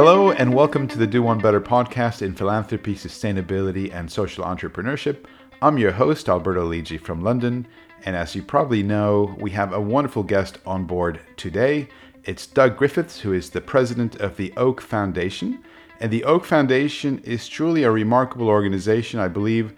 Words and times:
Hello, 0.00 0.30
and 0.30 0.54
welcome 0.54 0.86
to 0.86 0.96
the 0.96 1.08
Do 1.08 1.24
One 1.24 1.40
Better 1.40 1.60
podcast 1.60 2.22
in 2.22 2.32
philanthropy, 2.32 2.94
sustainability, 2.94 3.92
and 3.92 4.08
social 4.08 4.44
entrepreneurship. 4.44 5.24
I'm 5.60 5.76
your 5.76 5.90
host, 5.90 6.28
Alberto 6.28 6.70
Lidji 6.70 7.00
from 7.00 7.20
London, 7.20 7.66
and 8.04 8.14
as 8.14 8.36
you 8.36 8.44
probably 8.44 8.84
know, 8.84 9.34
we 9.40 9.50
have 9.50 9.72
a 9.72 9.80
wonderful 9.80 10.22
guest 10.22 10.58
on 10.64 10.84
board 10.84 11.18
today. 11.36 11.88
It's 12.22 12.46
Doug 12.46 12.76
Griffiths, 12.76 13.18
who 13.18 13.32
is 13.32 13.50
the 13.50 13.60
president 13.60 14.14
of 14.20 14.36
the 14.36 14.52
Oak 14.56 14.80
Foundation. 14.80 15.64
And 15.98 16.12
the 16.12 16.22
Oak 16.22 16.44
Foundation 16.44 17.18
is 17.24 17.48
truly 17.48 17.82
a 17.82 17.90
remarkable 17.90 18.46
organization. 18.46 19.18
I 19.18 19.26
believe 19.26 19.74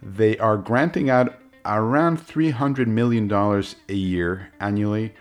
they 0.00 0.38
are 0.38 0.56
granting 0.56 1.10
out 1.10 1.40
around 1.66 2.24
$300 2.24 2.86
million 2.86 3.28
a 3.32 3.92
year 3.92 4.52
annually 4.60 5.14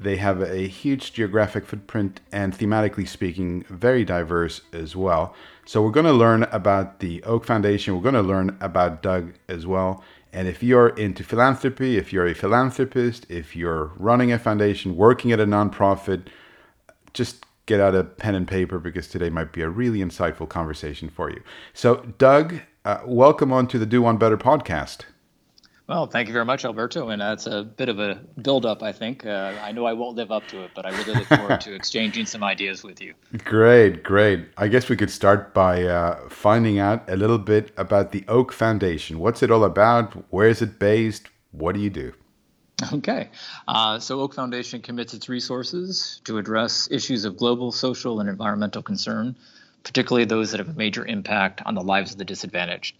they 0.00 0.16
have 0.16 0.40
a 0.40 0.66
huge 0.66 1.12
geographic 1.12 1.66
footprint 1.66 2.20
and 2.32 2.56
thematically 2.56 3.06
speaking, 3.06 3.64
very 3.68 4.02
diverse 4.02 4.62
as 4.72 4.96
well. 4.96 5.34
So 5.66 5.82
we're 5.82 5.90
going 5.90 6.06
to 6.06 6.12
learn 6.12 6.44
about 6.44 7.00
the 7.00 7.22
Oak 7.24 7.44
Foundation. 7.44 7.94
We're 7.94 8.02
going 8.02 8.14
to 8.14 8.22
learn 8.22 8.56
about 8.62 9.02
Doug 9.02 9.34
as 9.46 9.66
well. 9.66 10.02
And 10.32 10.48
if 10.48 10.62
you're 10.62 10.88
into 10.88 11.22
philanthropy, 11.22 11.98
if 11.98 12.14
you're 12.14 12.26
a 12.26 12.34
philanthropist, 12.34 13.26
if 13.28 13.54
you're 13.54 13.92
running 13.96 14.32
a 14.32 14.38
foundation, 14.38 14.96
working 14.96 15.32
at 15.32 15.40
a 15.40 15.46
nonprofit, 15.46 16.28
just 17.12 17.44
get 17.66 17.78
out 17.78 17.94
a 17.94 18.02
pen 18.02 18.34
and 18.34 18.48
paper 18.48 18.78
because 18.78 19.06
today 19.06 19.28
might 19.28 19.52
be 19.52 19.60
a 19.60 19.68
really 19.68 19.98
insightful 19.98 20.48
conversation 20.48 21.10
for 21.10 21.30
you. 21.30 21.42
So, 21.74 21.96
Doug, 22.16 22.60
uh, 22.86 23.00
welcome 23.04 23.52
on 23.52 23.66
to 23.68 23.78
the 23.78 23.86
Do 23.86 24.00
One 24.00 24.16
Better 24.16 24.38
podcast. 24.38 25.00
Well, 25.90 26.06
thank 26.06 26.28
you 26.28 26.32
very 26.32 26.44
much, 26.44 26.64
Alberto. 26.64 27.08
And 27.08 27.20
that's 27.20 27.48
a 27.48 27.64
bit 27.64 27.88
of 27.88 27.98
a 27.98 28.20
build-up, 28.40 28.80
I 28.80 28.92
think. 28.92 29.26
Uh, 29.26 29.58
I 29.60 29.72
know 29.72 29.86
I 29.86 29.92
won't 29.92 30.14
live 30.14 30.30
up 30.30 30.46
to 30.46 30.62
it, 30.62 30.70
but 30.72 30.86
I 30.86 30.90
really 30.90 31.14
look 31.14 31.26
forward 31.26 31.60
to 31.62 31.74
exchanging 31.80 32.26
some 32.26 32.44
ideas 32.44 32.84
with 32.84 33.00
you. 33.00 33.14
Great, 33.44 34.04
great. 34.04 34.46
I 34.56 34.68
guess 34.68 34.88
we 34.88 34.94
could 34.94 35.10
start 35.10 35.52
by 35.52 35.82
uh, 35.82 36.28
finding 36.28 36.78
out 36.78 37.10
a 37.10 37.16
little 37.16 37.38
bit 37.38 37.72
about 37.76 38.12
the 38.12 38.24
Oak 38.28 38.52
Foundation. 38.52 39.18
What's 39.18 39.42
it 39.42 39.50
all 39.50 39.64
about? 39.64 40.12
Where 40.32 40.46
is 40.46 40.62
it 40.62 40.78
based? 40.78 41.28
What 41.50 41.74
do 41.74 41.80
you 41.80 41.90
do? 41.90 42.12
Okay. 42.92 43.28
Uh, 43.66 43.98
so, 43.98 44.20
Oak 44.20 44.32
Foundation 44.34 44.82
commits 44.82 45.12
its 45.12 45.28
resources 45.28 46.20
to 46.22 46.38
address 46.38 46.88
issues 46.92 47.24
of 47.24 47.36
global, 47.36 47.72
social, 47.72 48.20
and 48.20 48.28
environmental 48.28 48.80
concern, 48.80 49.34
particularly 49.82 50.24
those 50.24 50.52
that 50.52 50.58
have 50.58 50.68
a 50.68 50.78
major 50.78 51.04
impact 51.04 51.62
on 51.66 51.74
the 51.74 51.82
lives 51.82 52.12
of 52.12 52.18
the 52.18 52.24
disadvantaged 52.24 52.94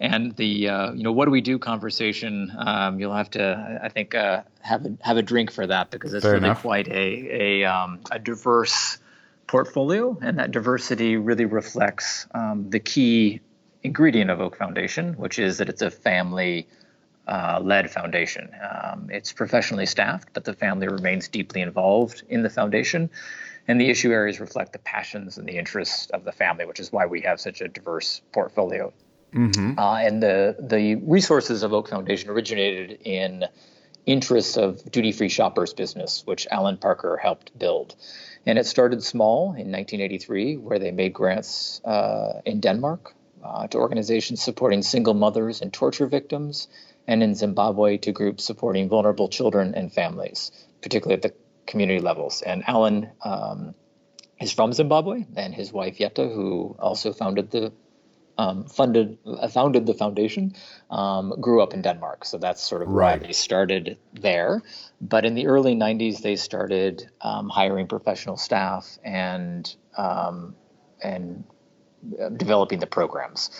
and 0.00 0.36
the 0.36 0.68
uh, 0.68 0.92
you 0.92 1.02
know 1.02 1.12
what 1.12 1.24
do 1.24 1.30
we 1.30 1.40
do 1.40 1.58
conversation 1.58 2.52
um, 2.58 3.00
you'll 3.00 3.14
have 3.14 3.30
to 3.30 3.80
i 3.82 3.88
think 3.88 4.14
uh, 4.14 4.42
have 4.60 4.84
a 4.84 4.96
have 5.00 5.16
a 5.16 5.22
drink 5.22 5.50
for 5.50 5.66
that 5.66 5.90
because 5.90 6.12
it's 6.12 6.24
Fair 6.24 6.34
really 6.34 6.46
enough. 6.46 6.62
quite 6.62 6.88
a 6.88 7.62
a, 7.62 7.64
um, 7.64 8.00
a 8.10 8.18
diverse 8.18 8.98
portfolio 9.46 10.18
and 10.20 10.38
that 10.38 10.50
diversity 10.50 11.16
really 11.16 11.44
reflects 11.44 12.26
um, 12.34 12.68
the 12.70 12.80
key 12.80 13.40
ingredient 13.82 14.30
of 14.30 14.40
oak 14.40 14.56
foundation 14.56 15.14
which 15.14 15.38
is 15.38 15.58
that 15.58 15.68
it's 15.68 15.82
a 15.82 15.90
family 15.90 16.66
uh, 17.28 17.60
led 17.60 17.90
foundation. 17.90 18.48
Um, 18.62 19.08
it's 19.10 19.32
professionally 19.32 19.86
staffed 19.86 20.28
but 20.32 20.44
the 20.44 20.52
family 20.52 20.88
remains 20.88 21.28
deeply 21.28 21.60
involved 21.60 22.22
in 22.28 22.42
the 22.42 22.50
foundation. 22.50 23.10
And 23.68 23.80
the 23.80 23.90
issue 23.90 24.12
areas 24.12 24.38
reflect 24.38 24.72
the 24.72 24.78
passions 24.78 25.38
and 25.38 25.48
the 25.48 25.58
interests 25.58 26.08
of 26.10 26.22
the 26.22 26.30
family 26.30 26.66
which 26.66 26.78
is 26.78 26.92
why 26.92 27.06
we 27.06 27.22
have 27.22 27.40
such 27.40 27.60
a 27.60 27.68
diverse 27.68 28.20
portfolio 28.32 28.92
Mm-hmm. 29.34 29.78
Uh, 29.78 29.96
and 29.96 30.22
the 30.22 30.56
the 30.58 30.96
resources 30.96 31.62
of 31.62 31.72
Oak 31.72 31.88
Foundation 31.88 32.30
originated 32.30 33.00
in 33.04 33.44
interests 34.06 34.56
of 34.56 34.90
duty 34.90 35.12
free 35.12 35.28
shoppers 35.28 35.74
business, 35.74 36.22
which 36.24 36.46
Alan 36.50 36.76
Parker 36.76 37.16
helped 37.16 37.56
build. 37.58 37.96
And 38.46 38.58
it 38.58 38.66
started 38.66 39.02
small 39.02 39.46
in 39.46 39.72
1983, 39.72 40.56
where 40.56 40.78
they 40.78 40.92
made 40.92 41.12
grants 41.12 41.84
uh, 41.84 42.40
in 42.44 42.60
Denmark 42.60 43.14
uh, 43.44 43.66
to 43.66 43.78
organizations 43.78 44.40
supporting 44.42 44.82
single 44.82 45.14
mothers 45.14 45.60
and 45.60 45.72
torture 45.72 46.06
victims, 46.06 46.68
and 47.08 47.22
in 47.22 47.34
Zimbabwe 47.34 47.98
to 47.98 48.12
groups 48.12 48.44
supporting 48.44 48.88
vulnerable 48.88 49.28
children 49.28 49.74
and 49.74 49.92
families, 49.92 50.52
particularly 50.82 51.14
at 51.14 51.22
the 51.22 51.34
community 51.66 52.00
levels. 52.00 52.42
And 52.42 52.62
Alan 52.68 53.10
um, 53.24 53.74
is 54.40 54.52
from 54.52 54.72
Zimbabwe, 54.72 55.26
and 55.36 55.52
his 55.52 55.72
wife 55.72 55.98
Jette, 55.98 56.32
who 56.32 56.76
also 56.78 57.12
founded 57.12 57.50
the 57.50 57.72
um, 58.38 58.64
funded 58.64 59.18
uh, 59.26 59.48
founded 59.48 59.86
the 59.86 59.94
foundation 59.94 60.54
um, 60.90 61.34
grew 61.40 61.62
up 61.62 61.74
in 61.74 61.82
Denmark, 61.82 62.24
so 62.24 62.38
that's 62.38 62.62
sort 62.62 62.82
of 62.82 62.88
right. 62.88 63.20
why 63.20 63.26
they 63.26 63.32
started 63.32 63.98
there. 64.12 64.62
But 65.00 65.24
in 65.24 65.34
the 65.34 65.46
early 65.46 65.74
'90s, 65.74 66.22
they 66.22 66.36
started 66.36 67.10
um, 67.20 67.48
hiring 67.48 67.86
professional 67.86 68.36
staff 68.36 68.98
and 69.04 69.74
um, 69.96 70.54
and 71.02 71.44
uh, 72.20 72.28
developing 72.30 72.78
the 72.78 72.86
programs. 72.86 73.50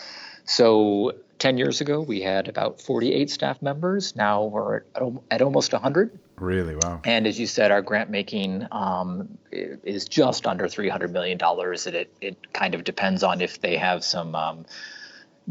So 0.47 1.13
10 1.39 1.57
years 1.57 1.81
ago, 1.81 2.01
we 2.01 2.21
had 2.21 2.47
about 2.47 2.81
48 2.81 3.29
staff 3.29 3.61
members. 3.61 4.15
Now 4.15 4.45
we're 4.45 4.77
at, 4.77 5.03
at 5.29 5.41
almost 5.41 5.73
100. 5.73 6.17
Really? 6.37 6.75
Wow. 6.75 7.01
And 7.03 7.27
as 7.27 7.39
you 7.39 7.47
said, 7.47 7.71
our 7.71 7.81
grant 7.81 8.09
making 8.09 8.67
um, 8.71 9.37
is 9.51 10.05
just 10.05 10.47
under 10.47 10.65
$300 10.65 11.11
million. 11.11 11.39
And 11.41 11.95
it, 11.95 12.13
it 12.21 12.53
kind 12.53 12.75
of 12.75 12.83
depends 12.83 13.23
on 13.23 13.41
if 13.41 13.61
they 13.61 13.75
have 13.77 14.03
some 14.03 14.35
um, 14.35 14.65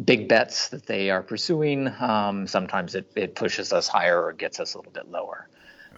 big 0.02 0.28
bets 0.28 0.68
that 0.68 0.86
they 0.86 1.10
are 1.10 1.22
pursuing. 1.22 1.88
Um, 2.00 2.46
sometimes 2.46 2.94
it, 2.94 3.10
it 3.14 3.34
pushes 3.34 3.72
us 3.72 3.88
higher 3.88 4.22
or 4.22 4.32
gets 4.32 4.60
us 4.60 4.74
a 4.74 4.78
little 4.78 4.92
bit 4.92 5.10
lower. 5.10 5.48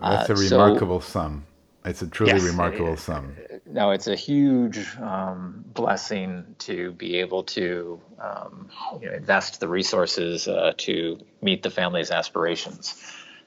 That's 0.00 0.30
uh, 0.30 0.34
a 0.34 0.36
remarkable 0.36 1.00
so, 1.00 1.08
sum. 1.08 1.46
It's 1.88 2.02
a 2.02 2.06
truly 2.06 2.32
yes, 2.32 2.44
remarkable 2.44 2.94
it, 2.94 2.98
sum. 2.98 3.36
No, 3.66 3.90
it's 3.90 4.06
a 4.06 4.14
huge 4.14 4.96
um, 4.98 5.64
blessing 5.74 6.54
to 6.60 6.92
be 6.92 7.16
able 7.16 7.44
to 7.44 8.00
um, 8.20 8.68
you 9.00 9.08
know, 9.08 9.14
invest 9.14 9.60
the 9.60 9.68
resources 9.68 10.48
uh, 10.48 10.72
to 10.78 11.18
meet 11.42 11.62
the 11.62 11.70
family's 11.70 12.10
aspirations. 12.10 13.02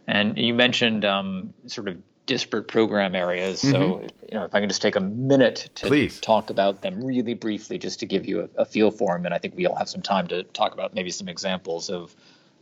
And 0.07 0.37
you 0.37 0.53
mentioned 0.53 1.05
um, 1.05 1.53
sort 1.67 1.87
of 1.87 1.97
disparate 2.25 2.67
program 2.67 3.15
areas. 3.15 3.61
Mm-hmm. 3.61 3.71
So, 3.71 4.07
you 4.31 4.37
know, 4.37 4.45
if 4.45 4.55
I 4.55 4.59
can 4.59 4.69
just 4.69 4.81
take 4.81 4.95
a 4.95 5.01
minute 5.01 5.69
to 5.75 5.87
Please. 5.87 6.19
talk 6.19 6.49
about 6.49 6.81
them 6.81 7.03
really 7.03 7.33
briefly, 7.33 7.77
just 7.77 7.99
to 7.99 8.05
give 8.05 8.25
you 8.25 8.49
a, 8.57 8.61
a, 8.61 8.65
feel 8.65 8.91
for 8.91 9.15
them, 9.15 9.25
and 9.25 9.33
I 9.33 9.37
think 9.37 9.55
we'll 9.55 9.75
have 9.75 9.89
some 9.89 10.01
time 10.01 10.27
to 10.27 10.43
talk 10.43 10.73
about 10.73 10.93
maybe 10.93 11.11
some 11.11 11.27
examples 11.27 11.89
of 11.89 12.15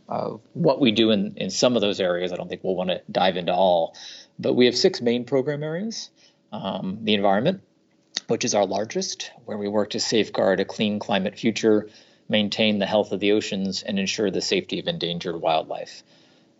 uh, 0.08 0.36
what 0.54 0.80
we 0.80 0.90
do 0.90 1.12
in, 1.12 1.34
in 1.36 1.50
some 1.50 1.76
of 1.76 1.82
those 1.82 2.00
areas. 2.00 2.32
I 2.32 2.36
don't 2.36 2.48
think 2.48 2.64
we'll 2.64 2.74
want 2.74 2.90
to 2.90 3.00
dive 3.10 3.36
into 3.36 3.54
all, 3.54 3.94
but 4.40 4.54
we 4.54 4.66
have 4.66 4.76
six 4.76 5.00
main 5.00 5.24
program 5.24 5.62
areas 5.62 6.10
um, 6.52 6.98
the 7.02 7.14
environment, 7.14 7.62
which 8.26 8.44
is 8.44 8.54
our 8.54 8.66
largest, 8.66 9.30
where 9.44 9.58
we 9.58 9.68
work 9.68 9.90
to 9.90 10.00
safeguard 10.00 10.60
a 10.60 10.64
clean 10.64 10.98
climate 10.98 11.38
future, 11.38 11.88
maintain 12.28 12.78
the 12.78 12.86
health 12.86 13.12
of 13.12 13.20
the 13.20 13.32
oceans, 13.32 13.82
and 13.82 13.98
ensure 13.98 14.30
the 14.30 14.40
safety 14.40 14.80
of 14.80 14.88
endangered 14.88 15.40
wildlife. 15.40 16.02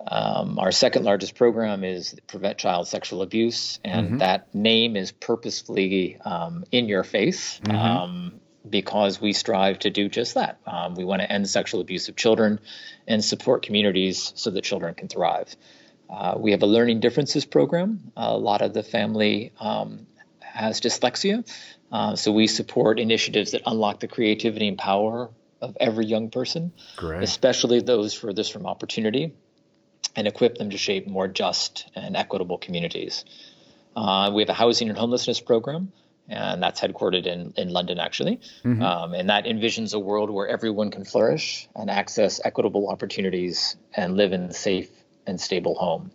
Um, 0.07 0.59
our 0.59 0.73
second 0.73 1.05
largest 1.05 1.35
program 1.35 1.85
is 1.85 2.17
Prevent 2.27 2.57
Child 2.57 2.89
Sexual 2.89 3.23
Abuse, 3.23 3.81
and 3.85 4.07
mm-hmm. 4.07 4.19
that 4.19 4.55
name 4.55 4.97
is 4.97 5.13
purposefully 5.13 6.19
um, 6.25 6.65
in 6.71 6.89
your 6.89 7.05
face. 7.05 7.61
Mm-hmm. 7.61 7.77
Um, 7.77 8.41
because 8.69 9.19
we 9.19 9.33
strive 9.33 9.79
to 9.79 9.91
do 9.91 10.09
just 10.11 10.35
that. 10.35 10.61
Um, 10.67 10.95
we 10.95 11.03
want 11.03 11.23
to 11.23 11.33
end 11.33 11.49
sexual 11.49 11.81
abuse 11.81 12.11
of 12.11 12.17
children 12.17 12.61
and 13.09 13.25
support 13.25 13.63
communities 13.63 14.35
so 14.37 14.51
that 14.51 14.63
children 14.63 14.95
can 14.95 15.09
thrive. 15.09 15.57
Uh, 16.11 16.35
we 16.37 16.51
have 16.51 16.63
a 16.63 16.67
learning 16.67 17.01
differences 17.01 17.45
program. 17.45 18.13
A 18.17 18.37
lot 18.37 18.63
of 18.63 18.75
the 18.75 18.83
family 18.83 19.53
um, 19.61 20.07
has 20.41 20.81
dyslexia, 20.81 21.49
uh, 21.93 22.17
so 22.17 22.33
we 22.33 22.47
support 22.47 22.99
initiatives 22.99 23.53
that 23.53 23.63
unlock 23.67 24.01
the 24.01 24.09
creativity 24.09 24.67
and 24.69 24.77
power 24.77 25.31
of 25.61 25.77
every 25.79 26.07
young 26.07 26.31
person, 26.31 26.73
Great. 26.97 27.23
especially 27.23 27.81
those 27.81 28.15
furthest 28.15 28.53
from 28.53 28.67
opportunity, 28.67 29.35
and 30.17 30.27
equip 30.27 30.59
them 30.59 30.71
to 30.71 30.79
shape 30.79 31.07
more 31.07 31.29
just 31.29 31.89
and 31.95 32.17
equitable 32.17 32.59
communities. 32.59 33.25
Uh, 33.95 34.31
we 34.35 34.43
have 34.43 34.49
a 34.49 34.55
housing 34.55 34.89
and 34.89 34.99
homelessness 34.99 35.41
program 35.41 35.93
and 36.31 36.63
that's 36.63 36.81
headquartered 36.81 37.27
in, 37.27 37.53
in 37.57 37.71
London, 37.71 37.99
actually. 37.99 38.41
Mm-hmm. 38.65 38.81
Um, 38.81 39.15
and 39.15 39.29
that 39.31 39.45
envisions 39.45 39.95
a 39.95 39.99
world 39.99 40.31
where 40.31 40.47
everyone 40.47 40.91
can 40.91 41.05
flourish 41.05 41.69
and 41.75 41.91
access 41.91 42.41
equitable 42.45 42.89
opportunities 42.89 43.77
and 43.95 44.17
live 44.17 44.33
in 44.33 44.53
safe 44.53 44.91
and 45.27 45.41
stable 45.41 45.75
home. 45.75 46.11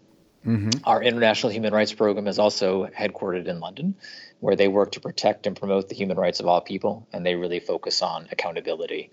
Mm-hmm. 0.45 0.83
Our 0.83 1.01
International 1.01 1.51
Human 1.51 1.73
Rights 1.73 1.93
Program 1.93 2.27
is 2.27 2.37
also 2.37 2.85
headquartered 2.87 3.47
in 3.47 3.59
London, 3.59 3.95
where 4.39 4.55
they 4.55 4.67
work 4.67 4.91
to 4.91 4.99
protect 4.99 5.47
and 5.47 5.55
promote 5.55 5.89
the 5.89 5.95
human 5.95 6.17
rights 6.17 6.39
of 6.39 6.45
all 6.45 6.61
people, 6.61 7.07
and 7.11 7.25
they 7.25 7.35
really 7.35 7.59
focus 7.59 8.01
on 8.01 8.27
accountability. 8.31 9.09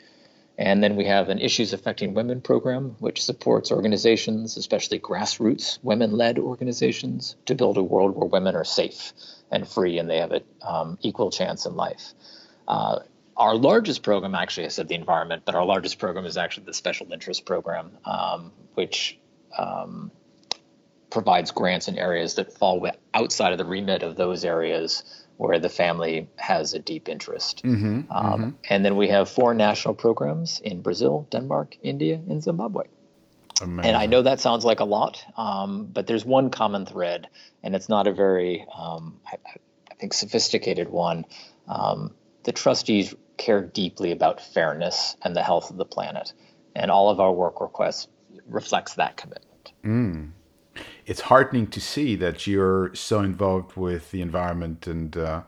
And 0.59 0.83
then 0.83 0.97
we 0.97 1.07
have 1.07 1.31
an 1.31 1.39
Issues 1.39 1.73
Affecting 1.73 2.13
Women 2.13 2.43
program, 2.43 2.97
which 2.99 3.25
supports 3.25 3.73
organizations, 3.73 4.59
especially 4.59 5.01
grassroots 5.01 5.79
women 5.83 6.13
led 6.13 6.39
organizations, 6.39 7.37
to 7.47 7.55
build 7.55 7.79
a 7.79 7.83
world 7.83 8.15
where 8.15 8.29
women 8.29 8.55
are 8.55 8.65
safe 8.65 9.15
and 9.51 9.67
free 9.67 9.99
and 9.99 10.11
they 10.11 10.19
have 10.19 10.33
an 10.33 10.43
um, 10.61 10.99
equal 11.01 11.31
chance 11.31 11.65
in 11.65 11.75
life. 11.75 12.13
Uh, 12.69 12.99
our 13.37 13.55
largest 13.55 14.03
program, 14.03 14.35
actually, 14.35 14.67
I 14.67 14.69
said 14.69 14.89
the 14.89 14.95
environment, 14.95 15.43
but 15.47 15.55
our 15.55 15.65
largest 15.65 15.99
program 15.99 16.27
is 16.27 16.37
actually 16.37 16.67
the 16.67 16.75
special 16.75 17.11
interest 17.11 17.47
program, 17.47 17.93
um, 18.05 18.53
which 18.75 19.19
um, 19.59 20.11
provides 21.11 21.51
grants 21.51 21.89
in 21.89 21.99
areas 21.99 22.35
that 22.37 22.53
fall 22.53 22.89
outside 23.15 23.53
of 23.53 23.59
the 23.59 23.65
remit 23.65 24.03
of 24.03 24.17
those 24.17 24.45
areas 24.45 25.05
where 25.37 25.59
the 25.59 25.69
family 25.69 26.29
has 26.37 26.75
a 26.75 26.79
deep 26.79 27.09
interest. 27.09 27.63
Mm-hmm, 27.65 28.13
um, 28.13 28.41
mm-hmm. 28.41 28.51
And 28.71 28.85
then 28.85 28.97
we 28.97 29.09
have 29.09 29.29
four 29.29 29.55
national 29.55 29.95
programs 29.95 30.61
in 30.61 30.83
Brazil, 30.83 31.27
Denmark, 31.31 31.77
India, 31.83 32.15
and 32.15 32.43
Zimbabwe. 32.43 32.85
Amazing. 33.61 33.89
And 33.89 33.97
I 33.97 34.07
know 34.07 34.23
that 34.23 34.41
sounds 34.41 34.65
like 34.65 34.81
a 34.81 34.85
lot, 34.85 35.25
um, 35.37 35.87
but 35.87 36.07
there's 36.07 36.25
one 36.25 36.51
common 36.51 36.87
thread, 36.87 37.29
and 37.63 37.75
it's 37.75 37.89
not 37.89 38.07
a 38.07 38.13
very, 38.13 38.65
um, 38.75 39.21
I, 39.27 39.37
I, 39.91 39.95
think, 39.95 40.15
sophisticated 40.15 40.89
one. 40.89 41.27
Um, 41.69 42.15
the 42.45 42.53
trustees 42.53 43.15
care 43.37 43.61
deeply 43.61 44.11
about 44.11 44.41
fairness 44.41 45.17
and 45.23 45.37
the 45.37 45.43
health 45.43 45.71
of 45.71 45.77
the 45.77 45.85
planet, 45.85 46.33
and 46.75 46.91
all 46.91 47.11
of 47.11 47.21
our 47.21 47.33
work 47.33 47.61
requests 47.61 48.09
reflects 48.53 48.95
that 48.95 49.17
commitment. 49.17 49.73
Mm. 49.85 50.31
It's 51.07 51.21
heartening 51.21 51.67
to 51.69 51.81
see 51.81 52.17
that 52.17 52.47
you're 52.47 52.95
so 52.95 53.21
involved 53.21 53.77
with 53.77 54.11
the 54.11 54.23
environment, 54.23 54.87
and 54.87 55.17
uh, 55.17 55.43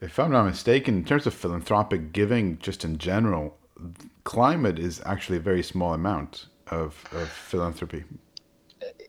if 0.00 0.18
I'm 0.18 0.30
not 0.30 0.44
mistaken, 0.44 0.96
in 0.96 1.04
terms 1.04 1.26
of 1.26 1.34
philanthropic 1.34 2.12
giving, 2.12 2.58
just 2.58 2.84
in 2.84 2.98
general, 2.98 3.56
climate 4.24 4.78
is 4.78 5.02
actually 5.04 5.38
a 5.38 5.40
very 5.40 5.62
small 5.62 5.94
amount 5.94 6.46
of, 6.68 7.02
of 7.12 7.28
philanthropy. 7.28 8.04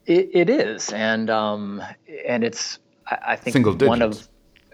It, 0.05 0.29
it 0.33 0.49
is, 0.49 0.91
and 0.91 1.29
um, 1.29 1.83
and 2.27 2.43
it's 2.43 2.79
I, 3.07 3.17
I 3.27 3.35
think 3.35 3.53
Single 3.53 3.75
one 3.87 4.01
of 4.01 4.27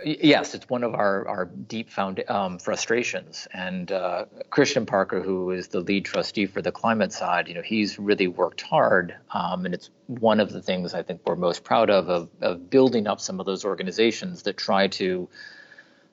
yes, 0.03 0.53
it's 0.55 0.69
one 0.69 0.83
of 0.83 0.93
our 0.93 1.27
our 1.27 1.45
deep 1.45 1.89
found 1.89 2.23
um, 2.29 2.59
frustrations. 2.59 3.47
And 3.53 3.91
uh, 3.91 4.25
Kristian 4.49 4.85
Parker, 4.85 5.21
who 5.21 5.51
is 5.51 5.69
the 5.69 5.81
lead 5.81 6.05
trustee 6.05 6.45
for 6.45 6.61
the 6.61 6.71
climate 6.71 7.13
side, 7.13 7.47
you 7.47 7.53
know, 7.53 7.61
he's 7.61 7.99
really 7.99 8.27
worked 8.27 8.61
hard, 8.61 9.15
um, 9.33 9.65
and 9.65 9.73
it's 9.73 9.89
one 10.07 10.39
of 10.39 10.51
the 10.51 10.61
things 10.61 10.93
I 10.93 11.03
think 11.03 11.21
we're 11.25 11.35
most 11.35 11.63
proud 11.63 11.89
of, 11.89 12.09
of 12.09 12.29
of 12.41 12.69
building 12.69 13.07
up 13.07 13.19
some 13.19 13.39
of 13.39 13.45
those 13.45 13.65
organizations 13.65 14.43
that 14.43 14.57
try 14.57 14.87
to 14.87 15.29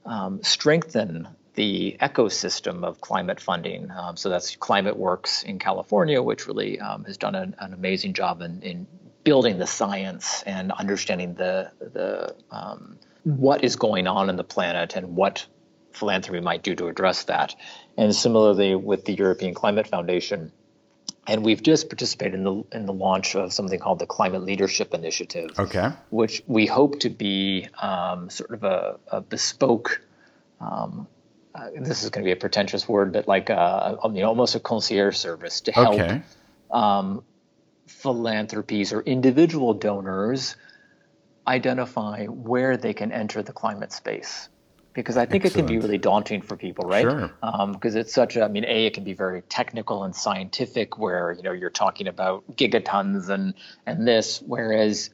um, 0.04 0.42
strengthen 0.42 1.28
the 1.58 1.96
ecosystem 2.00 2.84
of 2.84 3.00
climate 3.00 3.40
funding. 3.40 3.90
Um, 3.90 4.16
so 4.16 4.28
that's 4.28 4.54
Climate 4.54 4.96
Works 4.96 5.42
in 5.42 5.58
California, 5.58 6.22
which 6.22 6.46
really 6.46 6.78
um, 6.78 7.02
has 7.04 7.16
done 7.16 7.34
an, 7.34 7.56
an, 7.58 7.74
amazing 7.74 8.12
job 8.12 8.42
in, 8.42 8.62
in, 8.62 8.86
building 9.24 9.58
the 9.58 9.66
science 9.66 10.42
and 10.44 10.72
understanding 10.72 11.34
the 11.34 11.70
the 11.80 12.34
um, 12.50 12.98
what 13.24 13.64
is 13.64 13.76
going 13.76 14.06
on 14.06 14.30
in 14.30 14.36
the 14.36 14.44
planet 14.44 14.96
and 14.96 15.16
what 15.16 15.46
philanthropy 15.92 16.40
might 16.40 16.62
do 16.62 16.74
to 16.74 16.86
address 16.86 17.24
that. 17.24 17.54
And 17.96 18.14
similarly 18.14 18.74
with 18.74 19.04
the 19.04 19.14
European 19.14 19.54
Climate 19.54 19.88
Foundation. 19.88 20.52
And 21.26 21.44
we've 21.44 21.62
just 21.62 21.90
participated 21.90 22.34
in 22.34 22.44
the 22.44 22.64
in 22.72 22.86
the 22.86 22.92
launch 22.94 23.34
of 23.34 23.52
something 23.52 23.78
called 23.78 23.98
the 23.98 24.06
Climate 24.06 24.44
Leadership 24.44 24.94
Initiative, 24.94 25.50
okay. 25.58 25.90
which 26.08 26.42
we 26.46 26.64
hope 26.64 27.00
to 27.00 27.10
be 27.10 27.68
um, 27.82 28.30
sort 28.30 28.52
of 28.52 28.64
a, 28.64 28.98
a 29.08 29.20
bespoke 29.20 30.00
um, 30.60 31.06
uh, 31.54 31.68
this 31.80 32.02
is 32.02 32.10
going 32.10 32.24
to 32.24 32.28
be 32.28 32.32
a 32.32 32.36
pretentious 32.36 32.88
word, 32.88 33.12
but 33.12 33.26
like 33.26 33.50
uh, 33.50 33.96
you 34.04 34.20
know, 34.20 34.28
almost 34.28 34.54
a 34.54 34.60
concierge 34.60 35.16
service 35.16 35.62
to 35.62 35.72
help 35.72 35.94
okay. 35.94 36.22
um, 36.70 37.24
philanthropies 37.88 38.92
or 38.92 39.00
individual 39.02 39.74
donors 39.74 40.56
identify 41.46 42.26
where 42.26 42.76
they 42.76 42.92
can 42.92 43.10
enter 43.10 43.42
the 43.42 43.52
climate 43.52 43.92
space. 43.92 44.48
Because 44.92 45.16
I 45.16 45.26
think 45.26 45.44
Excellent. 45.44 45.70
it 45.70 45.72
can 45.72 45.80
be 45.80 45.86
really 45.86 45.98
daunting 45.98 46.42
for 46.42 46.56
people, 46.56 46.88
right? 46.88 47.02
Sure. 47.02 47.30
Because 47.40 47.94
um, 47.94 48.00
it's 48.00 48.12
such 48.12 48.36
a, 48.36 48.44
I 48.44 48.48
mean, 48.48 48.64
a 48.64 48.86
it 48.86 48.94
can 48.94 49.04
be 49.04 49.12
very 49.12 49.42
technical 49.42 50.02
and 50.02 50.14
scientific, 50.14 50.98
where 50.98 51.32
you 51.32 51.42
know 51.42 51.52
you're 51.52 51.70
talking 51.70 52.08
about 52.08 52.44
gigatons 52.56 53.28
and 53.28 53.54
and 53.86 54.08
this, 54.08 54.42
whereas 54.44 55.10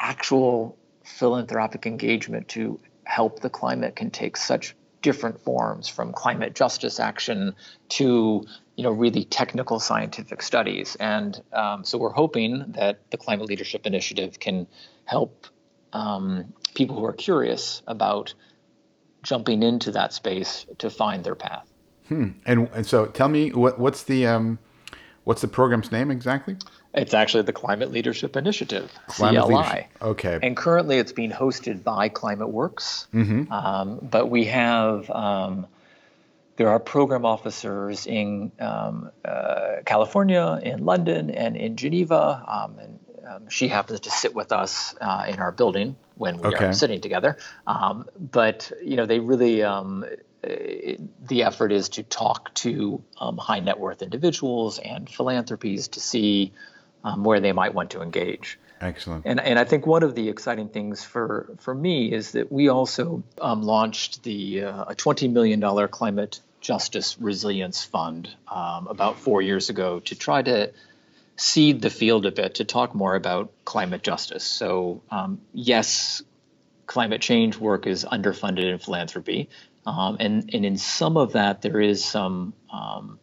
actual 0.00 0.76
philanthropic 1.04 1.86
engagement 1.86 2.48
to 2.48 2.80
help 3.04 3.40
the 3.40 3.50
climate 3.50 3.94
can 3.94 4.10
take 4.10 4.36
such 4.36 4.74
different 5.02 5.40
forms 5.40 5.88
from 5.88 6.12
climate 6.12 6.54
justice 6.54 7.00
action 7.00 7.54
to 7.88 8.44
you 8.80 8.84
know 8.84 8.92
really 8.92 9.24
technical 9.24 9.78
scientific 9.78 10.40
studies 10.40 10.96
and 10.98 11.42
um, 11.52 11.84
so 11.84 11.98
we're 11.98 12.14
hoping 12.14 12.64
that 12.68 12.98
the 13.10 13.18
climate 13.18 13.46
leadership 13.46 13.86
initiative 13.86 14.40
can 14.40 14.66
help 15.04 15.46
um, 15.92 16.54
people 16.72 16.96
who 16.96 17.04
are 17.04 17.12
curious 17.12 17.82
about 17.86 18.32
jumping 19.22 19.62
into 19.62 19.90
that 19.90 20.14
space 20.14 20.64
to 20.78 20.88
find 20.88 21.24
their 21.24 21.34
path 21.34 21.70
hmm. 22.08 22.28
and, 22.46 22.70
and 22.72 22.86
so 22.86 23.04
tell 23.04 23.28
me 23.28 23.50
what, 23.52 23.78
what's 23.78 24.04
the 24.04 24.26
um, 24.26 24.58
what's 25.24 25.42
the 25.42 25.48
program's 25.48 25.92
name 25.92 26.10
exactly 26.10 26.56
it's 26.94 27.12
actually 27.12 27.44
the 27.44 27.52
Climate 27.52 27.92
Leadership 27.92 28.36
Initiative, 28.36 28.90
Climate 29.06 29.44
CLI. 29.44 29.54
Leadership. 29.54 29.86
Okay. 30.02 30.38
And 30.42 30.56
currently 30.56 30.98
it's 30.98 31.12
being 31.12 31.30
hosted 31.30 31.84
by 31.84 32.08
Climate 32.08 32.48
Works. 32.48 33.06
Mm-hmm. 33.14 33.52
Um, 33.52 34.00
but 34.02 34.28
we 34.28 34.46
have, 34.46 35.08
um, 35.08 35.68
there 36.60 36.68
are 36.68 36.78
program 36.78 37.24
officers 37.24 38.06
in 38.06 38.52
um, 38.60 39.10
uh, 39.24 39.76
California, 39.86 40.60
in 40.62 40.84
London, 40.84 41.30
and 41.30 41.56
in 41.56 41.74
Geneva. 41.74 42.44
Um, 42.46 42.78
and 42.78 42.98
um, 43.26 43.48
she 43.48 43.66
happens 43.66 44.00
to 44.00 44.10
sit 44.10 44.34
with 44.34 44.52
us 44.52 44.94
uh, 45.00 45.24
in 45.26 45.38
our 45.38 45.52
building 45.52 45.96
when 46.16 46.36
we 46.36 46.48
okay. 46.48 46.66
are 46.66 46.72
sitting 46.74 47.00
together. 47.00 47.38
Um, 47.66 48.10
but, 48.14 48.72
you 48.84 48.96
know, 48.96 49.06
they 49.06 49.20
really, 49.20 49.60
the 50.42 51.42
effort 51.44 51.72
is 51.72 51.88
to 51.88 52.02
talk 52.02 52.52
to 52.56 53.02
high 53.16 53.60
net 53.60 53.80
worth 53.80 54.02
individuals 54.02 54.78
and 54.78 55.08
philanthropies 55.08 55.88
to 55.88 56.00
see 56.00 56.52
um, 57.04 57.24
where 57.24 57.40
they 57.40 57.52
might 57.52 57.72
want 57.72 57.92
to 57.92 58.02
engage. 58.02 58.58
Excellent. 58.82 59.24
And, 59.24 59.40
and 59.40 59.58
I 59.58 59.64
think 59.64 59.86
one 59.86 60.02
of 60.02 60.14
the 60.14 60.28
exciting 60.28 60.68
things 60.68 61.02
for, 61.04 61.54
for 61.58 61.74
me 61.74 62.12
is 62.12 62.32
that 62.32 62.52
we 62.52 62.68
also 62.68 63.22
um, 63.40 63.62
launched 63.62 64.24
the 64.24 64.64
uh, 64.64 64.84
a 64.88 64.94
$20 64.94 65.32
million 65.32 65.88
climate 65.88 66.40
justice 66.60 67.16
resilience 67.18 67.84
fund 67.84 68.28
um, 68.48 68.86
about 68.88 69.18
four 69.18 69.40
years 69.42 69.70
ago 69.70 70.00
to 70.00 70.14
try 70.14 70.42
to 70.42 70.72
seed 71.36 71.80
the 71.80 71.90
field 71.90 72.26
a 72.26 72.30
bit 72.30 72.56
to 72.56 72.64
talk 72.64 72.94
more 72.94 73.14
about 73.14 73.50
climate 73.64 74.02
justice. 74.02 74.44
So, 74.44 75.02
um, 75.10 75.40
yes, 75.54 76.22
climate 76.86 77.22
change 77.22 77.56
work 77.56 77.86
is 77.86 78.04
underfunded 78.04 78.64
in 78.64 78.78
philanthropy. 78.78 79.48
Um, 79.86 80.18
and, 80.20 80.50
and 80.52 80.66
in 80.66 80.76
some 80.76 81.16
of 81.16 81.32
that, 81.32 81.62
there 81.62 81.80
is 81.80 82.04
some 82.04 82.52
um, 82.70 83.18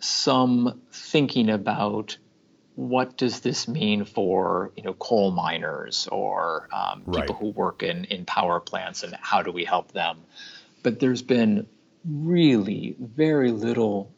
some 0.00 0.80
thinking 0.90 1.50
about 1.50 2.16
what 2.74 3.16
does 3.18 3.40
this 3.40 3.68
mean 3.68 4.04
for 4.04 4.72
you 4.76 4.82
know 4.82 4.94
coal 4.94 5.30
miners 5.30 6.08
or 6.10 6.68
um, 6.72 7.02
right. 7.04 7.20
people 7.20 7.34
who 7.34 7.50
work 7.50 7.82
in, 7.82 8.04
in 8.06 8.24
power 8.24 8.58
plants 8.58 9.02
and 9.02 9.14
how 9.20 9.42
do 9.42 9.52
we 9.52 9.64
help 9.64 9.92
them 9.92 10.16
but 10.82 10.98
there's 10.98 11.20
been 11.20 11.66
really 12.04 12.96
very 12.98 13.50
little 13.50 14.12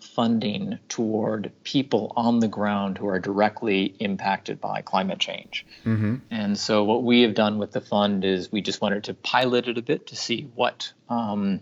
funding 0.00 0.78
toward 0.88 1.52
people 1.62 2.12
on 2.16 2.38
the 2.40 2.48
ground 2.48 2.96
who 2.96 3.06
are 3.06 3.18
directly 3.18 3.84
impacted 3.98 4.58
by 4.58 4.80
climate 4.80 5.18
change 5.18 5.66
mm-hmm. 5.84 6.16
and 6.30 6.58
so 6.58 6.84
what 6.84 7.02
we 7.02 7.20
have 7.20 7.34
done 7.34 7.58
with 7.58 7.70
the 7.72 7.82
fund 7.82 8.24
is 8.24 8.50
we 8.50 8.62
just 8.62 8.80
wanted 8.80 9.04
to 9.04 9.12
pilot 9.12 9.68
it 9.68 9.76
a 9.76 9.82
bit 9.82 10.06
to 10.06 10.16
see 10.16 10.48
what 10.54 10.92
um, 11.10 11.60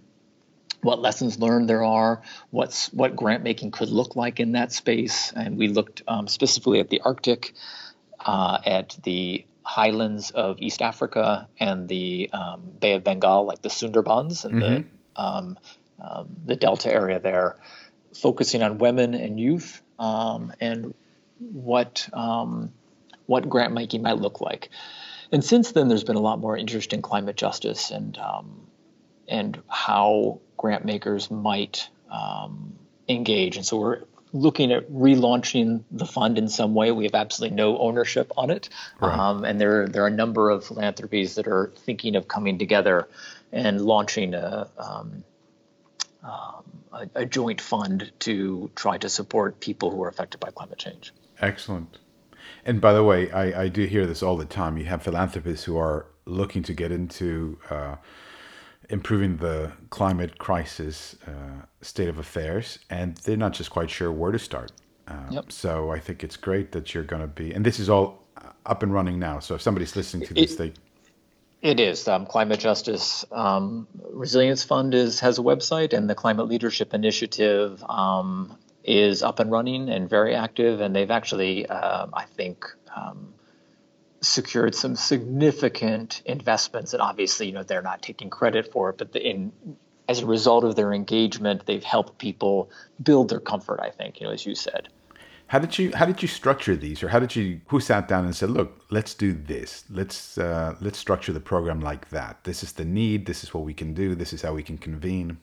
what 0.82 1.00
lessons 1.00 1.38
learned 1.38 1.68
there 1.68 1.84
are, 1.84 2.22
what's 2.50 2.92
what 2.92 3.16
grant 3.16 3.42
making 3.42 3.70
could 3.70 3.88
look 3.88 4.16
like 4.16 4.40
in 4.40 4.52
that 4.52 4.72
space, 4.72 5.32
and 5.32 5.56
we 5.56 5.68
looked 5.68 6.02
um, 6.06 6.28
specifically 6.28 6.80
at 6.80 6.88
the 6.88 7.00
Arctic, 7.00 7.54
uh, 8.20 8.58
at 8.64 8.96
the 9.02 9.44
highlands 9.62 10.30
of 10.30 10.60
East 10.60 10.80
Africa 10.80 11.48
and 11.58 11.88
the 11.88 12.30
um, 12.32 12.62
Bay 12.80 12.94
of 12.94 13.04
Bengal, 13.04 13.44
like 13.44 13.60
the 13.60 13.68
Sundarbans 13.68 14.44
and 14.44 14.54
mm-hmm. 14.54 14.60
the 14.60 14.84
um, 15.18 15.58
um, 16.00 16.28
the 16.46 16.56
Delta 16.56 16.92
area 16.92 17.18
there, 17.18 17.56
focusing 18.14 18.62
on 18.62 18.78
women 18.78 19.14
and 19.14 19.38
youth 19.38 19.82
um, 19.98 20.52
and 20.60 20.94
what 21.38 22.08
um, 22.12 22.72
what 23.26 23.48
grant 23.48 23.74
making 23.74 24.02
might 24.02 24.18
look 24.18 24.40
like. 24.40 24.70
And 25.30 25.44
since 25.44 25.72
then, 25.72 25.88
there's 25.88 26.04
been 26.04 26.16
a 26.16 26.20
lot 26.20 26.38
more 26.38 26.56
interest 26.56 26.94
in 26.94 27.02
climate 27.02 27.36
justice 27.36 27.90
and 27.90 28.18
and 29.28 29.62
how 29.68 30.40
grant 30.56 30.84
makers 30.84 31.30
might 31.30 31.88
um, 32.10 32.74
engage. 33.08 33.56
And 33.56 33.66
so 33.66 33.78
we're 33.78 34.02
looking 34.32 34.72
at 34.72 34.90
relaunching 34.90 35.84
the 35.90 36.06
fund 36.06 36.38
in 36.38 36.48
some 36.48 36.74
way. 36.74 36.90
We 36.92 37.04
have 37.04 37.14
absolutely 37.14 37.56
no 37.56 37.78
ownership 37.78 38.32
on 38.36 38.50
it, 38.50 38.68
right. 39.00 39.18
um, 39.18 39.44
and 39.44 39.60
there 39.60 39.88
there 39.88 40.04
are 40.04 40.08
a 40.08 40.10
number 40.10 40.50
of 40.50 40.66
philanthropies 40.66 41.36
that 41.36 41.46
are 41.46 41.72
thinking 41.76 42.16
of 42.16 42.28
coming 42.28 42.58
together 42.58 43.08
and 43.52 43.80
launching 43.80 44.34
a. 44.34 44.68
Um, 44.78 45.24
um, 46.22 46.64
a, 46.92 47.08
a 47.14 47.26
joint 47.26 47.60
fund 47.60 48.10
to 48.20 48.70
try 48.74 48.98
to 48.98 49.08
support 49.08 49.60
people 49.60 49.90
who 49.90 50.02
are 50.02 50.08
affected 50.08 50.40
by 50.40 50.50
climate 50.50 50.78
change. 50.78 51.12
Excellent. 51.40 51.98
And 52.64 52.80
by 52.80 52.92
the 52.92 53.04
way, 53.04 53.30
I, 53.30 53.62
I 53.62 53.68
do 53.68 53.84
hear 53.84 54.06
this 54.06 54.22
all 54.22 54.36
the 54.36 54.44
time. 54.44 54.76
You 54.76 54.84
have 54.86 55.02
philanthropists 55.02 55.64
who 55.64 55.76
are 55.78 56.06
looking 56.24 56.62
to 56.64 56.74
get 56.74 56.90
into 56.90 57.58
uh, 57.70 57.96
improving 58.90 59.36
the 59.36 59.72
climate 59.90 60.38
crisis 60.38 61.16
uh, 61.26 61.64
state 61.82 62.08
of 62.08 62.18
affairs, 62.18 62.78
and 62.90 63.16
they're 63.18 63.36
not 63.36 63.52
just 63.52 63.70
quite 63.70 63.90
sure 63.90 64.10
where 64.10 64.32
to 64.32 64.38
start. 64.38 64.72
Um, 65.06 65.26
yep. 65.30 65.52
So 65.52 65.90
I 65.90 65.98
think 65.98 66.24
it's 66.24 66.36
great 66.36 66.72
that 66.72 66.94
you're 66.94 67.04
going 67.04 67.22
to 67.22 67.28
be, 67.28 67.52
and 67.52 67.64
this 67.64 67.78
is 67.78 67.88
all 67.88 68.26
up 68.66 68.82
and 68.82 68.92
running 68.92 69.18
now. 69.18 69.38
So 69.38 69.54
if 69.54 69.62
somebody's 69.62 69.96
listening 69.96 70.26
to 70.26 70.34
this, 70.34 70.54
it, 70.54 70.58
they 70.58 70.72
it 71.60 71.80
is. 71.80 72.06
Um, 72.06 72.26
Climate 72.26 72.60
Justice 72.60 73.24
um, 73.32 73.88
Resilience 74.10 74.64
Fund 74.64 74.94
is 74.94 75.20
has 75.20 75.38
a 75.38 75.42
website, 75.42 75.92
and 75.92 76.08
the 76.08 76.14
Climate 76.14 76.46
Leadership 76.46 76.94
Initiative 76.94 77.82
um, 77.88 78.56
is 78.84 79.22
up 79.22 79.40
and 79.40 79.50
running 79.50 79.88
and 79.88 80.08
very 80.08 80.34
active. 80.34 80.80
And 80.80 80.94
they've 80.94 81.10
actually, 81.10 81.66
uh, 81.66 82.06
I 82.12 82.24
think, 82.24 82.64
um, 82.94 83.34
secured 84.20 84.74
some 84.74 84.96
significant 84.96 86.22
investments. 86.24 86.92
And 86.92 87.02
obviously, 87.02 87.46
you 87.46 87.52
know, 87.52 87.64
they're 87.64 87.82
not 87.82 88.02
taking 88.02 88.30
credit 88.30 88.72
for 88.72 88.90
it, 88.90 88.98
but 88.98 89.14
in 89.16 89.52
as 90.08 90.20
a 90.20 90.26
result 90.26 90.64
of 90.64 90.74
their 90.74 90.92
engagement, 90.92 91.66
they've 91.66 91.84
helped 91.84 92.18
people 92.18 92.70
build 93.02 93.28
their 93.28 93.40
comfort. 93.40 93.80
I 93.80 93.90
think, 93.90 94.20
you 94.20 94.26
know, 94.26 94.32
as 94.32 94.46
you 94.46 94.54
said. 94.54 94.88
How 95.48 95.58
did 95.58 95.78
you 95.78 95.90
how 95.94 96.04
did 96.04 96.20
you 96.20 96.28
structure 96.28 96.76
these, 96.76 97.02
or 97.02 97.08
how 97.08 97.18
did 97.18 97.34
you 97.34 97.60
who 97.68 97.80
sat 97.80 98.06
down 98.06 98.26
and 98.26 98.36
said, 98.36 98.50
"Look, 98.50 98.84
let's 98.90 99.14
do 99.14 99.32
this. 99.32 99.84
Let's 99.88 100.36
uh, 100.36 100.76
let's 100.80 100.98
structure 100.98 101.32
the 101.32 101.40
program 101.40 101.80
like 101.80 102.10
that. 102.10 102.44
This 102.44 102.62
is 102.62 102.72
the 102.72 102.84
need. 102.84 103.24
This 103.24 103.42
is 103.42 103.54
what 103.54 103.64
we 103.64 103.72
can 103.72 103.94
do. 103.94 104.14
This 104.14 104.32
is 104.34 104.42
how 104.42 104.52
we 104.52 104.62
can 104.62 104.76
convene." 104.76 105.38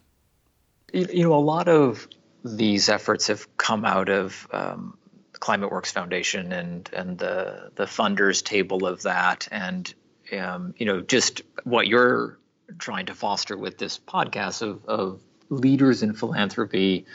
You 0.94 1.24
know, 1.24 1.34
a 1.34 1.42
lot 1.42 1.68
of 1.68 2.08
these 2.44 2.88
efforts 2.88 3.28
have 3.28 3.58
come 3.58 3.84
out 3.84 4.10
of 4.10 4.48
um, 4.52 4.96
Climate 5.34 5.72
Works 5.72 5.92
Foundation 5.92 6.52
and 6.52 6.88
and 6.94 7.18
the 7.18 7.72
the 7.76 7.86
funders 7.86 8.44
table 8.44 8.86
of 8.86 9.02
that, 9.02 9.48
and 9.50 9.92
um, 10.38 10.76
you 10.78 10.86
know, 10.86 11.02
just 11.02 11.42
what 11.64 11.88
you're 11.88 12.38
trying 12.78 13.08
to 13.08 13.16
foster 13.16 13.58
with 13.58 13.80
this 13.80 14.00
podcast 14.00 14.62
of, 14.62 14.86
of 14.86 15.22
leaders 15.50 16.04
in 16.04 16.14
philanthropy 16.14 17.06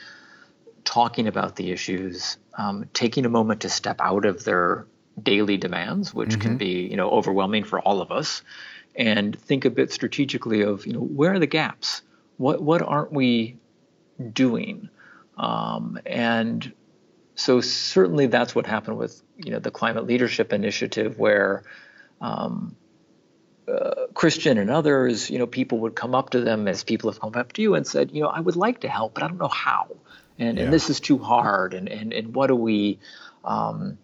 talking 0.84 1.26
about 1.26 1.56
the 1.56 1.70
issues, 1.70 2.36
um, 2.60 2.84
taking 2.92 3.24
a 3.24 3.30
moment 3.30 3.62
to 3.62 3.70
step 3.70 3.96
out 4.00 4.26
of 4.26 4.44
their 4.44 4.86
daily 5.20 5.56
demands, 5.56 6.12
which 6.12 6.30
mm-hmm. 6.30 6.40
can 6.40 6.56
be 6.58 6.88
you 6.90 6.96
know 6.96 7.10
overwhelming 7.10 7.64
for 7.64 7.80
all 7.80 8.02
of 8.02 8.12
us, 8.12 8.42
and 8.94 9.38
think 9.38 9.64
a 9.64 9.70
bit 9.70 9.92
strategically 9.92 10.62
of 10.62 10.86
you 10.86 10.92
know 10.92 11.00
where 11.00 11.32
are 11.32 11.38
the 11.38 11.46
gaps? 11.46 12.02
What 12.36 12.62
what 12.62 12.82
aren't 12.82 13.12
we 13.12 13.56
doing? 14.32 14.90
Um, 15.38 15.98
and 16.04 16.72
so 17.34 17.62
certainly 17.62 18.26
that's 18.26 18.54
what 18.54 18.66
happened 18.66 18.98
with 18.98 19.22
you 19.38 19.52
know 19.52 19.58
the 19.58 19.70
climate 19.70 20.06
leadership 20.06 20.52
initiative 20.52 21.18
where. 21.18 21.64
Um, 22.20 22.76
uh, 23.68 24.08
Kristian 24.14 24.58
and 24.58 24.68
others, 24.68 25.30
you 25.30 25.38
know, 25.38 25.46
people 25.46 25.78
would 25.78 25.94
come 25.94 26.12
up 26.12 26.30
to 26.30 26.40
them 26.40 26.66
as 26.66 26.82
people 26.82 27.08
have 27.08 27.20
come 27.20 27.36
up 27.36 27.52
to 27.52 27.62
you 27.62 27.76
and 27.76 27.86
said, 27.86 28.10
you 28.10 28.20
know, 28.20 28.26
I 28.28 28.40
would 28.40 28.56
like 28.56 28.80
to 28.80 28.88
help, 28.88 29.14
but 29.14 29.22
I 29.22 29.28
don't 29.28 29.38
know 29.38 29.46
how 29.46 29.86
and, 30.40 30.58
yeah. 30.58 30.64
and 30.64 30.72
this 30.72 30.90
is 30.90 30.98
too 30.98 31.18
hard 31.18 31.74
and, 31.74 31.88
and, 31.88 32.12
and 32.12 32.34
what 32.34 32.48
do 32.48 32.56
we 32.56 32.98
um, 33.44 33.98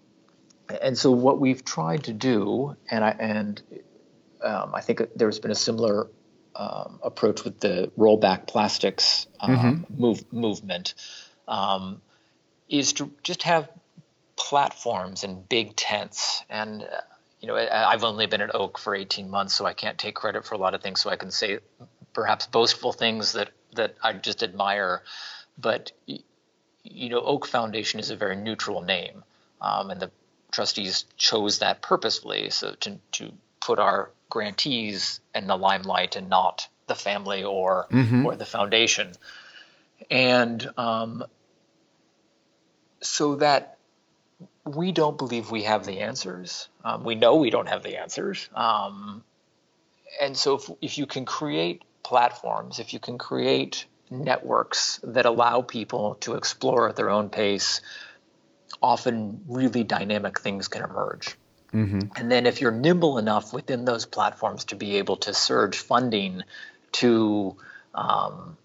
and 0.82 0.96
so 0.96 1.10
what 1.10 1.40
we've 1.40 1.64
tried 1.64 2.04
to 2.04 2.12
do 2.12 2.76
and 2.90 3.04
I 3.04 3.10
and 3.10 3.62
um, 4.42 4.74
I 4.74 4.80
think 4.80 5.02
there's 5.16 5.38
been 5.38 5.50
a 5.50 5.56
similar 5.56 6.08
um, 6.54 7.00
approach 7.02 7.44
with 7.44 7.60
the 7.60 7.90
rollback 7.98 8.46
plastics 8.46 9.26
um, 9.40 9.56
mm-hmm. 9.56 10.00
move, 10.00 10.32
movement 10.32 10.94
um, 11.48 12.00
is 12.68 12.92
to 12.94 13.12
just 13.22 13.42
have 13.42 13.68
platforms 14.36 15.24
and 15.24 15.48
big 15.48 15.74
tents 15.76 16.44
and 16.50 16.82
uh, 16.82 17.00
you 17.40 17.48
know 17.48 17.56
I've 17.56 18.04
only 18.04 18.26
been 18.26 18.42
at 18.42 18.54
Oak 18.54 18.78
for 18.78 18.94
18 18.94 19.30
months 19.30 19.54
so 19.54 19.64
I 19.64 19.72
can't 19.72 19.96
take 19.96 20.14
credit 20.14 20.44
for 20.44 20.54
a 20.54 20.58
lot 20.58 20.74
of 20.74 20.82
things 20.82 21.00
so 21.00 21.10
I 21.10 21.16
can 21.16 21.30
say 21.30 21.60
perhaps 22.12 22.46
boastful 22.46 22.92
things 22.92 23.32
that 23.32 23.50
that 23.74 23.94
I 24.02 24.12
just 24.12 24.42
admire 24.42 25.02
but 25.58 25.92
you 26.90 27.08
know, 27.08 27.20
Oak 27.20 27.46
Foundation 27.46 28.00
is 28.00 28.10
a 28.10 28.16
very 28.16 28.36
neutral 28.36 28.82
name, 28.82 29.24
um, 29.60 29.90
and 29.90 30.00
the 30.00 30.10
trustees 30.50 31.04
chose 31.16 31.58
that 31.58 31.82
purposefully, 31.82 32.50
so 32.50 32.74
to 32.80 32.98
to 33.12 33.32
put 33.60 33.78
our 33.78 34.10
grantees 34.28 35.20
in 35.34 35.46
the 35.46 35.56
limelight 35.56 36.16
and 36.16 36.28
not 36.28 36.68
the 36.86 36.94
family 36.94 37.44
or 37.44 37.86
mm-hmm. 37.90 38.26
or 38.26 38.36
the 38.36 38.46
foundation, 38.46 39.12
and 40.10 40.68
um, 40.76 41.24
so 43.00 43.36
that 43.36 43.78
we 44.64 44.92
don't 44.92 45.18
believe 45.18 45.50
we 45.50 45.62
have 45.62 45.86
the 45.86 46.00
answers. 46.00 46.68
Um, 46.84 47.04
we 47.04 47.14
know 47.14 47.36
we 47.36 47.50
don't 47.50 47.68
have 47.68 47.82
the 47.82 48.00
answers, 48.00 48.48
um, 48.54 49.22
and 50.20 50.36
so 50.36 50.54
if, 50.54 50.70
if 50.80 50.98
you 50.98 51.06
can 51.06 51.24
create 51.24 51.82
platforms, 52.02 52.78
if 52.78 52.92
you 52.92 53.00
can 53.00 53.18
create 53.18 53.86
networks 54.10 55.00
that 55.02 55.26
allow 55.26 55.62
people 55.62 56.16
to 56.20 56.34
explore 56.34 56.88
at 56.88 56.96
their 56.96 57.10
own 57.10 57.28
pace, 57.28 57.80
often 58.82 59.42
really 59.48 59.84
dynamic 59.84 60.40
things 60.40 60.68
can 60.68 60.82
emerge. 60.82 61.36
Mm-hmm. 61.72 62.00
And 62.16 62.30
then, 62.30 62.46
if 62.46 62.60
you're 62.60 62.72
nimble 62.72 63.18
enough 63.18 63.52
within 63.52 63.84
those 63.84 64.06
platforms 64.06 64.66
to 64.66 64.76
be 64.76 64.96
able 64.96 65.16
to 65.18 65.34
surge 65.34 65.76
funding 65.76 66.42
to 66.92 67.56
um, 67.94 68.56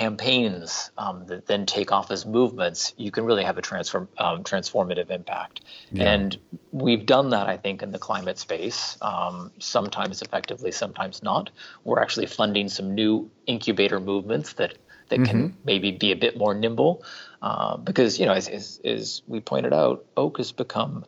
campaigns 0.00 0.90
um, 0.96 1.26
that 1.26 1.46
then 1.46 1.66
take 1.66 1.92
off 1.92 2.10
as 2.10 2.24
movements, 2.24 2.94
you 2.96 3.10
can 3.10 3.24
really 3.26 3.44
have 3.44 3.58
a 3.58 3.62
transform, 3.62 4.08
um, 4.16 4.42
transformative 4.44 5.10
impact. 5.10 5.60
Yeah. 5.92 6.10
And 6.12 6.38
we've 6.72 7.04
done 7.04 7.30
that, 7.30 7.46
I 7.54 7.58
think, 7.58 7.82
in 7.82 7.92
the 7.92 7.98
climate 7.98 8.38
space, 8.38 8.96
um, 9.02 9.52
sometimes 9.58 10.22
effectively, 10.22 10.72
sometimes 10.72 11.22
not. 11.22 11.50
We're 11.84 12.00
actually 12.00 12.26
funding 12.26 12.70
some 12.70 12.94
new 12.94 13.30
incubator 13.46 14.00
movements 14.00 14.54
that 14.54 14.78
that 15.10 15.18
mm-hmm. 15.18 15.24
can 15.24 15.56
maybe 15.64 15.90
be 15.90 16.12
a 16.12 16.16
bit 16.16 16.38
more 16.38 16.54
nimble, 16.54 17.02
uh, 17.42 17.76
because 17.76 18.20
you 18.20 18.26
know, 18.26 18.32
as, 18.32 18.48
as, 18.48 18.80
as 18.84 19.22
we 19.26 19.40
pointed 19.40 19.72
out, 19.72 20.06
oak 20.16 20.38
has 20.38 20.52
become 20.52 21.04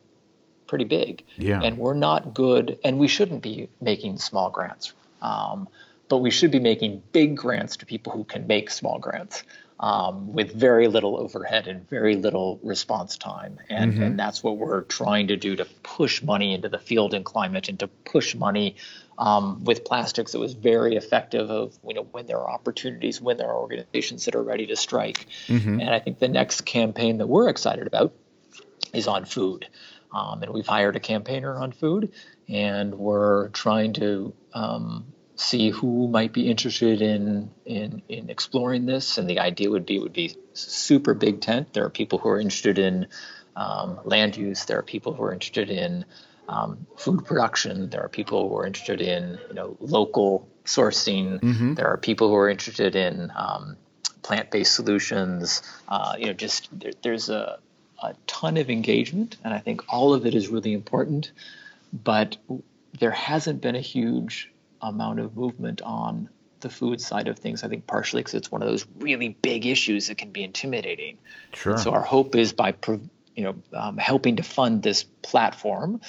pretty 0.67 0.85
big, 0.85 1.25
yeah. 1.39 1.63
and 1.63 1.79
we're 1.79 1.95
not 1.95 2.35
good, 2.35 2.79
and 2.85 2.99
we 2.99 3.09
shouldn't 3.09 3.43
be 3.43 3.69
making 3.81 4.19
small 4.19 4.51
grants. 4.51 4.93
Um, 5.23 5.69
but 6.13 6.19
we 6.19 6.31
should 6.31 6.51
be 6.51 6.61
making 6.61 7.03
big 7.13 7.35
grants 7.39 7.79
to 7.79 7.87
people 7.87 8.13
who 8.13 8.23
can 8.23 8.47
make 8.47 8.69
small 8.69 8.99
grants 8.99 9.45
um, 9.81 10.35
with 10.35 10.53
very 10.53 10.87
little 10.87 11.19
overhead 11.19 11.67
and 11.67 11.89
very 11.89 12.17
little 12.17 12.61
response 12.63 13.17
time. 13.17 13.59
And, 13.71 13.95
mm-hmm. 13.95 14.03
and 14.03 14.19
that's 14.19 14.45
what 14.45 14.59
we're 14.59 14.83
trying 14.83 15.29
to 15.29 15.39
do 15.39 15.57
to 15.57 15.65
push 15.83 16.23
money 16.23 16.53
into 16.53 16.69
the 16.69 16.79
field 16.79 17.15
and 17.15 17.25
climate 17.25 17.71
and 17.71 17.81
to 17.81 17.89
push 17.89 18.35
money 18.35 18.77
um, 19.17 19.65
with 19.65 19.87
plastics. 19.87 20.35
It 20.35 20.39
was 20.39 20.53
very 20.53 20.97
effective 20.97 21.51
of 21.51 21.79
you 21.89 21.95
know 21.95 22.03
when 22.03 22.27
there 22.27 22.41
are 22.41 22.51
opportunities, 22.51 23.19
when 23.19 23.39
there 23.39 23.49
are 23.49 23.59
organizations 23.59 24.27
that 24.27 24.35
are 24.35 24.43
ready 24.43 24.67
to 24.67 24.77
strike. 24.77 25.27
Mm-hmm. 25.47 25.81
And 25.81 25.89
I 25.89 25.99
think 25.99 26.19
the 26.19 26.29
next 26.29 26.67
campaign 26.67 27.17
that 27.17 27.27
we're 27.27 27.49
excited 27.49 27.87
about 27.87 28.13
is 28.93 29.09
on 29.09 29.25
food. 29.25 29.67
Um, 30.13 30.43
and 30.43 30.53
we've 30.53 30.67
hired 30.67 30.95
a 30.95 31.01
campaigner 31.01 31.57
on 31.57 31.73
food, 31.73 32.13
and 32.51 32.95
we're 32.97 33.49
trying 33.49 33.95
to 33.95 34.35
um, 34.53 35.07
see 35.37 35.71
who 35.71 36.09
might 36.09 36.33
be 36.33 36.51
interested 36.51 37.03
in, 37.03 37.51
in 37.65 38.03
in 38.09 38.31
exploring 38.31 38.87
this. 38.87 39.19
And 39.19 39.29
the 39.29 39.41
idea 39.41 39.71
would 39.71 39.87
be 39.87 39.99
would 39.99 40.13
be 40.13 40.37
super 40.53 41.15
big 41.15 41.41
tent. 41.41 41.73
There 41.73 41.85
are 41.85 41.91
people 41.91 42.19
who 42.19 42.29
are 42.29 42.41
interested 42.41 42.79
in 42.79 43.09
um, 43.57 44.01
land 44.05 44.37
use. 44.37 44.65
There 44.65 44.79
are 44.79 44.83
people 44.83 45.13
who 45.13 45.23
are 45.25 45.33
interested 45.33 45.71
in 45.71 46.05
um, 46.49 46.87
food 46.97 47.25
production. 47.25 47.91
There 47.91 48.03
are 48.03 48.09
people 48.09 48.49
who 48.49 48.57
are 48.57 48.67
interested 48.67 49.01
in 49.01 49.39
you 49.49 49.55
know 49.55 49.77
local 49.81 50.49
sourcing. 50.65 51.41
Mm-hmm. 51.41 51.75
There 51.75 51.87
are 51.87 51.97
people 51.97 52.29
who 52.29 52.37
are 52.37 52.51
interested 52.51 52.95
in 52.97 53.33
um, 53.35 53.77
plant-based 54.23 54.75
solutions. 54.75 55.63
Uh, 55.89 56.15
you 56.19 56.27
know, 56.27 56.33
just 56.33 56.69
there, 56.79 56.93
there's 57.03 57.29
a 57.29 57.59
a 58.03 58.15
ton 58.27 58.57
of 58.57 58.69
engagement, 58.69 59.37
and 59.45 59.55
I 59.55 59.59
think 59.59 59.85
all 59.89 60.13
of 60.13 60.27
it 60.27 60.35
is 60.35 60.49
really 60.49 60.73
important. 60.73 61.33
But 61.93 62.37
there 62.99 63.11
hasn't 63.11 63.61
been 63.61 63.77
a 63.77 63.81
huge 63.81 64.51
amount 64.83 65.21
of 65.21 65.37
movement 65.37 65.81
on 65.83 66.29
the 66.61 66.71
food 66.71 67.01
side 67.01 67.29
of 67.29 67.39
things. 67.39 67.63
I 67.63 67.69
think 67.69 67.87
partially 67.87 68.21
because 68.21 68.35
it's 68.35 68.51
one 68.51 68.63
of 68.63 68.69
those 68.69 68.87
really 68.99 69.29
big 69.29 69.67
issues 69.67 70.09
that 70.09 70.19
can 70.19 70.31
be 70.31 70.43
intimidating. 70.43 71.19
Sure. 71.55 71.79
so 71.79 71.93
our 71.93 72.03
hope 72.03 72.35
is 72.35 72.53
by 72.53 72.75
you 73.37 73.45
know 73.45 73.55
um, 73.73 73.99
helping 73.99 74.37
to 74.37 74.43
fund 74.43 74.83
this 74.83 75.05
platform, 75.23 76.01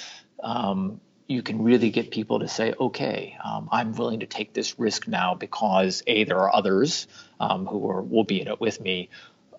um, 0.42 1.00
you 1.26 1.42
can 1.42 1.62
really 1.62 1.90
get 1.90 2.10
people 2.10 2.40
to 2.40 2.48
say, 2.48 2.74
okay, 2.78 3.36
um, 3.42 3.68
I'm 3.72 3.92
willing 3.92 4.20
to 4.20 4.26
take 4.26 4.52
this 4.52 4.78
risk 4.78 5.08
now 5.08 5.34
because 5.34 6.02
a 6.06 6.24
there 6.24 6.38
are 6.38 6.54
others 6.54 7.06
um, 7.40 7.66
who 7.66 7.90
are, 7.90 8.02
will 8.02 8.24
be 8.24 8.40
in 8.40 8.48
it 8.48 8.60
with 8.60 8.80
me. 8.80 9.08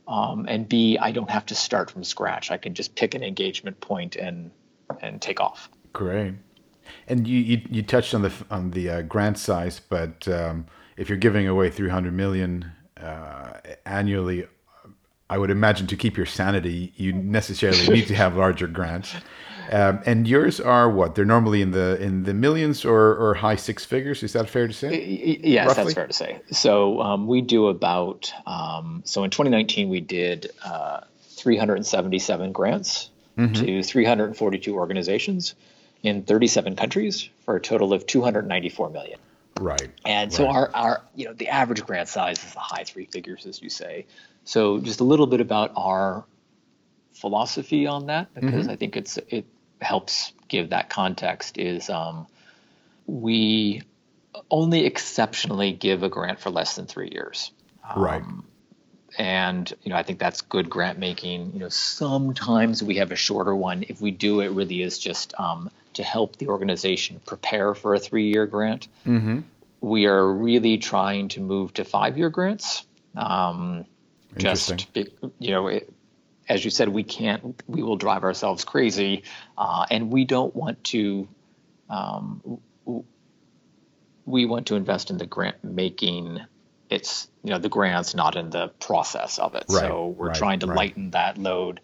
Um, 0.07 0.45
and 0.48 0.69
B, 0.69 1.00
I 1.00 1.12
don't 1.12 1.29
have 1.29 1.48
to 1.48 1.55
start 1.55 1.89
from 1.89 2.03
scratch. 2.03 2.51
I 2.51 2.57
can 2.57 2.75
just 2.75 2.95
pick 2.95 3.15
an 3.15 3.24
engagement 3.24 3.79
point 3.79 4.15
and 4.15 4.51
and 5.01 5.19
take 5.19 5.39
off. 5.39 5.69
Great. 5.93 6.36
And 7.08 7.27
you, 7.27 7.39
you, 7.39 7.62
you 7.70 7.84
touched 7.84 8.13
on 8.13 8.22
the 8.22 8.34
on 8.50 8.72
the 8.72 8.89
uh, 8.89 9.01
grant 9.01 9.38
size, 9.38 9.80
but 9.80 10.27
um, 10.27 10.65
if 10.98 11.10
you're 11.10 11.18
giving 11.18 11.48
away 11.48 11.70
300 11.70 12.13
million 12.13 12.72
uh, 12.98 13.60
annually, 13.86 14.48
I 15.30 15.38
would 15.38 15.51
imagine 15.51 15.88
to 15.88 15.98
keep 15.98 16.18
your 16.18 16.25
sanity, 16.25 16.94
you 16.96 17.13
necessarily 17.13 17.88
need 17.89 18.08
to 18.08 18.15
have 18.15 18.36
larger 18.36 18.68
grants. 18.68 19.15
Um, 19.72 20.00
and 20.06 20.27
yours 20.27 20.60
are 20.60 20.89
what? 20.89 21.15
They're 21.15 21.25
normally 21.25 21.62
in 21.62 21.72
the 21.72 22.00
in 22.01 22.24
the 22.24 22.34
millions 22.34 22.86
or, 22.86 23.15
or 23.15 23.34
high 23.34 23.56
six 23.56 23.84
figures. 23.84 24.22
Is 24.22 24.34
that 24.34 24.50
fair 24.50 24.68
to 24.68 24.74
say? 24.74 25.39
Yes, 25.44 25.68
Roughly? 25.68 25.84
that's 25.84 25.94
fair 25.96 26.08
to 26.08 26.13
say. 26.13 26.39
So 26.51 27.01
um, 27.01 27.27
we 27.27 27.42
do 27.42 27.68
about 27.68 28.32
um, 28.46 29.01
so 29.06 29.24
in 29.24 29.32
2019 29.32 29.89
we 29.89 30.01
did 30.01 30.51
uh, 30.63 31.01
377 31.22 32.51
grants 32.51 33.10
mm-hmm. 33.38 33.54
to 33.54 33.84
342 33.84 34.75
organizations 34.75 35.56
in 36.04 36.24
37 36.24 36.75
countries 36.75 37.30
for 37.46 37.56
a 37.56 37.62
total 37.62 37.94
of 37.94 38.06
294 38.06 38.90
million. 38.90 39.20
Right. 39.60 39.90
And 40.06 40.34
so 40.34 40.46
right. 40.46 40.56
our, 40.56 40.72
our, 40.74 41.04
you 41.16 41.25
know, 41.25 41.34
the 41.34 41.48
average 41.48 41.86
grant 41.86 42.10
size 42.10 42.44
is 42.44 42.54
the 42.54 42.60
high 42.60 42.84
three 42.84 43.06
figures, 43.06 43.46
as 43.46 43.62
you 43.62 43.70
say. 43.70 44.06
So 44.44 44.80
just 44.80 45.00
a 45.00 45.04
little 45.04 45.28
bit 45.28 45.42
about 45.42 45.72
our 45.75 46.25
philosophy 47.14 47.88
on 47.88 48.08
that, 48.08 48.34
because 48.34 48.64
mm-hmm. 48.64 48.70
I 48.70 48.75
think 48.75 48.98
it's 48.98 49.18
it 49.30 49.46
helps 49.82 50.34
give 50.48 50.70
that 50.70 50.90
context. 50.90 51.58
Is 51.58 51.90
um, 51.90 52.28
we 53.08 53.82
only 54.52 54.86
exceptionally 54.86 55.72
give 55.72 56.04
a 56.04 56.10
grant 56.10 56.40
for 56.40 56.50
less 56.50 56.75
than 56.75 56.86
three 56.86 57.10
years. 57.12 57.52
Um, 57.90 58.04
right. 58.04 58.24
And 59.18 59.74
you 59.84 59.92
know, 59.92 59.96
I 59.96 60.04
think 60.04 60.20
that's 60.20 60.42
good 60.42 60.70
grant 60.70 61.00
making. 61.00 61.54
You 61.54 61.60
know, 61.60 61.70
sometimes 61.70 62.84
we 62.84 62.98
have 62.98 63.12
a 63.12 63.16
shorter 63.16 63.56
one. 63.56 63.86
If 63.88 64.02
we 64.02 64.12
do, 64.12 64.42
it 64.42 64.52
really 64.52 64.82
is 64.82 65.00
just 65.00 65.34
um, 65.40 65.72
to 65.96 66.04
help 66.04 66.38
the 66.38 66.48
organization 66.48 67.20
prepare 67.25 67.74
for 67.74 67.96
a 67.96 68.00
three-year 68.00 68.46
grant. 68.46 68.88
Mm-hmm. 69.06 69.40
We 69.82 70.06
are 70.06 70.32
really 70.32 70.78
trying 70.78 71.30
to 71.30 71.42
move 71.42 71.74
to 71.74 71.84
five-year 71.84 72.30
grants. 72.30 72.86
Um, 73.16 73.86
just 74.38 74.88
you 75.40 75.52
know, 75.52 75.68
it, 75.68 75.92
as 76.48 76.64
you 76.64 76.72
said, 76.72 76.90
we 76.90 77.04
can't. 77.04 77.62
We 77.68 77.84
will 77.84 77.96
drive 77.96 78.24
ourselves 78.24 78.66
crazy, 78.66 79.24
uh, 79.58 79.86
and 79.90 80.12
we 80.12 80.25
don't 80.25 80.56
want 80.56 80.84
to. 80.86 81.28
Um, 81.90 82.60
we 84.25 84.46
want 84.46 84.68
to 84.68 84.75
invest 84.75 85.12
in 85.12 85.18
the 85.18 85.25
grant 85.25 85.64
making. 85.64 86.42
It's 86.90 87.28
you 87.44 87.52
know 87.52 87.60
the 87.60 87.70
grants, 87.70 88.16
not 88.16 88.36
in 88.36 88.50
the 88.50 88.68
process 88.80 89.40
of 89.40 89.56
it. 89.56 89.66
Right, 89.70 89.82
so 89.82 90.08
we're 90.08 90.28
right, 90.28 90.38
trying 90.38 90.60
to 90.60 90.68
right. 90.68 90.75
lighten 90.75 91.12
that 91.12 91.38
load. 91.38 91.80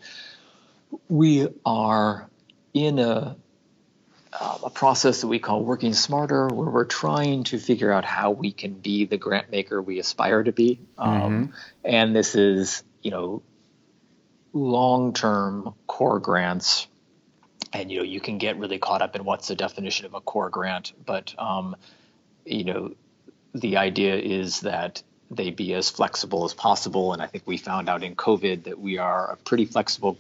We 1.08 1.48
are 1.66 2.30
in 2.74 3.00
a 3.00 3.38
uh, 4.34 4.58
a 4.64 4.70
process 4.70 5.22
that 5.22 5.28
we 5.28 5.40
call 5.40 5.64
working 5.64 5.94
smarter, 5.94 6.48
where 6.48 6.70
we're 6.70 6.86
trying 6.86 7.44
to 7.46 7.60
figure 7.60 7.92
out 7.92 8.06
how 8.06 8.32
we 8.32 8.52
can 8.52 8.74
be 8.74 9.06
the 9.06 9.18
grant 9.18 9.52
maker 9.52 9.82
we 9.82 10.00
aspire 10.00 10.44
to 10.44 10.52
be. 10.52 10.80
Um, 10.98 11.22
mm-hmm. 11.22 11.54
And 11.84 12.16
this 12.16 12.36
is, 12.36 12.84
you 13.02 13.12
know, 13.12 13.42
long-term 14.54 15.74
core 15.88 16.20
grants. 16.20 16.88
And 17.74 17.92
you 17.92 18.00
know, 18.00 18.04
you 18.04 18.20
can 18.20 18.38
get 18.38 18.58
really 18.58 18.80
caught 18.80 19.02
up 19.02 19.16
in 19.16 19.24
what's 19.24 19.48
the 19.48 19.56
definition 19.56 20.06
of 20.06 20.14
a 20.14 20.22
core 20.22 20.50
grant, 20.50 20.92
but 21.06 21.34
um, 21.38 21.76
you 22.46 22.66
know, 22.66 22.94
the 23.54 23.78
idea 23.78 24.16
is 24.16 24.62
that 24.62 25.04
they 25.30 25.50
be 25.52 25.74
as 25.74 25.90
flexible 25.90 26.44
as 26.44 26.54
possible. 26.54 27.14
And 27.14 27.22
I 27.22 27.28
think 27.28 27.46
we 27.48 27.58
found 27.58 27.88
out 27.88 28.04
in 28.04 28.16
COVID 28.16 28.66
that 28.66 28.80
we 28.80 28.98
are 28.98 29.32
a 29.32 29.38
pretty 29.38 29.66
flexible 29.66 30.18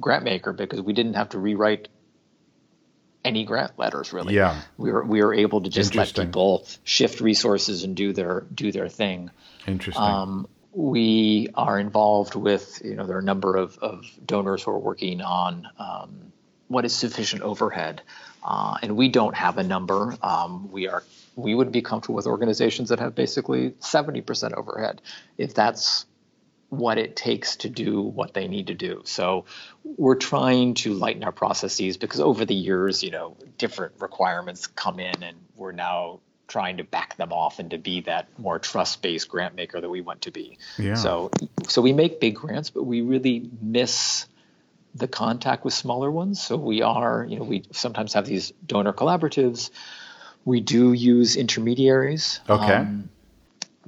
grant 0.00 0.24
maker 0.24 0.52
because 0.52 0.80
we 0.80 0.92
didn't 0.92 1.14
have 1.14 1.30
to 1.30 1.38
rewrite 1.38 1.88
any 3.24 3.44
grant 3.44 3.78
letters 3.78 4.12
really. 4.12 4.34
Yeah. 4.34 4.60
We 4.76 4.92
were 4.92 5.04
we 5.04 5.22
were 5.22 5.34
able 5.34 5.62
to 5.62 5.70
just 5.70 5.94
let 5.94 6.14
people 6.14 6.66
shift 6.84 7.20
resources 7.20 7.84
and 7.84 7.94
do 7.94 8.12
their 8.12 8.42
do 8.54 8.72
their 8.72 8.88
thing. 8.88 9.30
Interesting. 9.66 10.02
Um, 10.02 10.48
we 10.72 11.48
are 11.54 11.78
involved 11.78 12.34
with 12.34 12.80
you 12.84 12.94
know 12.94 13.06
there 13.06 13.16
are 13.16 13.20
a 13.20 13.24
number 13.24 13.56
of, 13.56 13.78
of 13.78 14.06
donors 14.24 14.62
who 14.62 14.70
are 14.70 14.78
working 14.78 15.20
on 15.20 15.68
um, 15.78 16.32
what 16.68 16.84
is 16.84 16.94
sufficient 16.94 17.42
overhead, 17.42 18.02
uh, 18.44 18.76
and 18.82 18.96
we 18.96 19.08
don't 19.08 19.34
have 19.34 19.58
a 19.58 19.64
number. 19.64 20.16
Um, 20.22 20.70
we 20.70 20.88
are 20.88 21.02
we 21.36 21.54
would 21.54 21.72
be 21.72 21.82
comfortable 21.82 22.16
with 22.16 22.26
organizations 22.26 22.90
that 22.90 23.00
have 23.00 23.14
basically 23.14 23.70
70% 23.80 24.54
overhead. 24.54 25.00
If 25.38 25.54
that's 25.54 26.04
what 26.70 26.98
it 26.98 27.16
takes 27.16 27.56
to 27.56 27.68
do 27.68 28.00
what 28.00 28.32
they 28.32 28.48
need 28.48 28.68
to 28.68 28.74
do. 28.74 29.02
So 29.04 29.44
we're 29.84 30.14
trying 30.14 30.74
to 30.74 30.94
lighten 30.94 31.24
our 31.24 31.32
processes 31.32 31.96
because 31.96 32.20
over 32.20 32.44
the 32.44 32.54
years, 32.54 33.02
you 33.02 33.10
know, 33.10 33.36
different 33.58 33.94
requirements 33.98 34.68
come 34.68 35.00
in 35.00 35.22
and 35.22 35.36
we're 35.56 35.72
now 35.72 36.20
trying 36.46 36.78
to 36.78 36.84
back 36.84 37.16
them 37.16 37.32
off 37.32 37.58
and 37.58 37.70
to 37.72 37.78
be 37.78 38.02
that 38.02 38.28
more 38.38 38.58
trust-based 38.58 39.28
grant 39.28 39.54
maker 39.54 39.80
that 39.80 39.88
we 39.88 40.00
want 40.00 40.22
to 40.22 40.30
be. 40.30 40.58
Yeah. 40.78 40.94
So 40.94 41.30
so 41.68 41.82
we 41.82 41.92
make 41.92 42.20
big 42.20 42.36
grants, 42.36 42.70
but 42.70 42.84
we 42.84 43.02
really 43.02 43.50
miss 43.60 44.26
the 44.94 45.08
contact 45.08 45.64
with 45.64 45.74
smaller 45.74 46.10
ones. 46.10 46.42
So 46.42 46.56
we 46.56 46.82
are, 46.82 47.26
you 47.28 47.38
know, 47.38 47.44
we 47.44 47.64
sometimes 47.72 48.14
have 48.14 48.26
these 48.26 48.52
donor 48.64 48.92
collaboratives. 48.92 49.70
We 50.44 50.60
do 50.60 50.92
use 50.92 51.36
intermediaries. 51.36 52.40
Okay. 52.48 52.74
Um, 52.74 53.10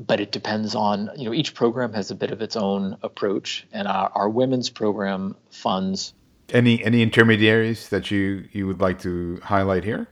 but 0.07 0.21
it 0.21 0.33
depends 0.33 0.75
on 0.75 1.11
you 1.17 1.25
know 1.25 1.35
each 1.35 1.55
program 1.55 1.93
has 1.93 2.11
a 2.11 2.15
bit 2.15 2.31
of 2.31 2.43
its 2.43 2.57
own 2.57 2.97
approach 3.03 3.67
and 3.73 3.89
our, 3.89 4.11
our 4.15 4.29
women's 4.29 4.71
program 4.71 5.37
funds. 5.51 6.15
Any 6.51 6.83
any 6.85 7.03
intermediaries 7.03 7.89
that 7.91 8.11
you 8.11 8.49
you 8.53 8.67
would 8.67 8.81
like 8.81 9.01
to 9.01 9.41
highlight 9.43 9.85
here? 9.85 10.09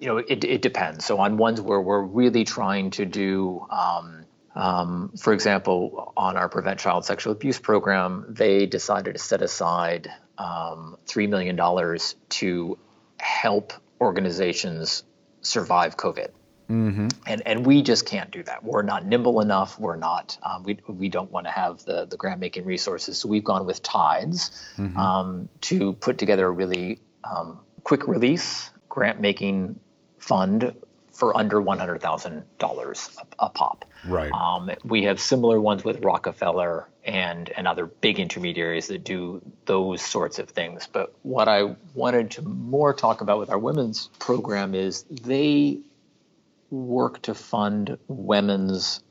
You 0.00 0.08
know 0.08 0.18
it, 0.18 0.44
it 0.44 0.62
depends. 0.62 1.04
So 1.04 1.18
on 1.18 1.36
ones 1.36 1.60
where 1.60 1.80
we're 1.80 2.02
really 2.02 2.44
trying 2.44 2.90
to 2.92 3.04
do 3.04 3.66
um, 3.70 4.24
um, 4.54 5.12
for 5.18 5.32
example 5.32 6.12
on 6.16 6.36
our 6.36 6.48
prevent 6.48 6.80
child 6.80 7.04
sexual 7.04 7.32
abuse 7.32 7.58
program 7.58 8.26
they 8.28 8.66
decided 8.66 9.14
to 9.14 9.18
set 9.18 9.42
aside 9.42 10.10
um, 10.38 10.96
$3 11.06 11.28
million 11.28 11.56
to 12.28 12.78
help 13.18 13.72
organizations 14.00 15.04
survive 15.40 15.96
covid 15.96 16.28
Mm-hmm. 16.70 17.08
And 17.26 17.42
and 17.46 17.66
we 17.66 17.82
just 17.82 18.06
can't 18.06 18.30
do 18.30 18.42
that. 18.44 18.64
We're 18.64 18.82
not 18.82 19.04
nimble 19.04 19.40
enough. 19.40 19.78
We're 19.78 19.96
not. 19.96 20.38
Um, 20.42 20.62
we 20.62 20.78
we 20.88 21.08
don't 21.08 21.30
want 21.30 21.46
to 21.46 21.52
have 21.52 21.84
the 21.84 22.06
the 22.06 22.16
grant 22.16 22.40
making 22.40 22.64
resources. 22.64 23.18
So 23.18 23.28
we've 23.28 23.44
gone 23.44 23.66
with 23.66 23.82
Tides 23.82 24.50
mm-hmm. 24.76 24.98
um, 24.98 25.48
to 25.62 25.92
put 25.92 26.18
together 26.18 26.46
a 26.46 26.50
really 26.50 27.00
um, 27.22 27.60
quick 27.82 28.08
release 28.08 28.70
grant 28.88 29.20
making 29.20 29.78
fund 30.18 30.74
for 31.12 31.36
under 31.36 31.60
one 31.60 31.78
hundred 31.78 32.00
thousand 32.00 32.44
dollars 32.58 33.10
a 33.38 33.48
pop. 33.48 33.84
Right. 34.06 34.32
Um, 34.32 34.70
we 34.84 35.04
have 35.04 35.20
similar 35.20 35.60
ones 35.60 35.84
with 35.84 36.04
Rockefeller 36.04 36.88
and 37.04 37.50
and 37.50 37.68
other 37.68 37.86
big 37.86 38.18
intermediaries 38.18 38.88
that 38.88 39.04
do 39.04 39.42
those 39.66 40.02
sorts 40.02 40.38
of 40.38 40.48
things. 40.48 40.88
But 40.90 41.14
what 41.22 41.46
I 41.48 41.76
wanted 41.94 42.32
to 42.32 42.42
more 42.42 42.94
talk 42.94 43.20
about 43.20 43.38
with 43.38 43.50
our 43.50 43.58
women's 43.58 44.08
program 44.18 44.74
is 44.74 45.02
they 45.04 45.80
work 46.74 47.22
to 47.22 47.34
fund 47.34 47.98
women's 48.08 49.02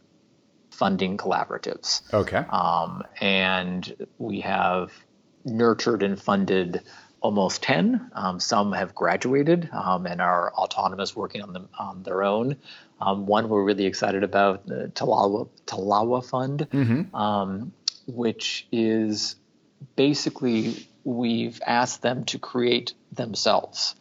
funding 0.71 1.17
collaboratives. 1.17 2.01
Okay. 2.13 2.43
Um, 2.49 3.03
and 3.21 4.07
we 4.17 4.41
have 4.41 4.91
nurtured 5.45 6.03
and 6.03 6.19
funded 6.21 6.83
almost 7.21 7.63
10. 7.63 8.11
Um, 8.13 8.39
some 8.39 8.73
have 8.73 8.93
graduated 8.93 9.69
um, 9.71 10.05
and 10.05 10.21
are 10.21 10.53
autonomous, 10.53 11.15
working 11.15 11.41
on 11.41 11.53
them 11.53 11.69
on 11.79 12.03
their 12.03 12.23
own. 12.23 12.57
Um, 12.99 13.25
one 13.25 13.49
we're 13.49 13.63
really 13.63 13.85
excited 13.85 14.23
about, 14.23 14.67
the 14.67 14.91
Talawa, 14.93 15.47
Talawa 15.65 16.23
Fund, 16.25 16.67
mm-hmm. 16.71 17.15
Um, 17.15 17.73
which 18.07 18.67
is 18.71 19.35
basically 19.95 20.87
we've 21.03 21.61
asked 21.65 22.01
them 22.01 22.25
to 22.25 22.39
create 22.39 22.93
themselves. 23.11 23.95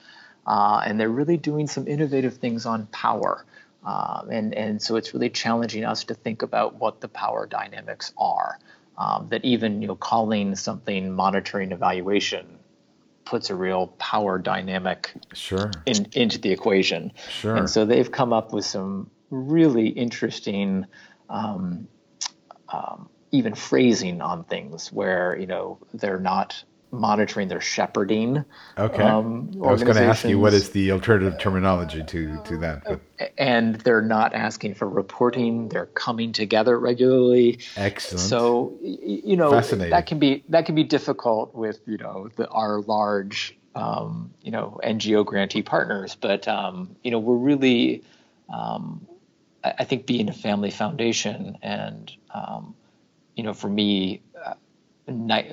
Uh, 0.44 0.82
and 0.84 0.98
they're 0.98 1.08
really 1.08 1.36
doing 1.36 1.68
some 1.68 1.86
innovative 1.86 2.38
things 2.38 2.66
on 2.66 2.86
power. 2.86 3.44
Um, 3.84 4.28
and, 4.30 4.54
and 4.54 4.80
so 4.80 4.96
it's 4.96 5.12
really 5.12 5.30
challenging 5.30 5.84
us 5.84 6.04
to 6.04 6.14
think 6.14 6.42
about 6.42 6.76
what 6.76 7.00
the 7.00 7.08
power 7.08 7.46
dynamics 7.46 8.12
are. 8.16 8.58
Um, 8.98 9.28
that 9.30 9.42
even 9.44 9.80
you 9.80 9.88
know 9.88 9.96
calling 9.96 10.54
something 10.54 11.12
monitoring 11.12 11.72
evaluation 11.72 12.58
puts 13.24 13.48
a 13.48 13.54
real 13.54 13.86
power 13.98 14.38
dynamic 14.38 15.12
sure. 15.32 15.70
in, 15.86 16.06
into 16.12 16.38
the 16.38 16.52
equation. 16.52 17.12
Sure. 17.30 17.56
And 17.56 17.70
so 17.70 17.86
they've 17.86 18.10
come 18.10 18.34
up 18.34 18.52
with 18.52 18.66
some 18.66 19.10
really 19.30 19.88
interesting 19.88 20.84
um, 21.30 21.88
um 22.68 23.08
even 23.30 23.54
phrasing 23.54 24.20
on 24.20 24.44
things 24.44 24.92
where 24.92 25.36
you 25.38 25.46
know 25.46 25.78
they're 25.94 26.20
not 26.20 26.62
monitoring 26.92 27.48
their 27.48 27.60
shepherding. 27.60 28.44
Okay. 28.76 29.02
Um, 29.02 29.50
I 29.64 29.72
was 29.72 29.82
going 29.82 29.96
to 29.96 30.04
ask 30.04 30.24
you 30.24 30.38
what 30.38 30.52
is 30.52 30.70
the 30.70 30.92
alternative 30.92 31.38
terminology 31.38 32.04
to 32.04 32.40
to 32.44 32.56
that. 32.58 32.84
But. 32.84 33.00
And 33.38 33.76
they're 33.76 34.02
not 34.02 34.34
asking 34.34 34.74
for 34.74 34.88
reporting. 34.88 35.68
They're 35.68 35.86
coming 35.86 36.32
together 36.32 36.78
regularly. 36.78 37.60
Excellent. 37.76 38.20
So 38.20 38.78
you 38.82 39.36
know 39.36 39.58
that 39.60 40.06
can 40.06 40.18
be 40.18 40.44
that 40.50 40.66
can 40.66 40.74
be 40.74 40.84
difficult 40.84 41.54
with 41.54 41.80
you 41.86 41.96
know 41.96 42.28
the, 42.36 42.46
our 42.48 42.80
large 42.82 43.56
um, 43.74 44.34
you 44.42 44.50
know 44.50 44.78
NGO 44.84 45.24
grantee 45.24 45.62
partners, 45.62 46.14
but 46.14 46.46
um, 46.46 46.96
you 47.02 47.10
know 47.10 47.18
we're 47.18 47.36
really 47.36 48.04
um, 48.52 49.06
I, 49.64 49.84
think 49.84 50.06
being 50.06 50.28
a 50.28 50.32
family 50.32 50.70
foundation 50.70 51.56
and 51.62 52.12
um, 52.34 52.74
you 53.34 53.44
know 53.44 53.54
for 53.54 53.68
me 53.68 54.20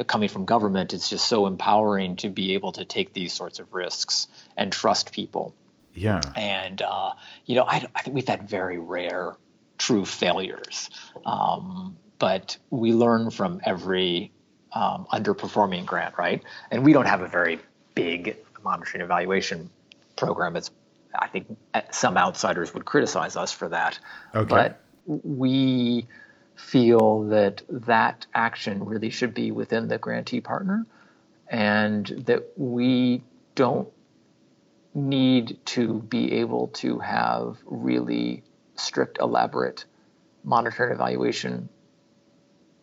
coming 0.07 0.29
from 0.29 0.45
government, 0.45 0.93
it's 0.93 1.09
just 1.09 1.27
so 1.27 1.47
empowering 1.47 2.15
to 2.17 2.29
be 2.29 2.53
able 2.53 2.71
to 2.73 2.85
take 2.85 3.13
these 3.13 3.33
sorts 3.33 3.59
of 3.59 3.73
risks 3.73 4.27
and 4.55 4.71
trust 4.71 5.11
people. 5.11 5.55
Yeah. 5.93 6.21
And, 6.35 6.81
uh, 6.81 7.13
you 7.45 7.55
know, 7.55 7.63
I, 7.63 7.85
I, 7.95 8.01
think 8.01 8.15
we've 8.15 8.27
had 8.27 8.47
very 8.47 8.77
rare 8.77 9.35
true 9.77 10.05
failures. 10.05 10.89
Um, 11.25 11.97
but 12.19 12.57
we 12.69 12.93
learn 12.93 13.31
from 13.31 13.61
every 13.63 14.31
um, 14.73 15.07
underperforming 15.11 15.85
grant, 15.85 16.17
right? 16.17 16.43
And 16.69 16.85
we 16.85 16.93
don't 16.93 17.07
have 17.07 17.21
a 17.21 17.27
very 17.27 17.59
big 17.95 18.37
monitoring 18.63 19.01
evaluation 19.01 19.69
program. 20.15 20.55
It's 20.55 20.69
I 21.17 21.27
think 21.27 21.57
some 21.91 22.17
outsiders 22.17 22.73
would 22.73 22.85
criticize 22.85 23.35
us 23.35 23.51
for 23.51 23.69
that, 23.69 23.97
okay. 24.35 24.47
but 24.47 24.81
we 25.05 26.05
feel 26.59 27.23
that 27.29 27.61
that 27.69 28.27
action 28.33 28.83
really 28.83 29.09
should 29.09 29.33
be 29.33 29.51
within 29.51 29.87
the 29.87 29.97
grantee 29.97 30.41
partner, 30.41 30.85
and 31.47 32.05
that 32.25 32.43
we 32.57 33.23
don't 33.55 33.87
need 34.93 35.57
to 35.65 36.01
be 36.01 36.33
able 36.33 36.67
to 36.67 36.99
have 36.99 37.57
really 37.65 38.43
strict, 38.75 39.17
elaborate 39.19 39.85
monitoring 40.43 40.93
evaluation 40.93 41.69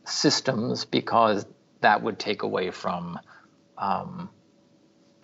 systems 0.04 0.84
because 0.84 1.46
that 1.80 2.02
would 2.02 2.18
take 2.18 2.42
away 2.42 2.70
from 2.70 3.18
um, 3.76 4.30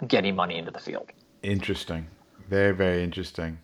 getting 0.06 0.36
money 0.36 0.58
into 0.58 0.70
the 0.70 0.80
field. 0.80 1.10
Interesting. 1.42 2.06
Very, 2.48 2.74
very 2.74 3.02
interesting. 3.02 3.58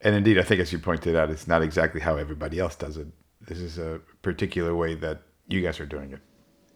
And 0.00 0.14
indeed, 0.14 0.38
I 0.38 0.42
think 0.42 0.60
as 0.60 0.72
you 0.72 0.78
pointed 0.78 1.16
out, 1.16 1.30
it's 1.30 1.48
not 1.48 1.62
exactly 1.62 2.00
how 2.00 2.16
everybody 2.16 2.58
else 2.58 2.76
does 2.76 2.96
it. 2.96 3.08
This 3.50 3.58
is 3.58 3.78
a 3.78 4.00
particular 4.22 4.76
way 4.76 4.94
that 4.94 5.22
you 5.48 5.60
guys 5.60 5.80
are 5.80 5.86
doing 5.86 6.12
it. 6.12 6.20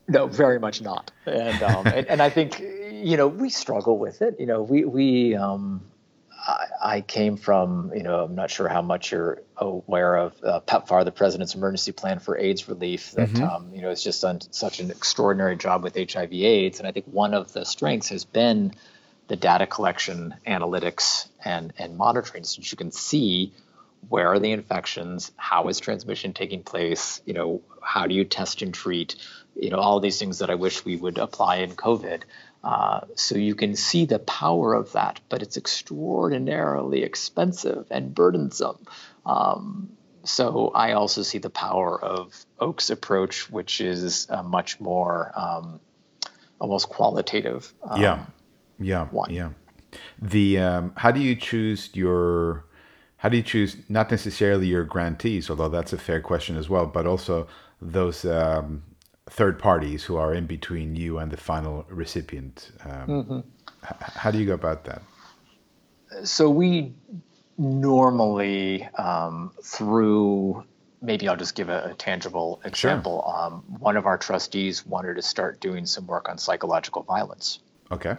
No, 0.09 0.27
very 0.27 0.59
much 0.59 0.83
not. 0.83 1.13
And 1.25 1.63
um, 1.63 1.87
and, 1.87 2.07
and, 2.09 2.21
I 2.21 2.31
think 2.31 2.59
you 2.59 3.17
know 3.17 3.29
we 3.29 3.49
struggle 3.49 3.97
with 3.97 4.23
it. 4.23 4.41
You 4.41 4.47
know, 4.47 4.61
we 4.61 4.85
we 4.85 5.37
um, 5.37 5.85
I, 6.33 6.67
I, 6.83 7.01
came 7.01 7.37
from 7.37 7.93
you 7.95 8.03
know 8.03 8.25
I'm 8.25 8.35
not 8.35 8.51
sure 8.51 8.67
how 8.67 8.83
much 8.83 9.13
you're 9.13 9.41
aware 9.57 10.17
of 10.17 10.35
uh, 10.43 10.61
PEPFAR, 10.67 11.05
the 11.05 11.13
President's 11.13 11.55
Emergency 11.55 11.93
Plan 11.93 12.19
for 12.19 12.37
AIDS 12.37 12.69
Relief. 12.69 13.13
That 13.13 13.29
mm-hmm. 13.29 13.45
um, 13.45 13.71
you 13.73 13.81
know 13.81 13.91
has 13.91 14.03
just 14.03 14.21
done 14.23 14.41
such 14.51 14.81
an 14.81 14.91
extraordinary 14.91 15.57
job 15.57 15.85
with 15.85 15.95
HIV/AIDS, 15.95 16.81
and 16.81 16.89
I 16.89 16.91
think 16.91 17.07
one 17.07 17.35
of 17.35 17.53
the 17.53 17.65
strengths 17.65 18.09
has 18.09 18.25
been 18.25 18.75
the 19.29 19.37
data 19.37 19.69
collection, 19.69 20.35
analytics, 20.45 21.29
and 21.45 21.73
and 21.79 21.97
monitoring, 21.97 22.43
so 22.43 22.63
you 22.63 22.77
can 22.77 22.91
see 22.91 23.53
where 24.09 24.29
are 24.29 24.39
the 24.39 24.53
infections, 24.53 25.33
how 25.37 25.69
is 25.69 25.81
transmission 25.81 26.33
taking 26.33 26.63
place, 26.63 27.21
you 27.25 27.35
know, 27.35 27.63
how 27.83 28.07
do 28.07 28.15
you 28.15 28.25
test 28.25 28.63
and 28.63 28.75
treat, 28.75 29.17
you 29.55 29.71
know, 29.71 29.79
all 29.79 30.01
these 30.01 30.19
things 30.19 30.39
that 30.39 30.51
I 30.51 30.55
wish 30.55 30.85
we 30.85 30.97
would 30.97 31.19
apply 31.19 31.57
in 31.57 31.71
COVID. 31.73 32.23
Uh, 32.63 33.01
so 33.15 33.37
you 33.37 33.55
can 33.55 33.77
see 33.77 34.07
the 34.07 34.19
power 34.19 34.73
of 34.75 34.93
that, 34.93 35.21
but 35.29 35.43
it's 35.43 35.57
extraordinarily 35.57 37.03
expensive 37.03 37.87
and 37.91 38.15
burdensome. 38.15 38.79
Um, 39.27 39.97
so 40.25 40.69
I 40.75 40.93
also 40.93 41.23
see 41.23 41.39
the 41.39 41.51
power 41.51 42.03
of 42.03 42.35
Oak's 42.59 42.89
approach, 42.89 43.51
which 43.51 43.81
is 43.81 44.27
much 44.45 44.81
more 44.81 45.31
um, 45.37 45.81
almost 46.59 46.89
qualitative. 46.89 47.73
Um, 47.83 48.01
yeah, 48.01 48.27
yeah, 48.79 49.07
one. 49.09 49.31
yeah. 49.31 49.51
The 50.21 50.59
um, 50.59 50.93
how 50.97 51.11
do 51.11 51.21
you 51.21 51.37
choose 51.37 51.91
your 51.93 52.65
how 53.25 53.31
do 53.31 53.39
you 53.39 53.43
choose 53.43 53.79
not 53.89 54.11
necessarily 54.11 54.67
your 54.67 54.85
grantees, 54.85 55.49
although 55.49 55.71
that's 55.71 55.95
a 55.95 55.97
fair 55.97 56.21
question 56.21 56.59
as 56.59 56.69
well, 56.69 56.85
but 56.85 57.07
also 57.07 57.49
those 57.81 58.27
um, 58.27 58.83
third 59.31 59.59
parties 59.59 60.05
who 60.05 60.17
are 60.17 60.35
in 60.35 60.45
between 60.45 60.95
you 60.95 61.17
and 61.19 61.33
the 61.33 61.39
final 61.39 61.87
recipient. 61.89 62.71
Um, 62.85 63.09
mm-hmm. 63.09 63.41
how 63.81 64.31
do 64.31 64.37
you 64.37 64.45
go 64.45 64.53
about 64.53 64.85
that? 64.85 65.01
So 66.25 66.51
we 66.51 66.93
normally 67.57 68.87
um, 68.99 69.53
through 69.63 70.63
maybe 71.01 71.27
I'll 71.27 71.39
just 71.39 71.55
give 71.55 71.71
a, 71.71 71.93
a 71.93 71.95
tangible 71.95 72.61
example. 72.63 73.25
Sure. 73.27 73.47
Um, 73.47 73.65
one 73.79 73.97
of 73.97 74.05
our 74.05 74.19
trustees 74.19 74.85
wanted 74.85 75.15
to 75.15 75.23
start 75.23 75.61
doing 75.61 75.87
some 75.87 76.07
work 76.07 76.29
on 76.29 76.37
psychological 76.37 77.05
violence. 77.05 77.59
Okay. 77.91 78.17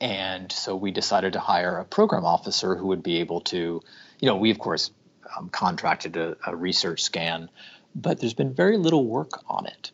And 0.00 0.50
so 0.50 0.74
we 0.74 0.90
decided 0.90 1.34
to 1.34 1.40
hire 1.40 1.78
a 1.78 1.84
program 1.84 2.24
officer 2.24 2.74
who 2.74 2.88
would 2.88 3.04
be 3.04 3.18
able 3.18 3.42
to, 3.42 3.82
you 4.20 4.26
know, 4.26 4.36
we 4.36 4.50
of 4.50 4.58
course 4.58 4.90
um, 5.36 5.48
contracted 5.48 6.16
a, 6.16 6.36
a 6.46 6.54
research 6.54 7.02
scan, 7.02 7.48
but 7.94 8.20
there's 8.20 8.34
been 8.34 8.54
very 8.54 8.76
little 8.76 9.04
work 9.04 9.42
on 9.48 9.66
it 9.66 9.90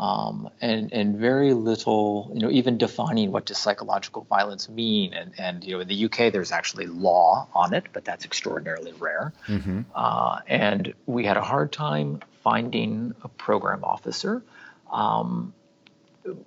um, 0.00 0.48
and 0.62 0.90
and 0.94 1.16
very 1.16 1.52
little, 1.52 2.30
you 2.32 2.40
know, 2.40 2.50
even 2.50 2.78
defining 2.78 3.32
what 3.32 3.44
does 3.44 3.58
psychological 3.58 4.22
violence 4.22 4.66
mean. 4.66 5.12
And 5.12 5.32
and 5.38 5.62
you 5.62 5.74
know, 5.74 5.80
in 5.80 5.88
the 5.88 6.06
UK, 6.06 6.32
there's 6.32 6.52
actually 6.52 6.86
law 6.86 7.46
on 7.54 7.74
it, 7.74 7.84
but 7.92 8.06
that's 8.06 8.24
extraordinarily 8.24 8.94
rare. 8.98 9.34
Mm-hmm. 9.46 9.82
Uh, 9.94 10.40
and 10.48 10.94
we 11.04 11.26
had 11.26 11.36
a 11.36 11.42
hard 11.42 11.70
time 11.70 12.20
finding 12.42 13.14
a 13.22 13.28
program 13.28 13.84
officer. 13.84 14.42
Um, 14.90 15.52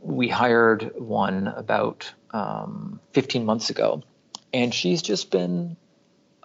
we 0.02 0.30
hired 0.30 1.00
one 1.00 1.48
about 1.48 2.12
um, 2.32 3.00
15 3.12 3.46
months 3.46 3.70
ago, 3.70 4.02
and 4.52 4.74
she's 4.74 5.04
just 5.04 5.30
been, 5.30 5.78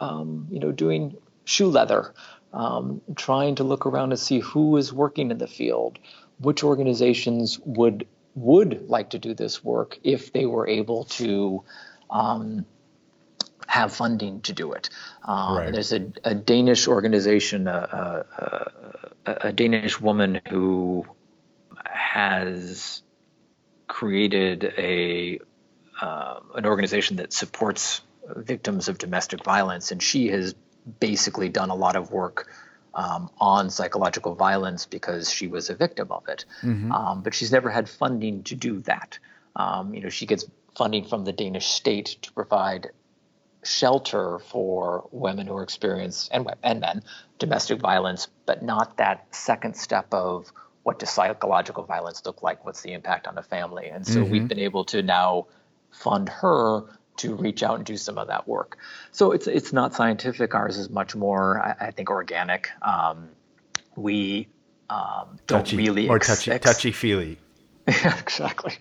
um, 0.00 0.46
you 0.50 0.60
know, 0.60 0.72
doing 0.72 1.16
shoe 1.44 1.68
leather, 1.68 2.14
um, 2.52 3.00
trying 3.16 3.56
to 3.56 3.64
look 3.64 3.86
around 3.86 4.10
to 4.10 4.16
see 4.16 4.40
who 4.40 4.76
is 4.76 4.92
working 4.92 5.30
in 5.30 5.38
the 5.38 5.46
field, 5.46 5.98
which 6.40 6.62
organizations 6.64 7.58
would 7.64 8.06
would 8.34 8.88
like 8.88 9.10
to 9.10 9.18
do 9.18 9.34
this 9.34 9.64
work 9.64 9.98
if 10.04 10.32
they 10.32 10.46
were 10.46 10.68
able 10.68 11.04
to 11.04 11.64
um, 12.10 12.64
have 13.66 13.92
funding 13.92 14.40
to 14.42 14.52
do 14.52 14.72
it. 14.72 14.90
Uh, 15.26 15.56
right. 15.58 15.72
There's 15.72 15.92
a, 15.92 16.12
a, 16.24 16.34
Danish 16.34 16.86
organization, 16.86 17.66
a, 17.66 18.24
a, 19.26 19.32
a, 19.48 19.52
Danish 19.52 20.00
woman 20.00 20.40
who 20.48 21.04
has 21.84 23.02
created 23.88 24.64
a 24.78 25.40
uh, 26.00 26.40
an 26.54 26.64
organization 26.64 27.16
that 27.16 27.32
supports 27.32 28.02
victims 28.36 28.88
of 28.88 28.98
domestic 28.98 29.44
violence, 29.44 29.90
and 29.90 30.02
she 30.02 30.28
has 30.28 30.54
basically 31.00 31.48
done 31.48 31.70
a 31.70 31.74
lot 31.74 31.96
of 31.96 32.10
work 32.10 32.48
um, 32.94 33.30
on 33.38 33.70
psychological 33.70 34.34
violence 34.34 34.86
because 34.86 35.30
she 35.30 35.46
was 35.46 35.70
a 35.70 35.74
victim 35.74 36.10
of 36.10 36.28
it. 36.28 36.44
Mm-hmm. 36.62 36.90
Um, 36.92 37.22
but 37.22 37.34
she's 37.34 37.52
never 37.52 37.70
had 37.70 37.88
funding 37.88 38.42
to 38.44 38.54
do 38.54 38.80
that. 38.80 39.18
Um, 39.56 39.94
you 39.94 40.00
know, 40.00 40.08
she 40.08 40.26
gets 40.26 40.46
funding 40.76 41.04
from 41.04 41.24
the 41.24 41.32
Danish 41.32 41.66
state 41.66 42.16
to 42.22 42.32
provide 42.32 42.90
shelter 43.64 44.38
for 44.38 45.08
women 45.10 45.46
who 45.46 45.60
experience 45.60 46.28
and 46.32 46.48
and 46.62 46.80
men 46.80 47.02
domestic 47.38 47.80
violence, 47.80 48.28
but 48.46 48.62
not 48.62 48.96
that 48.96 49.26
second 49.34 49.76
step 49.76 50.06
of 50.12 50.52
what 50.82 50.98
does 50.98 51.10
psychological 51.10 51.84
violence 51.84 52.22
look 52.24 52.42
like? 52.42 52.64
What's 52.64 52.82
the 52.82 52.92
impact 52.92 53.26
on 53.26 53.36
a 53.36 53.42
family? 53.42 53.88
And 53.88 54.06
so 54.06 54.20
mm-hmm. 54.20 54.30
we've 54.30 54.48
been 54.48 54.58
able 54.58 54.84
to 54.86 55.02
now 55.02 55.46
fund 55.90 56.28
her 56.28 56.84
to 57.18 57.34
reach 57.34 57.62
out 57.62 57.76
and 57.76 57.84
do 57.84 57.96
some 57.96 58.18
of 58.18 58.28
that 58.28 58.48
work. 58.48 58.78
So 59.12 59.32
it's 59.32 59.46
it's 59.46 59.72
not 59.72 59.94
scientific. 59.94 60.54
Ours 60.54 60.78
is 60.78 60.90
much 60.90 61.14
more, 61.14 61.60
I, 61.60 61.86
I 61.86 61.90
think, 61.90 62.10
organic. 62.10 62.70
Um, 62.82 63.28
we 63.96 64.48
um, 64.90 65.38
don't 65.46 65.60
touchy, 65.60 65.76
really 65.76 66.06
more 66.06 66.18
touchy, 66.18 66.50
ex- 66.50 66.64
touchy 66.64 66.92
feely. 66.92 67.38
yeah, 67.86 68.18
exactly. 68.18 68.74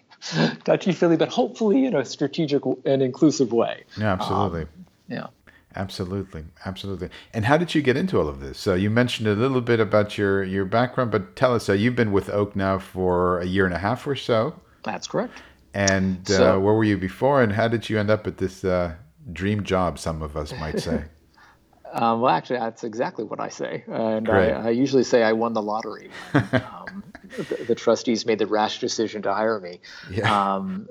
touchy 0.63 0.91
feely, 0.91 1.17
but 1.17 1.29
hopefully 1.29 1.85
in 1.85 1.95
a 1.95 2.05
strategic 2.05 2.63
and 2.85 3.01
inclusive 3.01 3.51
way. 3.51 3.83
Yeah, 3.97 4.13
absolutely. 4.13 4.63
Um, 4.63 4.69
yeah. 5.07 5.27
Absolutely, 5.75 6.43
absolutely. 6.65 7.09
And 7.35 7.45
how 7.45 7.55
did 7.57 7.75
you 7.75 7.83
get 7.83 7.95
into 7.95 8.19
all 8.19 8.27
of 8.27 8.39
this? 8.39 8.57
So 8.57 8.73
you 8.73 8.89
mentioned 8.89 9.27
a 9.27 9.35
little 9.35 9.61
bit 9.61 9.79
about 9.79 10.17
your 10.17 10.43
your 10.43 10.65
background, 10.65 11.11
but 11.11 11.35
tell 11.35 11.53
us. 11.53 11.65
So 11.65 11.73
you've 11.73 11.95
been 11.95 12.11
with 12.11 12.29
Oak 12.29 12.55
now 12.55 12.79
for 12.79 13.39
a 13.39 13.45
year 13.45 13.65
and 13.65 13.75
a 13.75 13.77
half 13.77 14.07
or 14.07 14.15
so. 14.15 14.59
That's 14.83 15.05
correct. 15.05 15.33
And 15.77 16.27
so, 16.27 16.55
uh, 16.55 16.59
where 16.59 16.73
were 16.73 16.83
you 16.83 16.97
before, 16.97 17.43
and 17.43 17.53
how 17.53 17.67
did 17.67 17.87
you 17.87 17.99
end 17.99 18.09
up 18.09 18.25
at 18.25 18.37
this 18.37 18.65
uh, 18.65 18.95
dream 19.31 19.63
job? 19.63 19.99
Some 19.99 20.23
of 20.23 20.35
us 20.35 20.51
might 20.53 20.79
say. 20.79 21.03
um, 21.93 22.19
well, 22.21 22.31
actually, 22.31 22.57
that's 22.57 22.83
exactly 22.83 23.23
what 23.23 23.39
I 23.39 23.49
say, 23.49 23.83
and 23.85 24.27
I, 24.27 24.49
I, 24.49 24.69
usually 24.71 25.03
say 25.03 25.21
I 25.21 25.33
won 25.33 25.53
the 25.53 25.61
lottery. 25.61 26.09
um, 26.33 27.03
the, 27.37 27.65
the, 27.67 27.75
trustees 27.75 28.25
made 28.25 28.39
the 28.39 28.47
rash 28.47 28.79
decision 28.79 29.21
to 29.21 29.31
hire 29.31 29.59
me. 29.59 29.79
Yeah. 30.09 30.55
Um, 30.55 30.89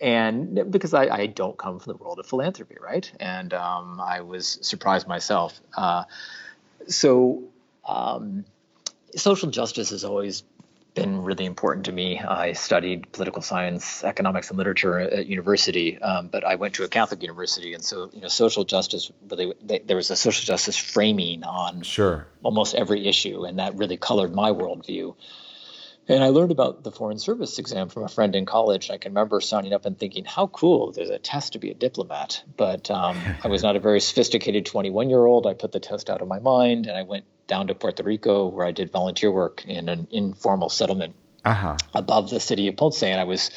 and 0.00 0.70
because 0.70 0.94
I, 0.94 1.08
I, 1.08 1.26
don't 1.26 1.58
come 1.58 1.80
from 1.80 1.94
the 1.94 1.96
world 1.96 2.20
of 2.20 2.26
philanthropy, 2.26 2.76
right? 2.80 3.10
And 3.18 3.52
um, 3.52 4.00
I 4.00 4.20
was 4.20 4.60
surprised 4.62 5.08
myself. 5.08 5.60
Uh, 5.76 6.04
so, 6.86 7.42
um, 7.84 8.44
social 9.16 9.50
justice 9.50 9.90
has 9.90 10.04
always 10.04 10.44
been 10.94 11.22
really 11.22 11.44
important 11.44 11.86
to 11.86 11.92
me. 11.92 12.18
I 12.18 12.52
studied 12.52 13.12
political 13.12 13.42
science, 13.42 14.02
economics, 14.04 14.50
and 14.50 14.58
literature 14.58 14.98
at 14.98 15.26
university, 15.26 16.00
um, 16.00 16.28
but 16.28 16.44
I 16.44 16.56
went 16.56 16.74
to 16.74 16.84
a 16.84 16.88
Catholic 16.88 17.22
university, 17.22 17.74
and 17.74 17.84
so 17.84 18.10
you 18.12 18.20
know, 18.20 18.28
social 18.28 18.64
justice 18.64 19.10
really 19.28 19.52
they, 19.62 19.78
there 19.80 19.96
was 19.96 20.10
a 20.10 20.16
social 20.16 20.44
justice 20.44 20.76
framing 20.76 21.44
on 21.44 21.82
sure 21.82 22.26
almost 22.42 22.74
every 22.74 23.06
issue, 23.06 23.44
and 23.44 23.58
that 23.58 23.76
really 23.76 23.96
colored 23.96 24.34
my 24.34 24.50
worldview. 24.50 25.14
And 26.08 26.24
I 26.24 26.28
learned 26.28 26.50
about 26.50 26.82
the 26.82 26.90
Foreign 26.90 27.20
Service 27.20 27.60
exam 27.60 27.88
from 27.88 28.02
a 28.02 28.08
friend 28.08 28.34
in 28.34 28.44
college. 28.44 28.90
I 28.90 28.98
can 28.98 29.12
remember 29.12 29.40
signing 29.40 29.72
up 29.72 29.86
and 29.86 29.96
thinking, 29.96 30.24
how 30.24 30.48
cool, 30.48 30.90
there's 30.90 31.10
a 31.10 31.20
test 31.20 31.52
to 31.52 31.60
be 31.60 31.70
a 31.70 31.74
diplomat. 31.74 32.42
But 32.56 32.90
um, 32.90 33.16
I 33.44 33.46
was 33.46 33.62
not 33.62 33.76
a 33.76 33.80
very 33.80 34.00
sophisticated 34.00 34.66
21 34.66 35.08
year 35.08 35.24
old. 35.24 35.46
I 35.46 35.54
put 35.54 35.70
the 35.70 35.78
test 35.78 36.10
out 36.10 36.20
of 36.20 36.26
my 36.26 36.40
mind 36.40 36.86
and 36.86 36.96
I 36.96 37.02
went 37.02 37.26
down 37.50 37.66
to 37.66 37.74
Puerto 37.74 38.02
Rico 38.04 38.46
where 38.46 38.64
I 38.64 38.70
did 38.70 38.90
volunteer 38.92 39.30
work 39.30 39.64
in 39.66 39.88
an 39.90 40.06
informal 40.10 40.70
settlement 40.70 41.16
uh-huh. 41.44 41.76
above 41.92 42.30
the 42.30 42.40
city 42.40 42.68
of 42.68 42.76
Ponce, 42.76 43.02
and 43.02 43.20
I 43.20 43.24
was 43.24 43.50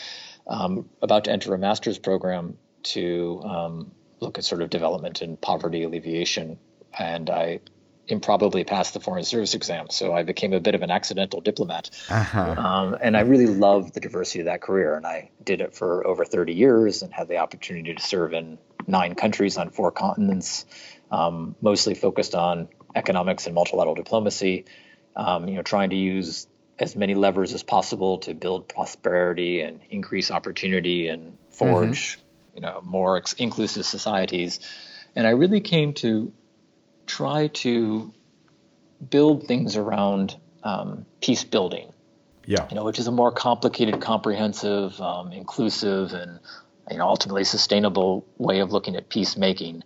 um, 0.47 0.89
about 1.01 1.25
to 1.25 1.31
enter 1.31 1.53
a 1.53 1.57
master's 1.57 1.99
program 1.99 2.57
to 2.83 3.41
um, 3.45 3.91
look 4.19 4.37
at 4.37 4.43
sort 4.43 4.61
of 4.61 4.69
development 4.69 5.21
and 5.21 5.39
poverty 5.39 5.83
alleviation, 5.83 6.57
and 6.97 7.29
I 7.29 7.59
improbably 8.07 8.63
passed 8.63 8.93
the 8.93 8.99
foreign 8.99 9.23
service 9.23 9.53
exam, 9.53 9.87
so 9.89 10.13
I 10.13 10.23
became 10.23 10.53
a 10.53 10.59
bit 10.59 10.75
of 10.75 10.81
an 10.81 10.91
accidental 10.91 11.39
diplomat. 11.39 11.89
Uh-huh. 12.09 12.55
Um, 12.57 12.97
and 12.99 13.15
I 13.15 13.21
really 13.21 13.47
loved 13.47 13.93
the 13.93 13.99
diversity 13.99 14.39
of 14.39 14.45
that 14.45 14.61
career, 14.61 14.95
and 14.95 15.05
I 15.05 15.29
did 15.43 15.61
it 15.61 15.75
for 15.75 16.05
over 16.05 16.25
30 16.25 16.53
years 16.53 17.03
and 17.03 17.13
had 17.13 17.27
the 17.27 17.37
opportunity 17.37 17.93
to 17.93 18.01
serve 18.01 18.33
in 18.33 18.57
nine 18.87 19.15
countries 19.15 19.57
on 19.57 19.69
four 19.69 19.91
continents, 19.91 20.65
um, 21.11 21.55
mostly 21.61 21.93
focused 21.93 22.35
on 22.35 22.67
economics 22.95 23.45
and 23.45 23.55
multilateral 23.55 23.95
diplomacy. 23.95 24.65
Um, 25.15 25.47
you 25.47 25.55
know, 25.55 25.61
trying 25.61 25.91
to 25.91 25.95
use 25.95 26.47
as 26.79 26.95
many 26.95 27.13
levers 27.15 27.53
as 27.53 27.63
possible 27.63 28.17
to 28.19 28.33
build 28.33 28.67
prosperity 28.67 29.61
and 29.61 29.79
increase 29.89 30.31
opportunity 30.31 31.07
and 31.07 31.37
forge, 31.49 32.17
mm-hmm. 32.17 32.55
you 32.55 32.61
know, 32.61 32.81
more 32.83 33.17
ex- 33.17 33.33
inclusive 33.33 33.85
societies. 33.85 34.59
And 35.15 35.27
I 35.27 35.31
really 35.31 35.61
came 35.61 35.93
to 35.95 36.33
try 37.05 37.47
to 37.47 38.11
build 39.09 39.47
things 39.47 39.75
around 39.75 40.35
um, 40.63 41.05
peace 41.21 41.43
building. 41.43 41.93
Yeah. 42.45 42.67
You 42.69 42.75
know, 42.75 42.83
which 42.83 42.99
is 42.99 43.07
a 43.07 43.11
more 43.11 43.31
complicated, 43.31 44.01
comprehensive, 44.01 44.99
um, 44.99 45.31
inclusive, 45.31 46.11
and 46.11 46.39
you 46.91 46.97
know, 46.97 47.07
ultimately 47.07 47.45
sustainable 47.45 48.25
way 48.37 48.59
of 48.59 48.73
looking 48.73 48.95
at 48.95 49.07
peacemaking. 49.09 49.83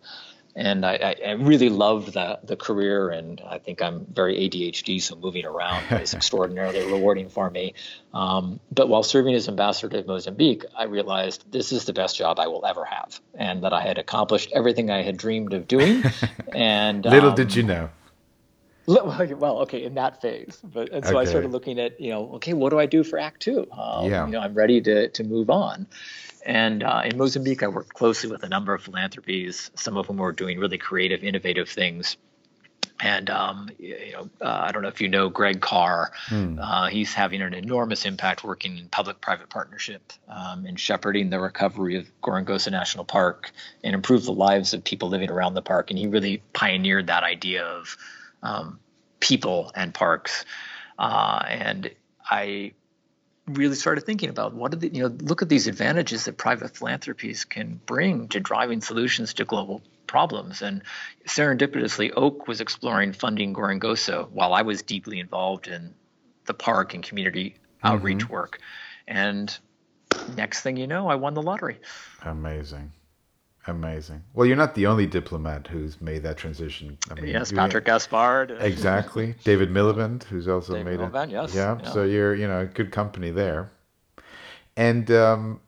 And 0.57 0.83
I, 0.83 1.15
I, 1.23 1.31
really 1.33 1.69
loved 1.69 2.13
the, 2.13 2.39
the 2.43 2.55
career, 2.55 3.09
and 3.09 3.39
I 3.47 3.59
think 3.59 3.79
I'm 3.79 4.07
very 4.11 4.35
ADHD, 4.37 4.99
so 4.99 5.15
moving 5.15 5.45
around 5.45 5.83
is 6.01 6.15
extraordinarily 6.15 6.83
rewarding 6.91 7.29
for 7.29 7.47
me. 7.51 7.75
Um, 8.11 8.59
but 8.71 8.89
while 8.89 9.03
serving 9.03 9.35
as 9.35 9.47
ambassador 9.47 10.01
to 10.01 10.07
Mozambique, 10.07 10.65
I 10.75 10.85
realized 10.85 11.51
this 11.51 11.71
is 11.71 11.85
the 11.85 11.93
best 11.93 12.17
job 12.17 12.39
I 12.39 12.47
will 12.47 12.65
ever 12.65 12.85
have, 12.85 13.21
and 13.35 13.63
that 13.63 13.71
I 13.71 13.81
had 13.81 13.99
accomplished 13.99 14.51
everything 14.51 14.89
I 14.89 15.03
had 15.03 15.15
dreamed 15.17 15.53
of 15.53 15.67
doing. 15.67 16.03
and 16.53 17.05
little 17.05 17.29
um, 17.29 17.35
did 17.35 17.53
you 17.53 17.61
know. 17.61 17.89
Well, 19.37 19.59
okay, 19.59 19.83
in 19.83 19.95
that 19.95 20.21
phase, 20.21 20.59
but 20.63 20.89
and 20.93 21.03
so 21.03 21.11
okay. 21.11 21.19
I 21.19 21.25
started 21.25 21.51
looking 21.51 21.77
at, 21.77 21.99
you 21.99 22.09
know, 22.09 22.35
okay, 22.35 22.53
what 22.53 22.69
do 22.69 22.79
I 22.79 22.85
do 22.85 23.03
for 23.03 23.19
Act 23.19 23.41
Two? 23.41 23.67
Um, 23.71 24.09
yeah. 24.09 24.25
You 24.25 24.31
know, 24.31 24.39
I'm 24.39 24.53
ready 24.53 24.79
to 24.81 25.09
to 25.09 25.23
move 25.25 25.49
on. 25.49 25.87
And 26.45 26.83
uh, 26.83 27.01
in 27.03 27.17
Mozambique, 27.17 27.61
I 27.63 27.67
worked 27.67 27.93
closely 27.93 28.31
with 28.31 28.43
a 28.43 28.49
number 28.49 28.73
of 28.73 28.81
philanthropies, 28.81 29.69
some 29.75 29.97
of 29.97 30.05
whom 30.05 30.17
were 30.17 30.31
doing 30.31 30.57
really 30.57 30.77
creative, 30.77 31.21
innovative 31.21 31.67
things. 31.67 32.15
And 33.01 33.29
um, 33.29 33.69
you 33.77 34.13
know, 34.13 34.29
uh, 34.41 34.61
I 34.67 34.71
don't 34.71 34.83
know 34.83 34.87
if 34.87 35.01
you 35.01 35.09
know 35.09 35.27
Greg 35.27 35.59
Carr. 35.59 36.13
Hmm. 36.27 36.57
Uh, 36.57 36.87
he's 36.87 37.13
having 37.13 37.41
an 37.41 37.53
enormous 37.53 38.05
impact 38.05 38.45
working 38.45 38.77
in 38.77 38.87
public-private 38.87 39.49
partnership 39.49 40.13
um, 40.29 40.65
and 40.65 40.79
shepherding 40.79 41.29
the 41.29 41.39
recovery 41.41 41.97
of 41.97 42.07
Gorongosa 42.23 42.71
National 42.71 43.03
Park 43.03 43.51
and 43.83 43.93
improve 43.93 44.23
the 44.23 44.33
lives 44.33 44.73
of 44.73 44.83
people 44.83 45.09
living 45.09 45.29
around 45.29 45.55
the 45.55 45.61
park. 45.61 45.89
And 45.89 45.99
he 45.99 46.07
really 46.07 46.41
pioneered 46.53 47.07
that 47.07 47.23
idea 47.23 47.65
of 47.65 47.97
um, 48.43 48.79
people 49.19 49.71
and 49.75 49.93
parks. 49.93 50.45
Uh, 50.97 51.43
and 51.47 51.91
I 52.29 52.73
really 53.47 53.75
started 53.75 54.01
thinking 54.01 54.29
about 54.29 54.53
what 54.53 54.73
are 54.73 54.77
the 54.77 54.89
you 54.89 55.01
know 55.01 55.15
look 55.21 55.41
at 55.41 55.49
these 55.49 55.67
advantages 55.67 56.25
that 56.25 56.37
private 56.37 56.75
philanthropies 56.75 57.45
can 57.45 57.79
bring 57.85 58.27
to 58.27 58.39
driving 58.39 58.81
solutions 58.81 59.33
to 59.35 59.45
global 59.45 59.81
problems 60.05 60.61
and 60.61 60.81
serendipitously 61.25 62.11
oak 62.15 62.47
was 62.47 62.59
exploring 62.59 63.13
funding 63.13 63.53
gorongosa 63.53 64.29
while 64.31 64.53
i 64.53 64.61
was 64.61 64.81
deeply 64.81 65.19
involved 65.19 65.67
in 65.67 65.93
the 66.45 66.53
park 66.53 66.93
and 66.93 67.03
community 67.03 67.51
mm-hmm. 67.51 67.87
outreach 67.87 68.29
work 68.29 68.59
and 69.07 69.57
next 70.35 70.61
thing 70.61 70.75
you 70.75 70.87
know 70.87 71.07
i 71.07 71.15
won 71.15 71.33
the 71.33 71.41
lottery 71.41 71.79
amazing 72.23 72.91
Amazing. 73.67 74.23
Well, 74.33 74.47
you're 74.47 74.55
not 74.55 74.75
the 74.75 74.87
only 74.87 75.05
diplomat 75.05 75.67
who's 75.67 75.99
made 75.99 76.23
that 76.23 76.37
transition. 76.37 76.97
I 77.11 77.15
mean, 77.15 77.27
yes, 77.27 77.51
Patrick 77.51 77.85
Gaspard. 77.85 78.51
Exactly. 78.61 79.35
David 79.43 79.69
Miliband, 79.69 80.23
who's 80.23 80.47
also 80.47 80.73
David 80.73 80.99
made 80.99 80.99
Miliband, 80.99 81.27
it. 81.27 81.31
Yes. 81.31 81.53
Yeah, 81.53 81.77
yeah, 81.83 81.91
So 81.91 82.03
you're, 82.03 82.33
you 82.33 82.47
know, 82.47 82.65
good 82.73 82.91
company 82.91 83.29
there. 83.29 83.69
And 84.77 85.11
um, 85.11 85.59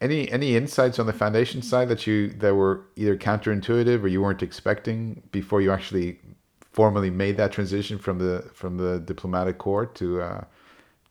any 0.00 0.30
any 0.30 0.56
insights 0.56 0.98
on 0.98 1.06
the 1.06 1.12
foundation 1.12 1.62
side 1.62 1.88
that 1.88 2.06
you 2.06 2.28
that 2.34 2.54
were 2.54 2.82
either 2.96 3.16
counterintuitive 3.16 4.02
or 4.02 4.08
you 4.08 4.20
weren't 4.20 4.42
expecting 4.42 5.22
before 5.32 5.62
you 5.62 5.72
actually 5.72 6.18
formally 6.60 7.08
made 7.08 7.38
that 7.38 7.52
transition 7.52 7.98
from 7.98 8.18
the 8.18 8.50
from 8.52 8.76
the 8.76 8.98
diplomatic 9.00 9.56
corps 9.56 9.86
to 9.86 10.20
uh, 10.20 10.44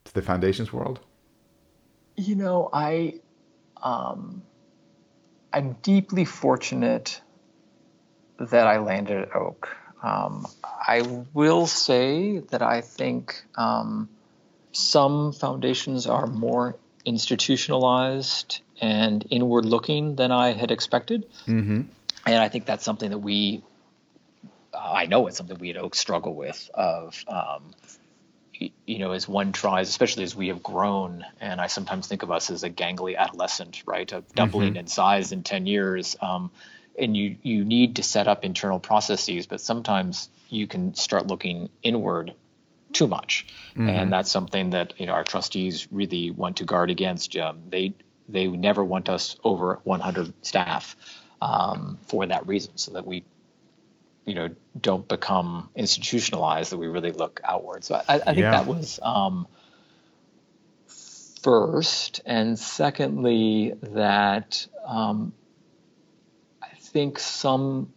to 0.04 0.14
the 0.14 0.22
foundations 0.22 0.72
world? 0.72 1.00
You 2.16 2.36
know, 2.36 2.70
I. 2.72 3.16
Um, 3.82 4.42
I'm 5.56 5.78
deeply 5.82 6.26
fortunate 6.26 7.22
that 8.38 8.68
I 8.68 8.80
landed 8.80 9.22
at 9.22 9.34
Oak. 9.34 9.74
Um, 10.04 10.46
I 10.64 11.02
will 11.34 11.66
say 11.66 12.40
that 12.40 12.62
I 12.62 12.82
think 12.82 13.42
um, 13.56 14.10
some 14.74 15.32
foundations 15.32 16.08
are 16.08 16.28
more 16.28 16.76
institutionalized 17.06 18.60
and 18.82 19.26
inward 19.30 19.64
looking 19.64 20.18
than 20.18 20.34
I 20.34 20.52
had 20.52 20.72
expected. 20.72 21.26
Mm-hmm. 21.48 21.84
And 22.26 22.36
I 22.36 22.50
think 22.50 22.66
that's 22.66 22.84
something 22.84 23.12
that 23.12 23.20
we, 23.20 23.64
I 24.78 25.06
know 25.06 25.28
it's 25.28 25.38
something 25.38 25.58
we 25.58 25.70
at 25.70 25.78
Oak 25.78 25.96
struggle 25.96 26.36
with 26.36 26.70
of 26.74 27.24
um, 27.30 27.74
you 28.60 29.00
know, 29.00 29.12
as 29.12 29.28
one 29.28 29.52
tries, 29.52 29.90
especially 29.90 30.24
as 30.24 30.36
we 30.36 30.48
have 30.48 30.64
grown, 30.64 31.26
and 31.42 31.60
I 31.60 31.68
sometimes 31.68 32.08
think 32.08 32.24
of 32.24 32.32
us 32.32 32.50
as 32.50 32.64
a 32.64 32.70
gangly 32.70 33.18
adolescent, 33.18 33.84
right, 33.86 34.12
of 34.12 34.28
doubling 34.34 34.72
mm-hmm. 34.72 34.80
in 34.80 34.88
size 34.88 35.32
in 35.32 35.44
10 35.44 35.66
years. 35.66 36.16
Um, 36.22 36.52
and 36.98 37.16
you, 37.16 37.36
you 37.42 37.66
need 37.66 37.98
to 37.98 38.04
set 38.04 38.28
up 38.28 38.46
internal 38.46 38.80
processes, 38.80 39.48
but 39.48 39.60
sometimes 39.60 40.30
you 40.50 40.68
can 40.68 40.96
start 40.96 41.28
looking 41.28 41.70
inward 41.84 42.34
too 42.94 43.08
much. 43.08 43.46
Mm-hmm. 43.72 43.90
And 43.90 44.14
that's 44.14 44.32
something 44.32 44.70
that, 44.70 44.94
you 44.98 45.06
know, 45.06 45.14
our 45.14 45.24
trustees 45.24 45.88
really 45.92 46.32
want 46.32 46.58
to 46.58 46.64
guard 46.64 46.90
against. 46.90 47.36
Um, 47.36 47.64
they, 47.70 47.94
they 48.30 48.48
never 48.48 48.84
want 48.84 49.10
us 49.10 49.36
over 49.44 49.80
100 49.84 50.34
staff 50.46 50.96
um, 51.42 52.00
for 52.08 52.26
that 52.26 52.48
reason, 52.48 52.78
so 52.78 52.94
that 52.94 53.06
we 53.06 53.26
you 54.26 54.34
know 54.34 54.50
don't 54.80 55.08
become 55.08 55.70
institutionalized 55.76 56.72
that 56.72 56.78
we 56.78 56.88
really 56.88 57.12
look 57.12 57.42
outward. 57.44 57.84
So 57.84 57.96
i, 57.96 58.16
I 58.16 58.18
think 58.18 58.38
yeah. 58.40 58.52
that 58.52 58.68
was 58.68 59.00
um, 59.02 59.48
first. 61.42 62.22
And 62.26 62.58
secondly 62.58 63.76
that 63.82 64.68
um, 64.86 65.34
i 66.62 66.76
think 66.78 67.20
some 67.20 67.92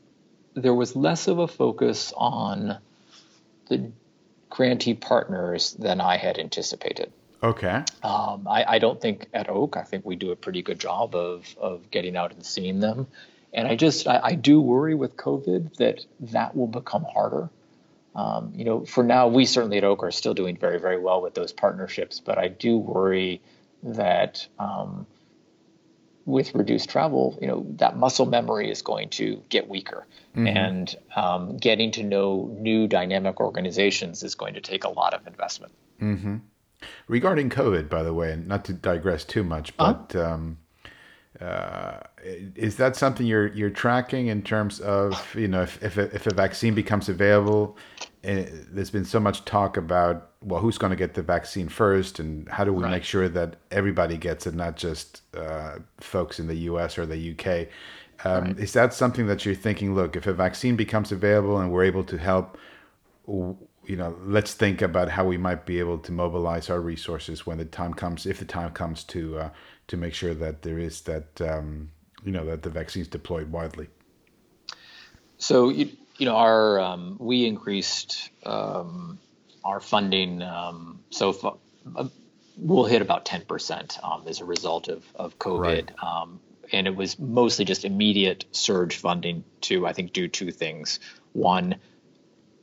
there 0.54 0.74
was 0.74 0.96
less 0.96 1.28
of 1.28 1.38
a 1.38 1.48
focus 1.48 2.12
on 2.16 2.78
the 3.68 3.90
grantee 4.50 4.94
partners 4.94 5.72
than 5.78 6.00
i 6.00 6.16
had 6.16 6.38
anticipated. 6.38 7.12
Okay. 7.40 7.84
Um, 8.02 8.48
I, 8.48 8.64
I 8.66 8.78
don't 8.80 9.00
think 9.00 9.28
at 9.32 9.48
oak 9.48 9.76
i 9.76 9.82
think 9.82 10.04
we 10.04 10.16
do 10.16 10.32
a 10.32 10.36
pretty 10.36 10.60
good 10.62 10.78
job 10.78 11.14
of 11.14 11.46
of 11.58 11.90
getting 11.90 12.16
out 12.16 12.32
and 12.32 12.44
seeing 12.44 12.80
them 12.80 13.06
and 13.52 13.66
I 13.68 13.76
just 13.76 14.06
I, 14.06 14.20
I 14.22 14.34
do 14.34 14.60
worry 14.60 14.94
with 14.94 15.16
COVID 15.16 15.76
that 15.76 16.04
that 16.20 16.56
will 16.56 16.66
become 16.66 17.04
harder. 17.04 17.50
Um, 18.14 18.52
you 18.54 18.64
know, 18.64 18.84
for 18.84 19.04
now, 19.04 19.28
we 19.28 19.44
certainly 19.44 19.78
at 19.78 19.84
Oak 19.84 20.02
are 20.02 20.10
still 20.10 20.34
doing 20.34 20.56
very, 20.56 20.80
very 20.80 20.98
well 20.98 21.22
with 21.22 21.34
those 21.34 21.52
partnerships, 21.52 22.20
but 22.20 22.36
I 22.36 22.48
do 22.48 22.76
worry 22.76 23.40
that 23.82 24.46
um, 24.58 25.06
with 26.24 26.54
reduced 26.54 26.90
travel, 26.90 27.38
you 27.40 27.46
know, 27.46 27.64
that 27.76 27.96
muscle 27.96 28.26
memory 28.26 28.70
is 28.70 28.82
going 28.82 29.10
to 29.10 29.42
get 29.48 29.68
weaker, 29.68 30.06
mm-hmm. 30.36 30.46
and 30.46 30.96
um, 31.16 31.56
getting 31.56 31.92
to 31.92 32.02
know 32.02 32.54
new 32.58 32.86
dynamic 32.86 33.40
organizations 33.40 34.22
is 34.22 34.34
going 34.34 34.54
to 34.54 34.60
take 34.60 34.84
a 34.84 34.90
lot 34.90 35.14
of 35.14 35.26
investment. 35.26 35.72
Mm-hmm. 36.00 36.36
Regarding 37.08 37.50
COVID, 37.50 37.88
by 37.88 38.02
the 38.02 38.12
way, 38.12 38.32
and 38.32 38.46
not 38.46 38.64
to 38.66 38.72
digress 38.72 39.24
too 39.24 39.42
much, 39.42 39.76
but 39.76 40.14
uh-huh. 40.14 40.34
um, 40.34 40.58
uh, 41.40 42.00
is 42.24 42.76
that 42.76 42.96
something 42.96 43.26
you're 43.26 43.48
you're 43.48 43.70
tracking 43.70 44.26
in 44.26 44.42
terms 44.42 44.80
of 44.80 45.34
you 45.36 45.46
know 45.46 45.62
if 45.62 45.82
if 45.82 45.96
a, 45.96 46.14
if 46.14 46.26
a 46.26 46.34
vaccine 46.34 46.74
becomes 46.74 47.08
available? 47.08 47.76
Uh, 48.24 48.42
there's 48.72 48.90
been 48.90 49.04
so 49.04 49.20
much 49.20 49.44
talk 49.44 49.76
about 49.76 50.32
well, 50.42 50.60
who's 50.60 50.78
going 50.78 50.90
to 50.90 50.96
get 50.96 51.14
the 51.14 51.22
vaccine 51.22 51.68
first, 51.68 52.18
and 52.18 52.48
how 52.48 52.64
do 52.64 52.72
we 52.72 52.82
right. 52.82 52.90
make 52.90 53.04
sure 53.04 53.28
that 53.28 53.56
everybody 53.70 54.16
gets 54.16 54.46
it, 54.46 54.54
not 54.54 54.76
just 54.76 55.22
uh, 55.36 55.76
folks 56.00 56.38
in 56.40 56.48
the 56.48 56.56
U.S. 56.56 56.98
or 56.98 57.06
the 57.06 57.16
U.K. 57.16 57.68
Um, 58.24 58.44
right. 58.44 58.58
Is 58.58 58.72
that 58.72 58.92
something 58.92 59.26
that 59.28 59.44
you're 59.44 59.54
thinking? 59.54 59.94
Look, 59.94 60.16
if 60.16 60.26
a 60.26 60.32
vaccine 60.32 60.76
becomes 60.76 61.12
available 61.12 61.58
and 61.58 61.70
we're 61.70 61.84
able 61.84 62.04
to 62.04 62.18
help, 62.18 62.58
you 63.26 63.96
know, 63.96 64.16
let's 64.22 64.54
think 64.54 64.82
about 64.82 65.08
how 65.08 65.24
we 65.24 65.36
might 65.36 65.66
be 65.66 65.78
able 65.78 65.98
to 65.98 66.12
mobilize 66.12 66.68
our 66.70 66.80
resources 66.80 67.46
when 67.46 67.58
the 67.58 67.64
time 67.64 67.94
comes, 67.94 68.26
if 68.26 68.38
the 68.38 68.44
time 68.44 68.72
comes 68.72 69.04
to 69.04 69.38
uh, 69.38 69.50
to 69.88 69.96
make 69.96 70.14
sure 70.14 70.34
that 70.34 70.62
there 70.62 70.78
is 70.78 71.02
that 71.02 71.40
um, 71.40 71.90
you 72.24 72.32
know 72.32 72.44
that 72.46 72.62
the 72.62 72.70
vaccine 72.70 73.02
is 73.02 73.08
deployed 73.08 73.50
widely. 73.50 73.88
So 75.38 75.68
you, 75.68 75.90
you 76.16 76.26
know 76.26 76.36
our 76.36 76.80
um, 76.80 77.16
we 77.18 77.46
increased 77.46 78.30
um, 78.44 79.18
our 79.64 79.80
funding 79.80 80.42
um, 80.42 81.00
so 81.10 81.32
far, 81.32 81.56
uh, 81.96 82.08
we'll 82.56 82.84
hit 82.84 83.02
about 83.02 83.24
10% 83.24 84.04
um, 84.04 84.24
as 84.26 84.40
a 84.40 84.44
result 84.44 84.88
of, 84.88 85.04
of 85.14 85.38
COVID. 85.38 85.60
Right. 85.60 85.90
Um, 86.02 86.40
and 86.72 86.86
it 86.86 86.94
was 86.94 87.18
mostly 87.18 87.64
just 87.64 87.84
immediate 87.84 88.44
surge 88.52 88.96
funding 88.96 89.44
to, 89.62 89.86
I 89.86 89.92
think, 89.92 90.12
do 90.12 90.28
two 90.28 90.50
things. 90.50 91.00
One, 91.32 91.76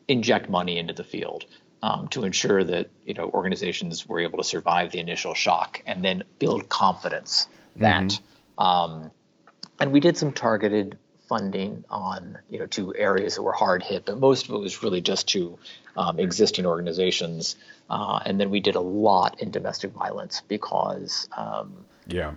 inject 0.08 0.50
money 0.50 0.78
into 0.78 0.94
the 0.94 1.04
field 1.04 1.46
um, 1.86 2.08
to 2.08 2.24
ensure 2.24 2.64
that 2.64 2.90
you 3.06 3.14
know 3.14 3.30
organizations 3.30 4.08
were 4.08 4.20
able 4.20 4.40
to 4.40 4.44
survive 4.44 4.92
the 4.92 5.00
initial 5.00 5.36
shock 5.36 5.84
and 5.86 6.04
then 6.04 6.24
build 6.40 6.68
confidence 6.68 7.48
that. 7.76 8.04
Mm-hmm. 8.04 8.64
Um, 8.64 9.12
and 9.80 9.92
we 9.92 10.00
did 10.00 10.18
some 10.18 10.32
targeted 10.32 10.98
funding 11.28 11.84
on 11.90 12.40
you 12.50 12.58
know 12.60 12.66
to 12.68 12.96
areas 12.96 13.36
that 13.36 13.44
were 13.44 13.52
hard 13.52 13.84
hit, 13.84 14.06
but 14.06 14.20
most 14.20 14.50
of 14.50 14.56
it 14.56 14.58
was 14.58 14.82
really 14.82 15.02
just 15.02 15.28
to 15.30 15.60
um, 15.96 16.20
existing 16.20 16.66
organizations. 16.66 17.56
Uh, 17.88 18.20
and 18.26 18.40
then 18.40 18.50
we 18.50 18.62
did 18.62 18.76
a 18.76 18.80
lot 18.80 19.40
in 19.40 19.52
domestic 19.52 19.92
violence 19.92 20.42
because 20.48 21.30
um, 21.38 21.86
yeah, 22.08 22.34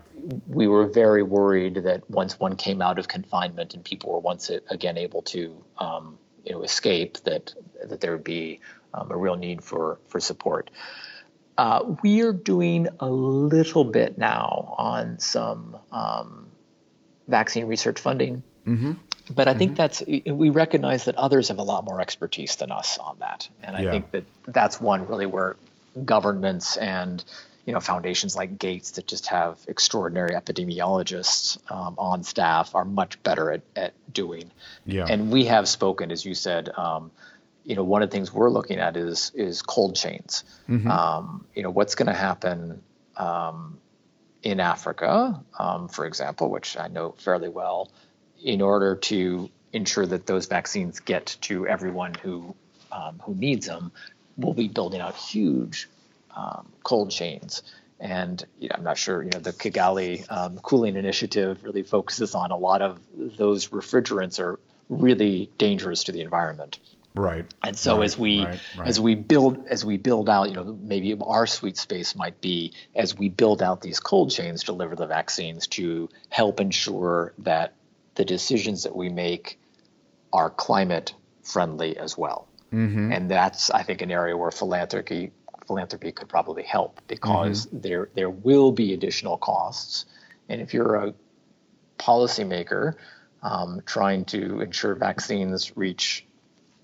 we 0.46 0.66
were 0.66 0.86
very 0.86 1.22
worried 1.22 1.76
that 1.84 2.10
once 2.10 2.38
one 2.38 2.54
came 2.54 2.82
out 2.82 2.98
of 2.98 3.08
confinement 3.08 3.72
and 3.72 3.82
people 3.82 4.12
were 4.12 4.18
once 4.18 4.50
again 4.68 4.98
able 4.98 5.22
to 5.22 5.64
um, 5.78 6.18
you 6.44 6.52
know 6.52 6.62
escape, 6.62 7.16
that 7.24 7.54
that 7.88 8.00
there 8.00 8.12
would 8.12 8.24
be 8.24 8.60
um, 8.94 9.10
a 9.10 9.16
real 9.16 9.36
need 9.36 9.62
for 9.62 9.98
for 10.08 10.20
support. 10.20 10.70
Uh, 11.56 11.94
we 12.02 12.22
are 12.22 12.32
doing 12.32 12.88
a 13.00 13.08
little 13.08 13.84
bit 13.84 14.16
now 14.16 14.74
on 14.78 15.18
some 15.18 15.76
um, 15.90 16.46
vaccine 17.26 17.66
research 17.66 17.98
funding. 17.98 18.44
Mm-hmm. 18.64 18.92
But 19.30 19.48
I 19.48 19.54
think 19.54 19.72
mm-hmm. 19.72 19.76
that's 19.76 20.02
we 20.06 20.50
recognize 20.50 21.04
that 21.04 21.16
others 21.16 21.48
have 21.48 21.58
a 21.58 21.62
lot 21.62 21.84
more 21.84 22.00
expertise 22.00 22.56
than 22.56 22.70
us 22.72 22.96
on 22.98 23.18
that, 23.18 23.48
and 23.62 23.76
I 23.76 23.82
yeah. 23.82 23.90
think 23.90 24.10
that 24.12 24.24
that's 24.46 24.80
one 24.80 25.06
really 25.06 25.26
where 25.26 25.56
governments 26.04 26.76
and 26.76 27.22
you 27.66 27.74
know 27.74 27.80
foundations 27.80 28.36
like 28.36 28.58
Gates 28.58 28.92
that 28.92 29.06
just 29.06 29.26
have 29.26 29.58
extraordinary 29.68 30.30
epidemiologists 30.30 31.58
um, 31.70 31.96
on 31.98 32.22
staff 32.22 32.74
are 32.74 32.86
much 32.86 33.22
better 33.22 33.52
at, 33.52 33.62
at 33.76 33.92
doing. 34.10 34.50
Yeah. 34.86 35.06
And 35.06 35.30
we 35.30 35.44
have 35.44 35.68
spoken, 35.68 36.10
as 36.10 36.24
you 36.24 36.32
said. 36.32 36.70
Um, 36.74 37.10
you 37.68 37.74
know, 37.74 37.84
one 37.84 38.02
of 38.02 38.08
the 38.08 38.16
things 38.16 38.32
we're 38.32 38.48
looking 38.48 38.78
at 38.78 38.96
is 38.96 39.30
is 39.34 39.60
cold 39.60 39.94
chains. 39.94 40.42
Mm-hmm. 40.70 40.90
Um, 40.90 41.44
you 41.54 41.62
know, 41.62 41.70
what's 41.70 41.94
going 41.96 42.06
to 42.06 42.14
happen 42.14 42.80
um, 43.18 43.78
in 44.42 44.58
Africa, 44.58 45.44
um, 45.58 45.88
for 45.88 46.06
example, 46.06 46.48
which 46.48 46.78
I 46.78 46.88
know 46.88 47.12
fairly 47.18 47.50
well, 47.50 47.90
in 48.42 48.62
order 48.62 48.96
to 48.96 49.50
ensure 49.74 50.06
that 50.06 50.26
those 50.26 50.46
vaccines 50.46 51.00
get 51.00 51.36
to 51.42 51.66
everyone 51.66 52.14
who 52.14 52.56
um, 52.90 53.20
who 53.22 53.34
needs 53.34 53.66
them, 53.66 53.92
we'll 54.38 54.54
be 54.54 54.68
building 54.68 55.02
out 55.02 55.14
huge 55.14 55.90
um, 56.34 56.66
cold 56.82 57.10
chains. 57.10 57.62
And 58.00 58.42
you 58.58 58.70
know, 58.70 58.76
I'm 58.78 58.84
not 58.84 58.96
sure, 58.96 59.22
you 59.22 59.28
know, 59.30 59.40
the 59.40 59.52
Kigali 59.52 60.24
um, 60.32 60.56
cooling 60.56 60.96
initiative 60.96 61.62
really 61.64 61.82
focuses 61.82 62.34
on 62.34 62.50
a 62.50 62.56
lot 62.56 62.80
of 62.80 62.98
those 63.14 63.68
refrigerants 63.68 64.40
are 64.40 64.58
really 64.88 65.50
dangerous 65.58 66.04
to 66.04 66.12
the 66.12 66.22
environment. 66.22 66.78
Right. 67.14 67.46
And 67.64 67.76
so 67.76 67.96
right, 67.96 68.04
as 68.04 68.18
we 68.18 68.44
right, 68.44 68.60
right. 68.76 68.88
as 68.88 69.00
we 69.00 69.14
build 69.14 69.66
as 69.68 69.84
we 69.84 69.96
build 69.96 70.28
out, 70.28 70.48
you 70.48 70.54
know, 70.54 70.78
maybe 70.80 71.16
our 71.20 71.46
sweet 71.46 71.76
space 71.76 72.14
might 72.14 72.40
be 72.40 72.74
as 72.94 73.16
we 73.16 73.28
build 73.28 73.62
out 73.62 73.80
these 73.80 73.98
cold 73.98 74.30
chains, 74.30 74.60
to 74.60 74.66
deliver 74.66 74.94
the 74.94 75.06
vaccines 75.06 75.66
to 75.68 76.08
help 76.28 76.60
ensure 76.60 77.34
that 77.38 77.74
the 78.14 78.24
decisions 78.24 78.84
that 78.84 78.94
we 78.94 79.08
make 79.08 79.58
are 80.32 80.50
climate 80.50 81.14
friendly 81.42 81.96
as 81.96 82.16
well. 82.16 82.48
Mm-hmm. 82.72 83.12
And 83.12 83.30
that's, 83.30 83.70
I 83.70 83.82
think, 83.82 84.02
an 84.02 84.10
area 84.10 84.36
where 84.36 84.50
philanthropy 84.50 85.32
philanthropy 85.66 86.12
could 86.12 86.28
probably 86.28 86.62
help 86.62 87.00
because 87.08 87.66
mm-hmm. 87.66 87.80
there 87.80 88.08
there 88.14 88.30
will 88.30 88.72
be 88.72 88.94
additional 88.94 89.38
costs. 89.38 90.06
And 90.48 90.60
if 90.60 90.72
you're 90.72 90.94
a 90.94 91.14
policymaker 91.98 92.94
um, 93.42 93.82
trying 93.84 94.24
to 94.26 94.60
ensure 94.60 94.94
vaccines 94.94 95.76
reach 95.76 96.26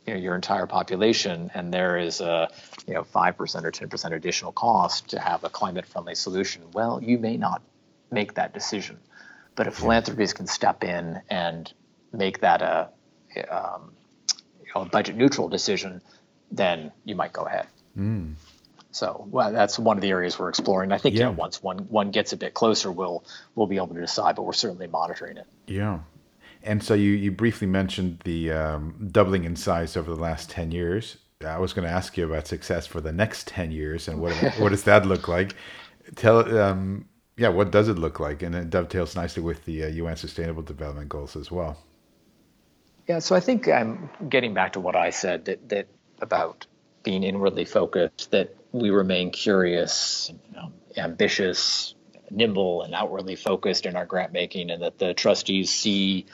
you 0.06 0.14
know, 0.14 0.20
your 0.20 0.34
entire 0.34 0.66
population, 0.66 1.50
and 1.54 1.72
there 1.72 1.98
is 1.98 2.20
a 2.20 2.48
you 2.86 2.94
know 2.94 3.04
five 3.04 3.36
percent 3.36 3.64
or 3.64 3.70
ten 3.70 3.88
percent 3.88 4.14
additional 4.14 4.52
cost 4.52 5.08
to 5.08 5.18
have 5.18 5.44
a 5.44 5.48
climate 5.48 5.86
friendly 5.86 6.14
solution, 6.14 6.62
well, 6.72 7.02
you 7.02 7.18
may 7.18 7.36
not 7.36 7.62
make 8.10 8.34
that 8.34 8.52
decision. 8.52 8.98
But 9.56 9.66
if 9.66 9.76
philanthropies 9.76 10.32
can 10.32 10.46
step 10.46 10.82
in 10.82 11.22
and 11.30 11.72
make 12.12 12.40
that 12.40 12.60
a, 12.60 12.88
um, 13.48 13.92
you 14.64 14.72
know, 14.74 14.82
a 14.82 14.84
budget 14.86 15.16
neutral 15.16 15.48
decision, 15.48 16.02
then 16.50 16.92
you 17.04 17.14
might 17.14 17.32
go 17.32 17.42
ahead. 17.42 17.66
Mm. 17.96 18.34
So 18.90 19.26
well, 19.30 19.52
that's 19.52 19.78
one 19.78 19.96
of 19.96 20.02
the 20.02 20.10
areas 20.10 20.38
we're 20.38 20.48
exploring. 20.48 20.92
I 20.92 20.98
think 20.98 21.14
yeah. 21.14 21.20
you 21.20 21.26
know, 21.26 21.32
once 21.32 21.62
one 21.62 21.78
one 21.88 22.10
gets 22.10 22.32
a 22.32 22.36
bit 22.36 22.54
closer, 22.54 22.92
we'll 22.92 23.24
we'll 23.54 23.66
be 23.66 23.76
able 23.76 23.88
to 23.88 24.00
decide. 24.00 24.36
But 24.36 24.42
we're 24.42 24.52
certainly 24.52 24.86
monitoring 24.86 25.36
it. 25.36 25.46
Yeah. 25.66 26.00
And 26.64 26.82
so 26.82 26.94
you, 26.94 27.10
you 27.10 27.30
briefly 27.30 27.66
mentioned 27.66 28.20
the 28.24 28.50
um, 28.50 29.08
doubling 29.12 29.44
in 29.44 29.54
size 29.54 29.96
over 29.96 30.10
the 30.10 30.20
last 30.20 30.50
10 30.50 30.72
years. 30.72 31.18
I 31.44 31.58
was 31.58 31.74
going 31.74 31.86
to 31.86 31.92
ask 31.92 32.16
you 32.16 32.24
about 32.24 32.46
success 32.46 32.86
for 32.86 33.02
the 33.02 33.12
next 33.12 33.46
10 33.48 33.70
years 33.70 34.08
and 34.08 34.20
what, 34.20 34.32
what 34.58 34.70
does 34.70 34.84
that 34.84 35.04
look 35.04 35.28
like? 35.28 35.54
Tell, 36.16 36.58
um, 36.58 37.06
yeah, 37.36 37.48
what 37.48 37.70
does 37.70 37.88
it 37.88 37.98
look 37.98 38.18
like? 38.18 38.42
And 38.42 38.54
it 38.54 38.70
dovetails 38.70 39.14
nicely 39.14 39.42
with 39.42 39.64
the 39.66 39.84
uh, 39.84 39.88
UN 39.88 40.16
Sustainable 40.16 40.62
Development 40.62 41.08
Goals 41.08 41.36
as 41.36 41.50
well. 41.50 41.78
Yeah, 43.06 43.18
so 43.18 43.36
I 43.36 43.40
think 43.40 43.68
I'm 43.68 44.08
getting 44.30 44.54
back 44.54 44.72
to 44.72 44.80
what 44.80 44.96
I 44.96 45.10
said 45.10 45.44
that, 45.44 45.68
that 45.68 45.88
about 46.22 46.66
being 47.02 47.22
inwardly 47.22 47.66
focused, 47.66 48.30
that 48.30 48.56
we 48.72 48.88
remain 48.88 49.30
curious, 49.30 50.32
you 50.50 50.56
know, 50.56 50.72
ambitious, 50.96 51.94
nimble, 52.30 52.82
and 52.82 52.94
outwardly 52.94 53.36
focused 53.36 53.84
in 53.84 53.94
our 53.94 54.06
grant 54.06 54.32
making, 54.32 54.70
and 54.70 54.82
that 54.82 54.98
the 54.98 55.12
trustees 55.12 55.70
see 55.70 56.24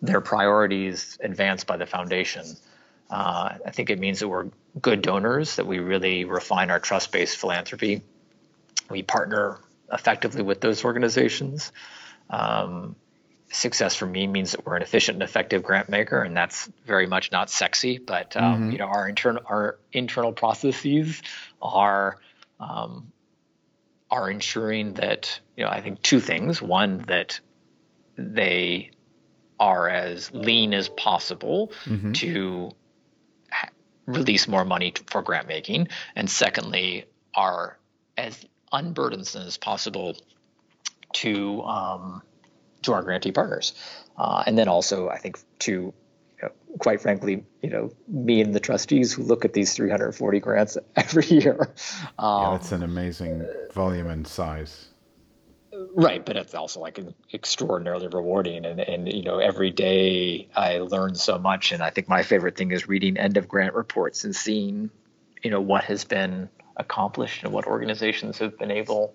their 0.00 0.20
priorities 0.20 1.18
advanced 1.20 1.66
by 1.66 1.76
the 1.76 1.86
foundation. 1.86 2.46
Uh, 3.10 3.54
I 3.64 3.70
think 3.70 3.90
it 3.90 3.98
means 3.98 4.20
that 4.20 4.28
we're 4.28 4.50
good 4.80 5.02
donors, 5.02 5.56
that 5.56 5.66
we 5.66 5.78
really 5.78 6.24
refine 6.24 6.70
our 6.70 6.80
trust 6.80 7.10
based 7.10 7.36
philanthropy. 7.36 8.02
We 8.90 9.02
partner 9.02 9.58
effectively 9.92 10.42
with 10.42 10.60
those 10.60 10.84
organizations. 10.84 11.72
Um, 12.30 12.96
success 13.50 13.94
for 13.94 14.06
me 14.06 14.26
means 14.26 14.52
that 14.52 14.66
we're 14.66 14.76
an 14.76 14.82
efficient 14.82 15.16
and 15.16 15.22
effective 15.22 15.62
grant 15.62 15.88
maker, 15.88 16.22
and 16.22 16.36
that's 16.36 16.70
very 16.86 17.06
much 17.06 17.32
not 17.32 17.50
sexy. 17.50 17.98
But 17.98 18.36
um, 18.36 18.42
mm-hmm. 18.42 18.70
you 18.72 18.78
know, 18.78 18.86
our 18.86 19.08
internal 19.08 19.42
our 19.46 19.78
internal 19.92 20.32
processes 20.32 21.22
are 21.62 22.18
um, 22.60 23.12
are 24.10 24.30
ensuring 24.30 24.94
that 24.94 25.40
you 25.56 25.64
know 25.64 25.70
I 25.70 25.80
think 25.80 26.02
two 26.02 26.20
things. 26.20 26.60
One 26.60 26.98
that 27.08 27.40
they 28.16 28.90
are 29.58 29.88
as 29.88 30.32
lean 30.32 30.74
as 30.74 30.88
possible 30.88 31.72
mm-hmm. 31.84 32.12
to 32.12 32.70
ha- 33.50 33.70
release 34.06 34.48
more 34.48 34.64
money 34.64 34.92
to, 34.92 35.02
for 35.06 35.22
grant 35.22 35.48
making, 35.48 35.88
and 36.14 36.30
secondly 36.30 37.04
are 37.34 37.78
as 38.16 38.44
unburdensome 38.72 39.46
as 39.46 39.56
possible 39.56 40.16
to 41.12 41.62
um, 41.62 42.22
to 42.82 42.92
our 42.92 43.02
grantee 43.02 43.32
partners, 43.32 43.74
uh, 44.16 44.42
and 44.46 44.56
then 44.56 44.68
also 44.68 45.08
I 45.08 45.18
think 45.18 45.38
to 45.60 45.72
you 45.72 45.92
know, 46.42 46.50
quite 46.78 47.00
frankly, 47.00 47.44
you 47.62 47.70
know, 47.70 47.92
me 48.06 48.40
and 48.40 48.54
the 48.54 48.60
trustees 48.60 49.12
who 49.12 49.22
look 49.22 49.44
at 49.44 49.52
these 49.52 49.74
340 49.74 50.40
grants 50.40 50.78
every 50.96 51.26
year. 51.26 51.74
Um, 52.18 52.42
yeah, 52.42 52.50
that's 52.52 52.72
an 52.72 52.82
amazing 52.82 53.46
volume 53.72 54.08
and 54.08 54.26
size. 54.26 54.88
Right, 55.98 56.24
but 56.24 56.36
it's 56.36 56.54
also 56.54 56.78
like 56.78 57.00
extraordinarily 57.34 58.06
rewarding, 58.06 58.64
and 58.64 58.78
and 58.78 59.12
you 59.12 59.24
know 59.24 59.40
every 59.40 59.72
day 59.72 60.46
I 60.54 60.78
learn 60.78 61.16
so 61.16 61.40
much, 61.40 61.72
and 61.72 61.82
I 61.82 61.90
think 61.90 62.08
my 62.08 62.22
favorite 62.22 62.56
thing 62.56 62.70
is 62.70 62.86
reading 62.86 63.16
end 63.16 63.36
of 63.36 63.48
grant 63.48 63.74
reports 63.74 64.22
and 64.22 64.34
seeing, 64.34 64.90
you 65.42 65.50
know, 65.50 65.60
what 65.60 65.82
has 65.82 66.04
been 66.04 66.48
accomplished 66.76 67.42
and 67.42 67.52
what 67.52 67.66
organizations 67.66 68.38
have 68.38 68.56
been 68.56 68.70
able 68.70 69.12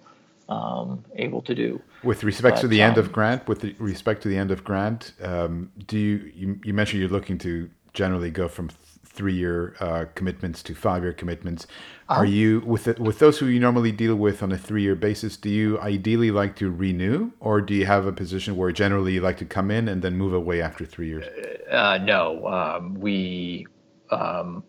um, 0.50 1.06
able 1.16 1.42
to 1.44 1.56
do. 1.56 1.82
With 2.04 2.26
respect 2.26 2.58
but, 2.58 2.62
to 2.64 2.68
the 2.68 2.84
um, 2.84 2.90
end 2.90 2.98
of 2.98 3.14
grant, 3.14 3.48
with 3.48 3.64
respect 3.80 4.22
to 4.24 4.28
the 4.28 4.36
end 4.36 4.52
of 4.52 4.66
grant, 4.66 5.14
um, 5.22 5.72
do 5.88 5.98
you, 5.98 6.32
you, 6.36 6.60
you 6.66 6.74
mentioned 6.74 7.00
you're 7.00 7.10
looking 7.10 7.38
to 7.38 7.70
generally 7.94 8.30
go 8.30 8.50
from 8.50 8.70
three 9.14 9.34
year 9.34 9.76
uh, 9.80 10.06
commitments 10.16 10.64
to 10.64 10.76
five 10.76 11.04
year 11.04 11.14
commitments. 11.14 11.68
Are 12.10 12.26
um, 12.26 12.32
you 12.32 12.62
with 12.66 12.86
the, 12.86 12.96
with 13.00 13.20
those 13.20 13.40
who 13.40 13.46
you 13.46 13.60
normally 13.60 13.92
deal 13.92 14.16
with 14.16 14.44
on 14.44 14.52
a 14.52 14.58
three 14.58 14.82
year 14.82 14.96
basis? 14.96 15.38
Do 15.38 15.50
you 15.50 15.80
ideally 15.80 16.32
like 16.32 16.56
to 16.58 16.72
renew, 16.72 17.32
or 17.40 17.62
do 17.62 17.74
you 17.74 17.86
have 17.86 18.06
a 18.06 18.12
position 18.12 18.58
where 18.58 18.72
generally 18.72 19.14
you 19.14 19.22
like 19.22 19.38
to 19.38 19.46
come 19.46 19.72
in 19.72 19.88
and 19.88 20.02
then 20.02 20.18
move 20.18 20.34
away 20.34 20.62
after 20.62 20.86
three 20.86 21.08
years? 21.08 21.26
Uh, 21.70 22.00
no, 22.00 22.48
um, 22.48 22.96
we 22.96 23.68
um, 24.12 24.64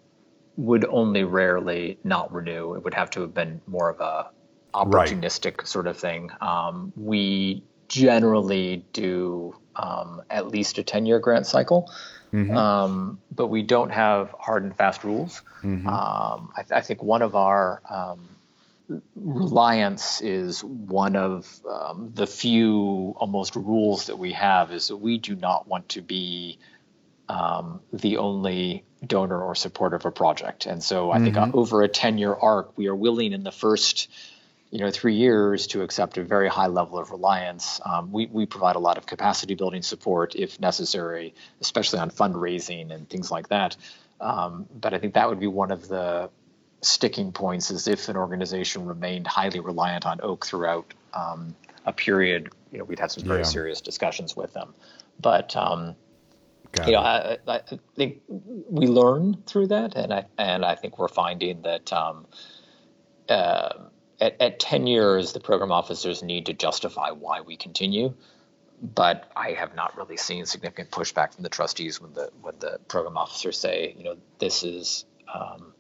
would 0.57 0.85
only 0.85 1.25
rarely 1.25 1.99
not 2.05 2.33
renew. 2.33 2.75
It 2.75 2.85
would 2.85 2.95
have 2.95 3.11
to 3.11 3.23
have 3.23 3.35
been 3.35 3.61
more 3.67 3.91
of 3.91 4.01
a 4.01 4.31
opportunistic 4.75 5.59
right. 5.59 5.67
sort 5.67 5.87
of 5.87 5.97
thing. 5.97 6.31
Um, 6.41 6.93
we 6.97 7.65
generally 7.89 8.85
do 8.93 9.55
um, 9.77 10.23
at 10.31 10.49
least 10.49 10.79
a 10.79 10.83
10 10.83 11.07
year 11.07 11.19
grant 11.19 11.47
cycle. 11.47 11.91
Mm-hmm. 12.35 12.57
Um, 12.57 13.21
but 13.33 13.47
we 13.47 13.63
don't 13.63 13.91
have 13.91 14.35
hard 14.37 14.65
and 14.65 14.75
fast 14.75 15.05
rules. 15.05 15.41
Mm-hmm. 15.63 15.87
Um, 15.87 16.53
I, 16.57 16.63
th- 16.63 16.73
I, 16.73 16.81
think 16.81 17.01
one 17.01 17.23
of 17.23 17.37
our 17.37 17.81
um, 17.89 18.29
reliance 19.15 20.21
is 20.21 20.65
one 20.65 21.15
of 21.15 21.49
um, 21.71 22.11
the 22.13 22.27
few 22.27 23.15
almost 23.19 23.55
rules 23.55 24.07
that 24.07 24.19
we 24.19 24.33
have 24.33 24.73
is 24.73 24.89
that 24.89 24.97
we 24.97 25.19
do 25.19 25.37
not 25.37 25.69
want 25.69 25.91
to 25.91 26.03
be 26.03 26.59
um, 27.29 27.81
the 27.93 28.17
only 28.17 28.83
donor 29.07 29.41
or 29.41 29.55
supporter 29.55 29.95
of 29.95 30.05
a 30.05 30.11
project. 30.11 30.67
And 30.67 30.83
so 30.83 31.13
I 31.13 31.19
mm-hmm. 31.19 31.35
think 31.35 31.55
over 31.55 31.83
a 31.83 31.89
10 31.89 32.19
year 32.19 32.35
arc, 32.35 32.77
we 32.77 32.89
are 32.89 32.97
willing 32.97 33.33
in 33.33 33.45
the 33.45 33.53
first 33.53 34.11
you 34.75 34.81
know, 34.81 34.91
three 34.91 35.15
years 35.15 35.69
to 35.69 35.83
accept 35.83 36.19
a 36.19 36.25
very 36.25 36.49
high 36.49 36.67
level 36.67 36.99
of 36.99 37.13
reliance. 37.13 37.81
Um, 37.87 38.11
we, 38.11 38.27
we 38.27 38.45
provide 38.45 38.75
a 38.75 38.81
lot 38.81 38.99
of 38.99 39.07
capacity 39.07 39.55
building 39.55 39.83
support 39.83 40.35
if 40.35 40.59
necessary, 40.59 41.33
especially 41.61 42.01
on 42.01 42.11
fundraising 42.11 42.91
and 42.93 43.09
things 43.09 43.31
like 43.31 43.51
that. 43.51 43.77
Um, 44.21 44.67
but 44.75 44.93
I 44.93 44.99
think 44.99 45.15
that 45.15 45.29
would 45.29 45.39
be 45.39 45.47
one 45.47 45.71
of 45.71 45.87
the 45.87 46.29
sticking 46.81 47.31
points 47.31 47.71
is 47.71 47.87
if 47.87 48.09
an 48.09 48.17
organization 48.17 48.85
remained 48.85 49.29
highly 49.29 49.61
reliant 49.61 50.07
on 50.07 50.19
Oak 50.25 50.45
throughout 50.45 50.93
um, 51.13 51.55
a 51.87 51.93
period, 51.93 52.49
you 52.73 52.79
know, 52.79 52.85
we'd 52.85 52.99
have 52.99 53.13
some 53.13 53.23
very 53.23 53.41
yeah. 53.41 53.45
serious 53.45 53.81
discussions 53.81 54.37
with 54.37 54.55
them. 54.55 54.75
But 55.21 55.55
um, 55.55 55.95
you 56.85 56.95
know, 56.95 56.99
I, 56.99 57.39
I, 57.47 57.61
think 57.95 58.23
we 58.29 58.89
learn 58.89 59.41
through 59.47 59.69
that, 59.69 59.95
and 59.95 60.13
I 60.13 60.25
and 60.37 60.65
I 60.65 60.75
think 60.75 60.99
we're 60.99 61.07
finding 61.07 61.63
that 61.63 61.93
um, 61.93 62.27
uh, 63.29 63.75
at, 64.21 64.41
at 64.41 64.61
ten 64.61 64.87
years, 64.87 65.33
the 65.33 65.41
program 65.41 65.73
officers 65.73 66.23
need 66.23 66.47
to 66.47 66.53
justify 66.53 67.11
why 67.11 67.41
we 67.41 67.57
continue. 67.57 68.15
But 68.83 69.31
I 69.37 69.53
have 69.53 69.75
not 69.75 69.97
really 69.97 70.17
seen 70.17 70.47
significant 70.47 70.91
pushback 70.91 71.35
from 71.35 71.43
the 71.43 71.49
trustees 71.49 72.01
when 72.01 72.13
the 72.13 72.31
when 72.43 72.55
the 72.59 72.81
program 72.89 73.17
officers 73.17 73.59
say, 73.59 73.95
you 73.97 74.05
know, 74.05 74.17
this 74.39 74.63
is 74.63 75.05
um, 75.33 75.73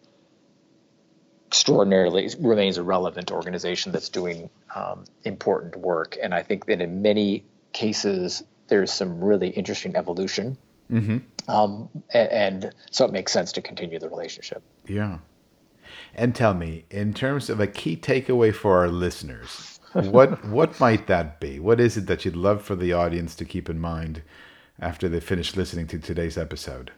extraordinarily 1.55 2.29
remains 2.41 2.79
a 2.79 2.83
relevant 2.83 3.31
organization 3.31 3.93
that's 3.93 4.09
doing 4.09 4.51
um, 4.75 5.05
important 5.23 5.77
work. 5.77 6.17
And 6.21 6.35
I 6.35 6.43
think 6.43 6.67
that 6.67 6.81
in 6.81 7.01
many 7.01 7.45
cases, 7.73 8.43
there's 8.67 8.93
some 8.93 9.23
really 9.23 9.51
interesting 9.51 9.95
evolution. 9.95 10.57
Mm-hmm. 10.91 11.19
Um, 11.49 11.89
and, 12.13 12.65
and, 12.65 12.75
so 12.91 13.05
it 13.05 13.13
makes 13.13 13.33
sense 13.33 13.53
to 13.53 13.63
continue 13.63 14.01
the 14.01 14.09
relationship. 14.09 14.63
Yeah. 14.87 15.19
And 16.15 16.35
tell 16.35 16.55
me, 16.55 16.85
in 16.91 17.15
terms 17.15 17.51
of 17.51 17.61
a 17.61 17.67
key 17.67 17.97
takeaway 17.97 18.55
for 18.55 18.79
our 18.79 18.89
listeners, 18.89 19.81
what 19.93 20.45
what 20.49 20.79
might 20.81 21.07
that 21.07 21.41
be? 21.41 21.59
What 21.59 21.81
is 21.81 21.97
it 21.97 22.07
that 22.07 22.25
you'd 22.25 22.37
love 22.37 22.63
for 22.63 22.77
the 22.77 22.93
audience 22.93 23.35
to 23.37 23.45
keep 23.45 23.69
in 23.71 23.81
mind 23.81 24.23
after 24.81 25.09
they 25.09 25.21
finish 25.21 25.57
listening 25.57 25.87
to 25.89 25.99
today's 25.99 26.37
episode? 26.37 26.93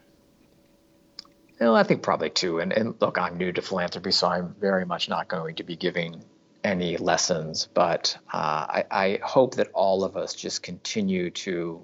Well, 1.59 1.75
I 1.75 1.83
think 1.83 2.03
probably 2.03 2.29
two. 2.29 2.59
And, 2.59 2.71
and 2.71 2.95
look, 2.99 3.17
I'm 3.17 3.37
new 3.37 3.51
to 3.51 3.61
philanthropy, 3.61 4.11
so 4.11 4.27
I'm 4.27 4.55
very 4.59 4.85
much 4.85 5.09
not 5.09 5.27
going 5.27 5.55
to 5.55 5.63
be 5.63 5.75
giving 5.75 6.23
any 6.63 6.97
lessons. 6.97 7.67
But 7.73 8.17
uh, 8.31 8.37
I, 8.37 8.85
I 8.91 9.19
hope 9.23 9.55
that 9.55 9.69
all 9.73 10.03
of 10.03 10.17
us 10.17 10.35
just 10.35 10.61
continue 10.61 11.31
to 11.31 11.83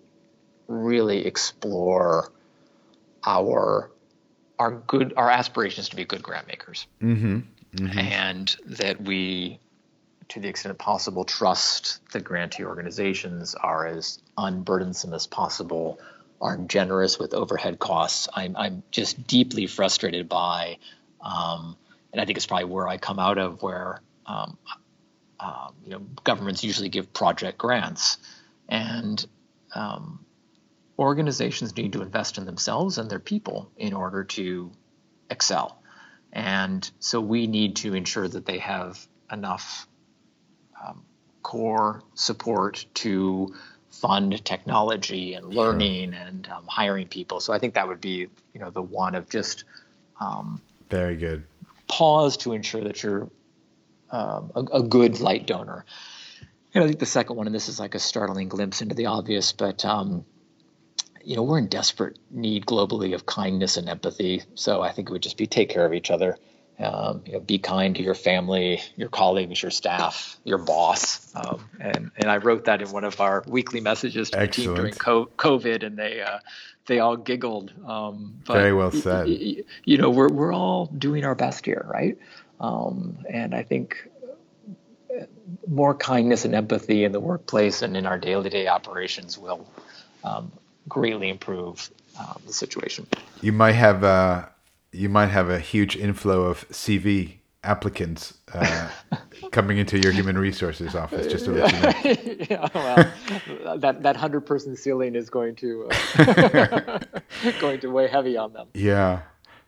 really 0.68 1.26
explore 1.26 2.32
our 3.26 3.92
our 4.64 4.72
good 4.72 5.14
our 5.18 5.30
aspirations 5.30 5.90
to 5.90 5.96
be 5.98 6.06
good 6.06 6.24
grant 6.24 6.48
makers, 6.48 6.88
mm-hmm. 7.02 7.40
Mm-hmm. 7.76 8.00
and 8.00 8.56
that 8.66 9.02
we, 9.02 9.60
to 10.30 10.40
the 10.40 10.48
extent 10.48 10.78
possible, 10.78 11.26
trust 11.26 12.00
the 12.14 12.22
grantee 12.22 12.64
organizations 12.64 13.56
are 13.56 13.86
as 13.86 14.20
unburdensome 14.38 15.14
as 15.14 15.28
possible 15.28 16.00
are 16.40 16.58
generous 16.58 17.20
with 17.20 17.34
overhead 17.34 17.78
costs. 17.80 18.30
I'm, 18.34 18.56
I'm 18.56 18.84
just 18.92 19.28
deeply 19.28 19.68
frustrated 19.68 20.30
by, 20.30 20.78
um, 21.22 21.76
and 22.12 22.22
I 22.22 22.26
think 22.26 22.38
it's 22.38 22.46
probably 22.46 22.66
where 22.66 22.88
I 22.88 22.98
come 22.98 23.20
out 23.20 23.38
of, 23.38 23.62
where 23.62 24.02
um, 24.26 24.58
uh, 25.42 25.70
you 25.84 25.92
know 25.92 26.00
governments 26.24 26.64
usually 26.64 26.90
give 26.90 27.12
project 27.12 27.58
grants, 27.58 28.18
and 28.70 29.26
um, 29.76 30.23
organizations 30.98 31.76
need 31.76 31.94
to 31.94 32.02
invest 32.02 32.38
in 32.38 32.46
themselves 32.46 32.98
and 32.98 33.10
their 33.10 33.20
people 33.20 33.72
in 33.78 33.94
order 33.94 34.24
to 34.24 34.72
excel. 35.30 35.82
And 36.32 36.90
so 37.00 37.22
we 37.22 37.48
need 37.48 37.78
to 37.78 37.94
ensure 37.94 38.28
that 38.28 38.46
they 38.46 38.60
have 38.60 39.06
enough 39.32 39.88
um, 40.86 41.04
core 41.42 42.04
support 42.16 42.86
to 42.96 43.54
fund 43.92 44.44
technology 44.44 45.36
and 45.36 45.54
learning 45.54 46.14
sure. 46.14 46.22
and 46.22 46.48
um, 46.48 46.66
hiring 46.68 47.08
people. 47.08 47.40
So 47.40 47.54
I 47.54 47.60
think 47.60 47.76
that 47.76 47.88
would 47.88 48.02
be, 48.02 48.28
you 48.54 48.60
know, 48.60 48.72
the 48.72 48.82
one 48.82 49.14
of 49.16 49.30
just 49.30 49.66
um, 50.20 50.62
very 50.90 51.16
good 51.16 51.44
pause 51.88 52.38
to 52.38 52.54
ensure 52.54 52.84
that 52.84 53.04
you're 53.04 53.30
um, 54.10 54.52
a, 54.56 54.64
a, 54.78 54.84
good 54.84 55.20
light 55.20 55.48
donor. 55.48 55.86
And 56.74 56.84
I 56.84 56.88
think 56.88 57.00
the 57.00 57.06
second 57.06 57.36
one, 57.36 57.48
and 57.48 57.56
this 57.56 57.70
is 57.70 57.80
like 57.80 57.96
a 57.96 58.00
startling 58.00 58.48
glimpse 58.48 58.82
into 58.82 58.96
the 58.96 59.08
obvious, 59.08 59.54
but 59.54 59.84
um, 59.86 60.26
you 61.24 61.36
know, 61.36 61.44
we're 61.44 61.60
in 61.60 61.68
desperate 61.68 62.18
need 62.30 62.66
globally 62.66 63.14
of 63.14 63.26
kindness 63.26 63.78
and 63.78 63.90
empathy. 63.90 64.44
So 64.56 64.82
I 64.82 64.92
think 64.92 65.10
it 65.10 65.12
would 65.12 65.24
just 65.24 65.38
be 65.38 65.48
take 65.48 65.70
care 65.70 65.86
of 65.86 65.94
each 65.94 66.12
other. 66.12 66.38
Um, 66.80 67.22
you 67.26 67.34
know, 67.34 67.40
be 67.40 67.60
kind 67.60 67.96
to 67.96 68.02
your 68.02 68.16
family, 68.16 68.82
your 68.96 69.08
colleagues, 69.08 69.62
your 69.62 69.70
staff, 69.70 70.38
your 70.44 70.58
boss. 70.58 71.34
Um, 71.36 71.64
and 71.80 72.12
and 72.18 72.32
I 72.32 72.38
wrote 72.38 72.66
that 72.66 72.82
in 72.82 72.92
one 72.92 73.04
of 73.04 73.22
our 73.22 73.44
weekly 73.48 73.80
messages 73.80 74.32
to 74.32 74.40
Excellent. 74.40 74.56
the 74.56 74.62
team 74.64 74.76
during 74.76 74.94
COVID, 74.94 75.84
and 75.86 75.98
they 75.98 76.22
uh, 76.22 76.40
they 76.88 77.00
all 77.00 77.16
giggled. 77.16 77.72
Um, 77.86 78.42
but, 78.46 78.54
Very 78.54 78.74
well 78.74 78.92
said. 78.92 79.30
You, 79.30 79.64
you 79.86 79.98
know, 79.98 80.10
we're 80.10 80.30
we're 80.30 80.54
all 80.54 80.88
doing 80.88 81.24
our 81.26 81.36
best 81.36 81.64
here, 81.64 81.86
right? 81.88 82.18
Um, 82.60 83.20
and 83.30 83.54
I 83.54 83.62
think 83.62 84.10
more 85.68 85.94
kindness 85.94 86.44
and 86.44 86.56
empathy 86.56 87.04
in 87.04 87.12
the 87.12 87.20
workplace 87.20 87.82
and 87.82 87.96
in 87.96 88.06
our 88.06 88.18
daily 88.18 88.50
day 88.50 88.68
operations 88.68 89.38
will 89.38 89.66
um, 90.24 90.52
greatly 90.88 91.30
improve 91.30 91.90
um, 92.20 92.42
the 92.46 92.54
situation. 92.54 93.08
You 93.42 93.52
might 93.52 93.74
have 93.74 94.04
uh, 94.04 94.46
you 94.92 95.10
might 95.10 95.28
have 95.28 95.50
a 95.50 95.60
huge 95.60 95.96
inflow 95.96 96.44
of 96.44 96.68
CV 96.70 97.38
applicants 97.64 98.34
uh, 98.54 98.90
coming 99.52 99.78
into 99.78 99.98
your 100.00 100.12
human 100.12 100.38
resources 100.38 100.96
office. 100.96 101.28
Just 101.28 101.46
to 101.46 101.52
let 101.52 101.74
you 101.74 101.80
know. 101.80 102.46
yeah, 102.50 102.70
well, 102.74 103.78
that 103.78 104.04
that 104.04 104.16
hundred 104.16 104.42
person 104.42 104.76
ceiling 104.76 105.16
is 105.16 105.30
going 105.30 105.56
to 105.56 105.90
uh, 106.18 107.00
going 107.60 107.80
to 107.80 107.88
weigh 107.90 108.08
heavy 108.08 108.38
on 108.38 108.54
them. 108.54 108.68
Yeah, 108.74 109.22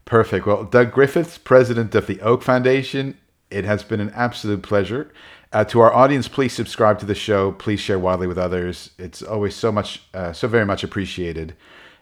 perfect. 0.06 0.46
Well, 0.46 0.64
Doug 0.64 0.92
Griffiths, 0.92 1.38
president 1.38 1.96
of 1.96 2.08
the 2.08 2.22
Oak 2.22 2.44
Foundation. 2.44 3.18
It 3.52 3.64
has 3.64 3.84
been 3.84 4.02
an 4.02 4.12
absolute 4.16 4.64
pleasure. 4.64 5.14
Uh, 5.52 5.64
to 5.64 5.80
our 5.80 5.94
audience, 5.94 6.28
please 6.28 6.54
subscribe 6.54 7.00
to 7.00 7.06
the 7.06 7.16
show. 7.16 7.52
Please 7.54 7.80
share 7.80 8.00
widely 8.00 8.28
with 8.28 8.38
others. 8.38 8.92
It's 8.98 9.22
always 9.22 9.56
so 9.56 9.72
much, 9.72 10.04
uh, 10.14 10.34
so 10.34 10.48
very 10.48 10.66
much 10.66 10.84
appreciated. 10.84 11.56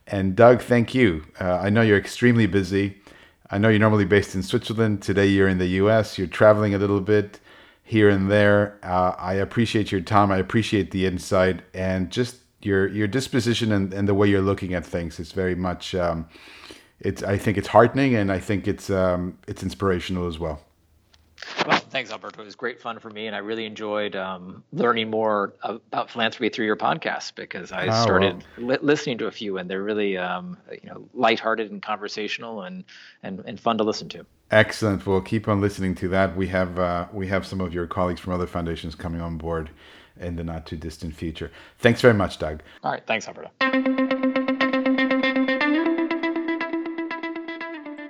And 0.07 0.35
Doug, 0.35 0.61
thank 0.61 0.93
you. 0.95 1.23
Uh, 1.39 1.59
I 1.61 1.69
know 1.69 1.81
you're 1.81 1.97
extremely 1.97 2.47
busy. 2.47 2.97
I 3.49 3.57
know 3.57 3.69
you're 3.69 3.79
normally 3.79 4.05
based 4.05 4.35
in 4.35 4.43
Switzerland. 4.43 5.01
Today 5.01 5.27
you're 5.27 5.47
in 5.47 5.59
the 5.59 5.67
US. 5.67 6.17
You're 6.17 6.27
traveling 6.27 6.73
a 6.73 6.77
little 6.77 7.01
bit 7.01 7.39
here 7.83 8.09
and 8.09 8.31
there. 8.31 8.79
Uh, 8.81 9.13
I 9.17 9.35
appreciate 9.35 9.91
your 9.91 10.01
time. 10.01 10.31
I 10.31 10.37
appreciate 10.37 10.91
the 10.91 11.05
insight 11.05 11.61
and 11.73 12.09
just 12.09 12.37
your 12.61 12.87
your 12.87 13.07
disposition 13.07 13.71
and, 13.71 13.93
and 13.93 14.07
the 14.07 14.13
way 14.13 14.27
you're 14.27 14.41
looking 14.41 14.73
at 14.73 14.85
things. 14.85 15.19
It's 15.19 15.33
very 15.33 15.55
much. 15.55 15.93
Um, 15.93 16.27
it's. 16.99 17.21
I 17.21 17.37
think 17.37 17.57
it's 17.57 17.67
heartening, 17.67 18.15
and 18.15 18.31
I 18.31 18.39
think 18.39 18.67
it's 18.67 18.89
um, 18.89 19.37
it's 19.47 19.61
inspirational 19.63 20.27
as 20.27 20.39
well. 20.39 20.61
Well, 21.67 21.82
thanks, 21.93 22.11
Alberto. 22.11 22.41
It 22.41 22.45
was 22.45 22.55
great 22.55 22.81
fun 22.81 22.99
for 22.99 23.09
me, 23.09 23.27
and 23.27 23.35
I 23.35 23.39
really 23.39 23.65
enjoyed 23.65 24.15
um, 24.15 24.63
learning 24.73 25.09
more 25.09 25.53
about 25.63 26.09
philanthropy 26.09 26.49
through 26.49 26.65
your 26.65 26.75
podcast 26.75 27.35
because 27.35 27.71
I 27.71 27.87
oh, 27.87 28.03
started 28.03 28.43
well. 28.57 28.67
li- 28.67 28.77
listening 28.81 29.19
to 29.19 29.27
a 29.27 29.31
few, 29.31 29.59
and 29.59 29.69
they're 29.69 29.83
really, 29.83 30.17
um, 30.17 30.57
you 30.71 30.89
know, 30.89 31.07
lighthearted 31.13 31.71
and 31.71 31.81
conversational, 31.81 32.63
and, 32.63 32.83
and 33.21 33.41
and 33.45 33.59
fun 33.59 33.77
to 33.77 33.83
listen 33.83 34.09
to. 34.09 34.25
Excellent. 34.51 35.05
We'll 35.05 35.21
keep 35.21 35.47
on 35.47 35.61
listening 35.61 35.95
to 35.95 36.09
that. 36.09 36.35
We 36.35 36.47
have 36.47 36.77
uh, 36.77 37.07
we 37.13 37.27
have 37.27 37.45
some 37.45 37.61
of 37.61 37.73
your 37.73 37.87
colleagues 37.87 38.19
from 38.19 38.33
other 38.33 38.47
foundations 38.47 38.95
coming 38.95 39.21
on 39.21 39.37
board 39.37 39.69
in 40.19 40.35
the 40.35 40.43
not 40.43 40.65
too 40.65 40.77
distant 40.77 41.15
future. 41.15 41.51
Thanks 41.77 42.01
very 42.01 42.13
much, 42.13 42.39
Doug. 42.39 42.61
All 42.83 42.91
right. 42.91 43.05
Thanks, 43.05 43.27
Alberto. 43.27 44.49